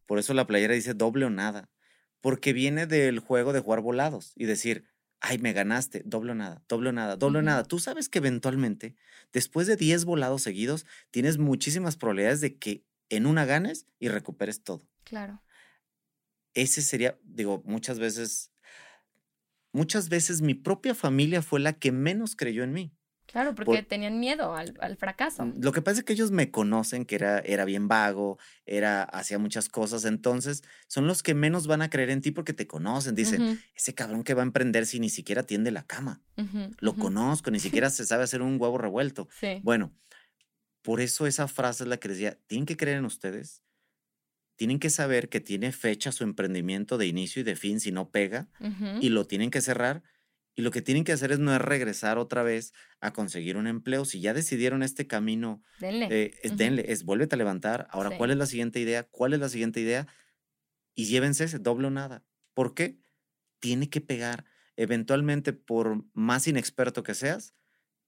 Por 0.06 0.20
eso 0.20 0.34
la 0.34 0.46
playera 0.46 0.74
dice 0.74 0.94
doble 0.94 1.24
o 1.24 1.30
nada, 1.30 1.68
porque 2.22 2.54
viene 2.54 2.86
del 2.86 3.18
juego 3.18 3.52
de 3.52 3.60
jugar 3.60 3.82
volados 3.82 4.32
y 4.36 4.46
decir, 4.46 4.86
ay, 5.20 5.38
me 5.38 5.52
ganaste, 5.52 6.02
doble 6.06 6.32
o 6.32 6.34
nada, 6.34 6.62
doble 6.68 6.88
o 6.88 6.92
nada, 6.92 7.16
doble 7.16 7.40
o 7.40 7.42
nada. 7.42 7.64
Tú 7.64 7.78
sabes 7.78 8.08
que 8.08 8.18
eventualmente, 8.18 8.96
después 9.32 9.66
de 9.66 9.76
10 9.76 10.06
volados 10.06 10.42
seguidos, 10.42 10.86
tienes 11.10 11.36
muchísimas 11.36 11.96
probabilidades 11.96 12.40
de 12.40 12.56
que 12.56 12.86
en 13.10 13.26
una 13.26 13.44
ganes 13.44 13.86
y 13.98 14.08
recuperes 14.08 14.62
todo. 14.62 14.88
Claro. 15.04 15.42
Ese 16.54 16.80
sería, 16.80 17.18
digo, 17.24 17.62
muchas 17.66 17.98
veces, 17.98 18.52
muchas 19.72 20.08
veces 20.08 20.42
mi 20.42 20.54
propia 20.54 20.94
familia 20.94 21.42
fue 21.42 21.60
la 21.60 21.74
que 21.74 21.92
menos 21.92 22.36
creyó 22.36 22.62
en 22.62 22.72
mí. 22.72 22.96
Claro, 23.32 23.54
porque 23.54 23.82
tenían 23.82 24.20
miedo 24.20 24.54
al, 24.54 24.96
fracaso. 24.98 25.46
Mm, 25.46 25.62
lo 25.62 25.72
que 25.72 25.80
pasa 25.80 26.00
es 26.00 26.04
que 26.04 26.12
ellos 26.12 26.30
me 26.30 26.50
conocen, 26.50 27.06
que 27.06 27.14
era, 27.14 27.38
era 27.38 27.64
bien 27.64 27.88
vago, 27.88 28.38
era, 28.66 29.04
hacía 29.04 29.38
muchas 29.38 29.70
cosas, 29.70 30.04
entonces 30.04 30.62
son 30.86 31.06
los 31.06 31.22
que 31.22 31.34
menos 31.34 31.66
van 31.66 31.80
a 31.80 31.88
creer 31.88 32.10
en 32.10 32.20
ti 32.20 32.30
porque 32.30 32.52
te 32.52 32.66
conocen. 32.66 33.14
Dicen, 33.14 33.62
ese 33.74 33.94
cabrón 33.94 34.22
que 34.22 34.34
va 34.34 34.42
a 34.42 34.44
emprender 34.44 34.84
si 34.84 35.00
ni 35.00 35.08
siquiera 35.08 35.44
tiende 35.44 35.70
la 35.70 35.86
cama. 35.86 36.20
Lo 36.78 36.94
conozco, 36.94 37.50
ni 37.50 37.58
siquiera 37.58 37.88
se 37.88 38.04
sabe 38.04 38.24
hacer 38.24 38.42
un 38.42 38.60
huevo 38.60 38.76
revuelto. 38.76 39.28
Bueno, 39.62 39.94
por 40.82 41.00
eso 41.00 41.26
esa 41.26 41.48
frase 41.48 41.84
es 41.84 41.88
la 41.88 41.96
que 41.96 42.08
decía, 42.08 42.38
tienen 42.46 42.66
que 42.66 42.76
creer 42.76 42.98
en 42.98 43.06
ustedes, 43.06 43.62
tienen 44.56 44.78
que 44.78 44.90
saber 44.90 45.30
que 45.30 45.40
tiene 45.40 45.72
fecha 45.72 46.12
su 46.12 46.22
emprendimiento 46.22 46.98
de 46.98 47.06
inicio 47.06 47.40
y 47.40 47.44
de 47.44 47.56
fin 47.56 47.80
si 47.80 47.92
no 47.92 48.10
pega 48.10 48.50
y 49.00 49.08
lo 49.08 49.26
tienen 49.26 49.50
que 49.50 49.62
cerrar 49.62 50.02
y 50.54 50.62
lo 50.62 50.70
que 50.70 50.82
tienen 50.82 51.04
que 51.04 51.12
hacer 51.12 51.32
es 51.32 51.38
no 51.38 51.54
es 51.54 51.60
regresar 51.60 52.18
otra 52.18 52.42
vez 52.42 52.72
a 53.00 53.12
conseguir 53.12 53.56
un 53.56 53.66
empleo. 53.66 54.04
Si 54.04 54.20
ya 54.20 54.34
decidieron 54.34 54.82
este 54.82 55.06
camino, 55.06 55.62
denle. 55.78 56.08
Eh, 56.10 56.34
es, 56.42 56.56
denle, 56.56 56.84
es 56.92 57.04
vuélvete 57.04 57.36
a 57.36 57.38
levantar. 57.38 57.88
Ahora, 57.90 58.16
¿cuál 58.18 58.30
es 58.30 58.36
la 58.36 58.46
siguiente 58.46 58.78
idea? 58.78 59.04
¿Cuál 59.04 59.32
es 59.32 59.40
la 59.40 59.48
siguiente 59.48 59.80
idea? 59.80 60.06
Y 60.94 61.06
llévense 61.06 61.44
ese 61.44 61.58
doble 61.58 61.86
o 61.86 61.90
nada. 61.90 62.22
¿Por 62.52 62.74
qué? 62.74 62.98
Tiene 63.60 63.88
que 63.88 64.02
pegar. 64.02 64.44
Eventualmente, 64.76 65.54
por 65.54 66.04
más 66.12 66.46
inexperto 66.46 67.02
que 67.02 67.14
seas, 67.14 67.54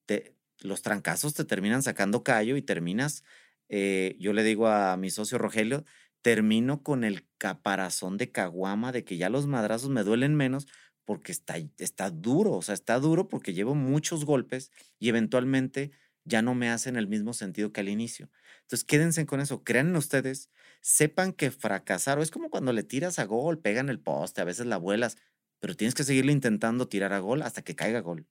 te, 0.04 0.36
los 0.60 0.82
trancazos 0.82 1.32
te 1.32 1.44
terminan 1.44 1.82
sacando 1.82 2.22
callo 2.24 2.56
y 2.56 2.62
terminas, 2.62 3.24
eh, 3.68 4.16
yo 4.18 4.34
le 4.34 4.42
digo 4.42 4.68
a 4.68 4.96
mi 4.98 5.08
socio 5.10 5.38
Rogelio, 5.38 5.84
termino 6.20 6.82
con 6.82 7.04
el 7.04 7.26
caparazón 7.38 8.16
de 8.18 8.30
caguama 8.32 8.92
de 8.92 9.04
que 9.04 9.16
ya 9.16 9.28
los 9.28 9.46
madrazos 9.46 9.90
me 9.90 10.02
duelen 10.02 10.34
menos 10.34 10.66
porque 11.04 11.32
está, 11.32 11.56
está 11.78 12.10
duro, 12.10 12.52
o 12.52 12.62
sea, 12.62 12.74
está 12.74 12.98
duro 12.98 13.28
porque 13.28 13.52
llevo 13.52 13.74
muchos 13.74 14.24
golpes 14.24 14.70
y 14.98 15.08
eventualmente 15.08 15.92
ya 16.24 16.42
no 16.42 16.54
me 16.54 16.70
hacen 16.70 16.96
el 16.96 17.06
mismo 17.06 17.34
sentido 17.34 17.72
que 17.72 17.80
al 17.80 17.88
inicio. 17.88 18.30
Entonces, 18.62 18.84
quédense 18.84 19.26
con 19.26 19.40
eso, 19.40 19.62
crean 19.62 19.88
en 19.88 19.96
ustedes, 19.96 20.48
sepan 20.80 21.32
que 21.32 21.50
fracasaron, 21.50 22.22
es 22.22 22.30
como 22.30 22.50
cuando 22.50 22.72
le 22.72 22.82
tiras 22.82 23.18
a 23.18 23.24
gol, 23.24 23.58
pegan 23.58 23.88
el 23.90 24.00
poste, 24.00 24.40
a 24.40 24.44
veces 24.44 24.66
la 24.66 24.78
vuelas, 24.78 25.18
pero 25.60 25.76
tienes 25.76 25.94
que 25.94 26.04
seguirle 26.04 26.32
intentando 26.32 26.88
tirar 26.88 27.12
a 27.12 27.18
gol 27.18 27.42
hasta 27.42 27.62
que 27.62 27.76
caiga 27.76 28.00
gol. 28.00 28.26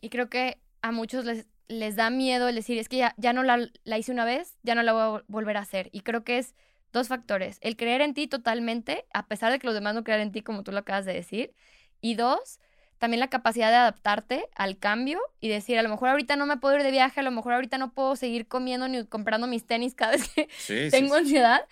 Y 0.00 0.08
creo 0.08 0.30
que 0.30 0.58
a 0.80 0.92
muchos 0.92 1.24
les, 1.26 1.46
les 1.68 1.96
da 1.96 2.10
miedo 2.10 2.48
el 2.48 2.54
decir, 2.54 2.78
es 2.78 2.88
que 2.88 2.96
ya, 2.96 3.14
ya 3.18 3.32
no 3.32 3.42
la, 3.42 3.70
la 3.84 3.98
hice 3.98 4.12
una 4.12 4.24
vez, 4.24 4.56
ya 4.62 4.74
no 4.74 4.82
la 4.82 4.92
voy 4.92 5.02
a 5.02 5.24
volver 5.28 5.58
a 5.58 5.60
hacer. 5.60 5.90
Y 5.92 6.00
creo 6.00 6.24
que 6.24 6.38
es 6.38 6.54
dos 6.92 7.08
factores, 7.08 7.58
el 7.60 7.76
creer 7.76 8.00
en 8.00 8.14
ti 8.14 8.26
totalmente, 8.26 9.06
a 9.12 9.26
pesar 9.26 9.52
de 9.52 9.58
que 9.58 9.66
los 9.66 9.74
demás 9.74 9.94
no 9.94 10.04
crean 10.04 10.20
en 10.20 10.32
ti, 10.32 10.42
como 10.42 10.64
tú 10.64 10.72
lo 10.72 10.78
acabas 10.78 11.04
de 11.04 11.12
decir, 11.12 11.54
y 12.00 12.14
dos, 12.14 12.58
también 12.98 13.20
la 13.20 13.28
capacidad 13.28 13.70
de 13.70 13.76
adaptarte 13.76 14.48
al 14.54 14.78
cambio 14.78 15.20
y 15.40 15.48
decir, 15.48 15.78
a 15.78 15.82
lo 15.82 15.88
mejor 15.88 16.10
ahorita 16.10 16.36
no 16.36 16.46
me 16.46 16.58
puedo 16.58 16.76
ir 16.76 16.82
de 16.82 16.90
viaje, 16.90 17.20
a 17.20 17.22
lo 17.22 17.30
mejor 17.30 17.54
ahorita 17.54 17.78
no 17.78 17.92
puedo 17.92 18.14
seguir 18.14 18.46
comiendo 18.46 18.88
ni 18.88 19.06
comprando 19.06 19.46
mis 19.46 19.64
tenis 19.66 19.94
cada 19.94 20.12
vez 20.12 20.28
que 20.28 20.90
tengo 20.90 21.14
ansiedad, 21.14 21.66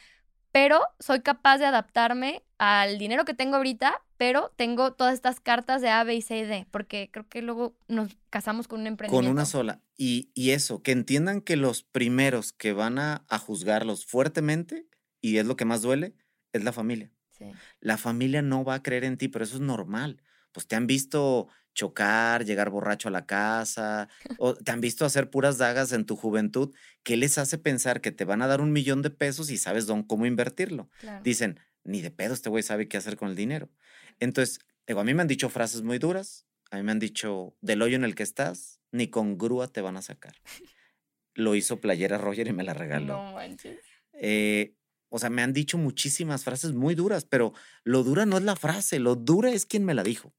pero 0.52 0.80
soy 0.98 1.20
capaz 1.20 1.58
de 1.58 1.66
adaptarme 1.66 2.42
al 2.56 2.98
dinero 2.98 3.24
que 3.24 3.34
tengo 3.34 3.56
ahorita, 3.56 4.00
pero 4.16 4.52
tengo 4.56 4.94
todas 4.94 5.14
estas 5.14 5.38
cartas 5.38 5.82
de 5.82 5.90
A, 5.90 6.02
B 6.02 6.14
y 6.14 6.22
C 6.22 6.38
y 6.38 6.44
D, 6.44 6.66
porque 6.70 7.10
creo 7.12 7.28
que 7.28 7.42
luego 7.42 7.76
nos 7.86 8.16
casamos 8.30 8.66
con 8.66 8.80
un 8.80 8.86
emprendimiento. 8.86 9.28
Con 9.28 9.30
una 9.30 9.44
sola. 9.44 9.82
Y, 9.96 10.30
y 10.34 10.50
eso, 10.50 10.82
que 10.82 10.92
entiendan 10.92 11.42
que 11.42 11.56
los 11.56 11.82
primeros 11.82 12.52
que 12.52 12.72
van 12.72 12.98
a, 12.98 13.24
a 13.28 13.38
juzgarlos 13.38 14.06
fuertemente, 14.06 14.86
y 15.20 15.36
es 15.36 15.46
lo 15.46 15.56
que 15.56 15.66
más 15.66 15.82
duele, 15.82 16.14
es 16.52 16.64
la 16.64 16.72
familia. 16.72 17.12
La 17.80 17.96
familia 17.96 18.42
no 18.42 18.64
va 18.64 18.74
a 18.74 18.82
creer 18.82 19.04
en 19.04 19.16
ti, 19.16 19.28
pero 19.28 19.44
eso 19.44 19.56
es 19.56 19.60
normal. 19.60 20.22
Pues 20.52 20.66
te 20.66 20.76
han 20.76 20.86
visto 20.86 21.48
chocar, 21.78 22.44
llegar 22.44 22.70
borracho 22.70 23.08
a 23.08 23.12
la 23.12 23.24
casa, 23.24 24.08
o 24.38 24.54
te 24.54 24.72
han 24.72 24.80
visto 24.80 25.04
hacer 25.04 25.30
puras 25.30 25.58
dagas 25.58 25.92
en 25.92 26.04
tu 26.04 26.16
juventud, 26.16 26.74
¿qué 27.04 27.16
les 27.16 27.38
hace 27.38 27.56
pensar 27.56 28.00
que 28.00 28.10
te 28.10 28.24
van 28.24 28.42
a 28.42 28.48
dar 28.48 28.60
un 28.60 28.72
millón 28.72 29.00
de 29.00 29.10
pesos 29.10 29.48
y 29.50 29.58
sabes 29.58 29.86
don, 29.86 30.02
cómo 30.02 30.26
invertirlo? 30.26 30.90
Dicen, 31.22 31.60
ni 31.84 32.00
de 32.02 32.10
pedo 32.10 32.34
este 32.34 32.50
güey 32.50 32.64
sabe 32.64 32.88
qué 32.88 32.96
hacer 32.96 33.16
con 33.16 33.28
el 33.28 33.36
dinero. 33.36 33.70
Entonces, 34.18 34.58
a 34.88 35.04
mí 35.04 35.14
me 35.14 35.22
han 35.22 35.28
dicho 35.28 35.48
frases 35.48 35.82
muy 35.82 35.98
duras, 35.98 36.46
a 36.70 36.76
mí 36.76 36.82
me 36.82 36.90
han 36.90 36.98
dicho, 36.98 37.56
del 37.60 37.80
hoyo 37.82 37.94
en 37.94 38.04
el 38.04 38.16
que 38.16 38.24
estás, 38.24 38.80
ni 38.90 39.08
con 39.08 39.38
grúa 39.38 39.68
te 39.68 39.80
van 39.80 39.96
a 39.96 40.02
sacar. 40.02 40.34
Lo 41.34 41.54
hizo 41.54 41.80
Playera 41.80 42.18
Roger 42.18 42.48
y 42.48 42.52
me 42.52 42.64
la 42.64 42.74
regaló. 42.74 43.22
No 43.22 43.32
manches. 43.34 43.78
Eh, 44.14 44.74
o 45.10 45.18
sea, 45.18 45.30
me 45.30 45.42
han 45.42 45.52
dicho 45.52 45.78
muchísimas 45.78 46.44
frases 46.44 46.72
muy 46.72 46.94
duras, 46.94 47.24
pero 47.24 47.52
lo 47.84 48.02
dura 48.02 48.26
no 48.26 48.36
es 48.36 48.42
la 48.42 48.56
frase, 48.56 48.98
lo 48.98 49.16
dura 49.16 49.50
es 49.50 49.66
quien 49.66 49.84
me 49.84 49.94
la 49.94 50.02
dijo. 50.02 50.34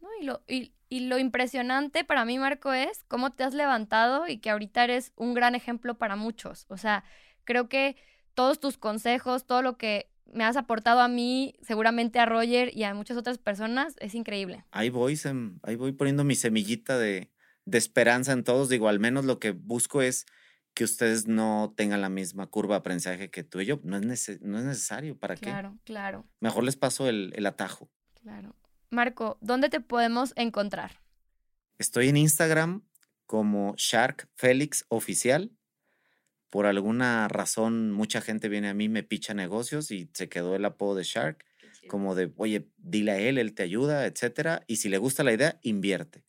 No, 0.00 0.08
y 0.20 0.24
lo, 0.24 0.42
y, 0.46 0.72
lo 1.00 1.18
impresionante 1.18 2.04
para 2.04 2.24
mí, 2.24 2.38
Marco, 2.38 2.72
es 2.72 3.04
cómo 3.04 3.30
te 3.30 3.44
has 3.44 3.54
levantado 3.54 4.28
y 4.28 4.38
que 4.38 4.50
ahorita 4.50 4.84
eres 4.84 5.12
un 5.16 5.32
gran 5.32 5.54
ejemplo 5.54 5.96
para 5.96 6.16
muchos. 6.16 6.66
O 6.68 6.76
sea, 6.76 7.04
creo 7.44 7.68
que 7.68 7.96
todos 8.34 8.60
tus 8.60 8.76
consejos, 8.76 9.46
todo 9.46 9.62
lo 9.62 9.78
que 9.78 10.10
me 10.26 10.44
has 10.44 10.56
aportado 10.56 11.00
a 11.00 11.08
mí, 11.08 11.54
seguramente 11.62 12.18
a 12.18 12.26
Roger 12.26 12.76
y 12.76 12.84
a 12.84 12.94
muchas 12.94 13.16
otras 13.16 13.38
personas, 13.38 13.94
es 14.00 14.14
increíble. 14.14 14.64
Ahí 14.70 14.90
voy, 14.90 15.18
ahí 15.62 15.76
voy 15.76 15.92
poniendo 15.92 16.24
mi 16.24 16.34
semillita 16.34 16.98
de, 16.98 17.30
de 17.64 17.78
esperanza 17.78 18.32
en 18.32 18.44
todos. 18.44 18.68
Digo, 18.68 18.88
al 18.88 19.00
menos 19.00 19.24
lo 19.24 19.38
que 19.38 19.52
busco 19.52 20.02
es 20.02 20.26
que 20.74 20.84
ustedes 20.84 21.26
no 21.26 21.74
tengan 21.76 22.00
la 22.00 22.08
misma 22.08 22.46
curva 22.46 22.76
de 22.76 22.80
aprendizaje 22.80 23.30
que 23.30 23.44
tú 23.44 23.60
y 23.60 23.66
yo. 23.66 23.80
No 23.84 23.96
es, 23.96 24.40
no 24.40 24.58
es 24.58 24.64
necesario. 24.64 25.18
¿Para 25.18 25.36
qué? 25.36 25.42
Claro, 25.42 25.78
claro. 25.84 26.26
Mejor 26.40 26.64
les 26.64 26.76
paso 26.76 27.08
el, 27.08 27.32
el 27.36 27.46
atajo. 27.46 27.90
Claro. 28.14 28.56
Marco, 28.90 29.38
¿dónde 29.40 29.68
te 29.68 29.80
podemos 29.80 30.32
encontrar? 30.36 31.00
Estoy 31.78 32.08
en 32.08 32.16
Instagram 32.16 32.84
como 33.26 33.74
Shark 33.76 34.28
Félix 34.34 34.84
Oficial. 34.88 35.50
Por 36.50 36.66
alguna 36.66 37.28
razón, 37.28 37.90
mucha 37.90 38.20
gente 38.20 38.50
viene 38.50 38.68
a 38.68 38.74
mí, 38.74 38.90
me 38.90 39.02
picha 39.02 39.32
negocios 39.32 39.90
y 39.90 40.10
se 40.12 40.28
quedó 40.28 40.54
el 40.54 40.66
apodo 40.66 40.96
de 40.96 41.04
Shark, 41.04 41.44
como 41.88 42.14
de, 42.14 42.30
oye, 42.36 42.68
dile 42.76 43.12
a 43.12 43.18
él, 43.18 43.38
él 43.38 43.54
te 43.54 43.62
ayuda, 43.62 44.04
etcétera. 44.04 44.62
Y 44.66 44.76
si 44.76 44.90
le 44.90 44.98
gusta 44.98 45.24
la 45.24 45.32
idea, 45.32 45.58
invierte. 45.62 46.26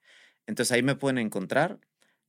Entonces 0.48 0.72
ahí 0.72 0.82
me 0.82 0.96
pueden 0.96 1.18
encontrar. 1.18 1.80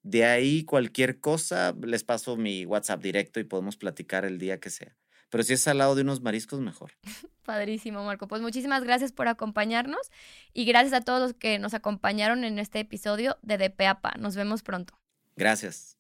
De 0.05 0.27
ahí 0.27 0.65
cualquier 0.65 1.19
cosa, 1.19 1.75
les 1.83 2.05
paso 2.05 2.37
mi 2.37 2.67
WhatsApp 2.67 3.03
directo 3.03 3.41
y 3.41 3.45
podemos 3.45 3.79
platicar 3.79 4.27
el 4.27 4.39
día 4.39 4.61
que 4.61 4.69
sea. 4.69 4.95
Pero 5.31 5.43
si 5.43 5.55
es 5.55 5.67
al 5.67 5.79
lado 5.79 5.95
de 5.95 6.03
unos 6.03 6.21
mariscos, 6.21 6.61
mejor. 6.61 6.93
Padrísimo, 7.45 8.05
Marco. 8.05 8.29
Pues 8.29 8.43
muchísimas 8.43 8.85
gracias 8.85 9.13
por 9.13 9.29
acompañarnos 9.29 10.11
y 10.53 10.67
gracias 10.67 10.93
a 10.93 11.01
todos 11.01 11.21
los 11.21 11.33
que 11.33 11.59
nos 11.59 11.75
acompañaron 11.75 12.45
en 12.45 12.59
este 12.59 12.81
episodio 12.81 13.39
de 13.43 13.59
De 13.59 13.75
Nos 14.19 14.37
vemos 14.37 14.63
pronto. 14.63 14.95
Gracias. 15.37 15.97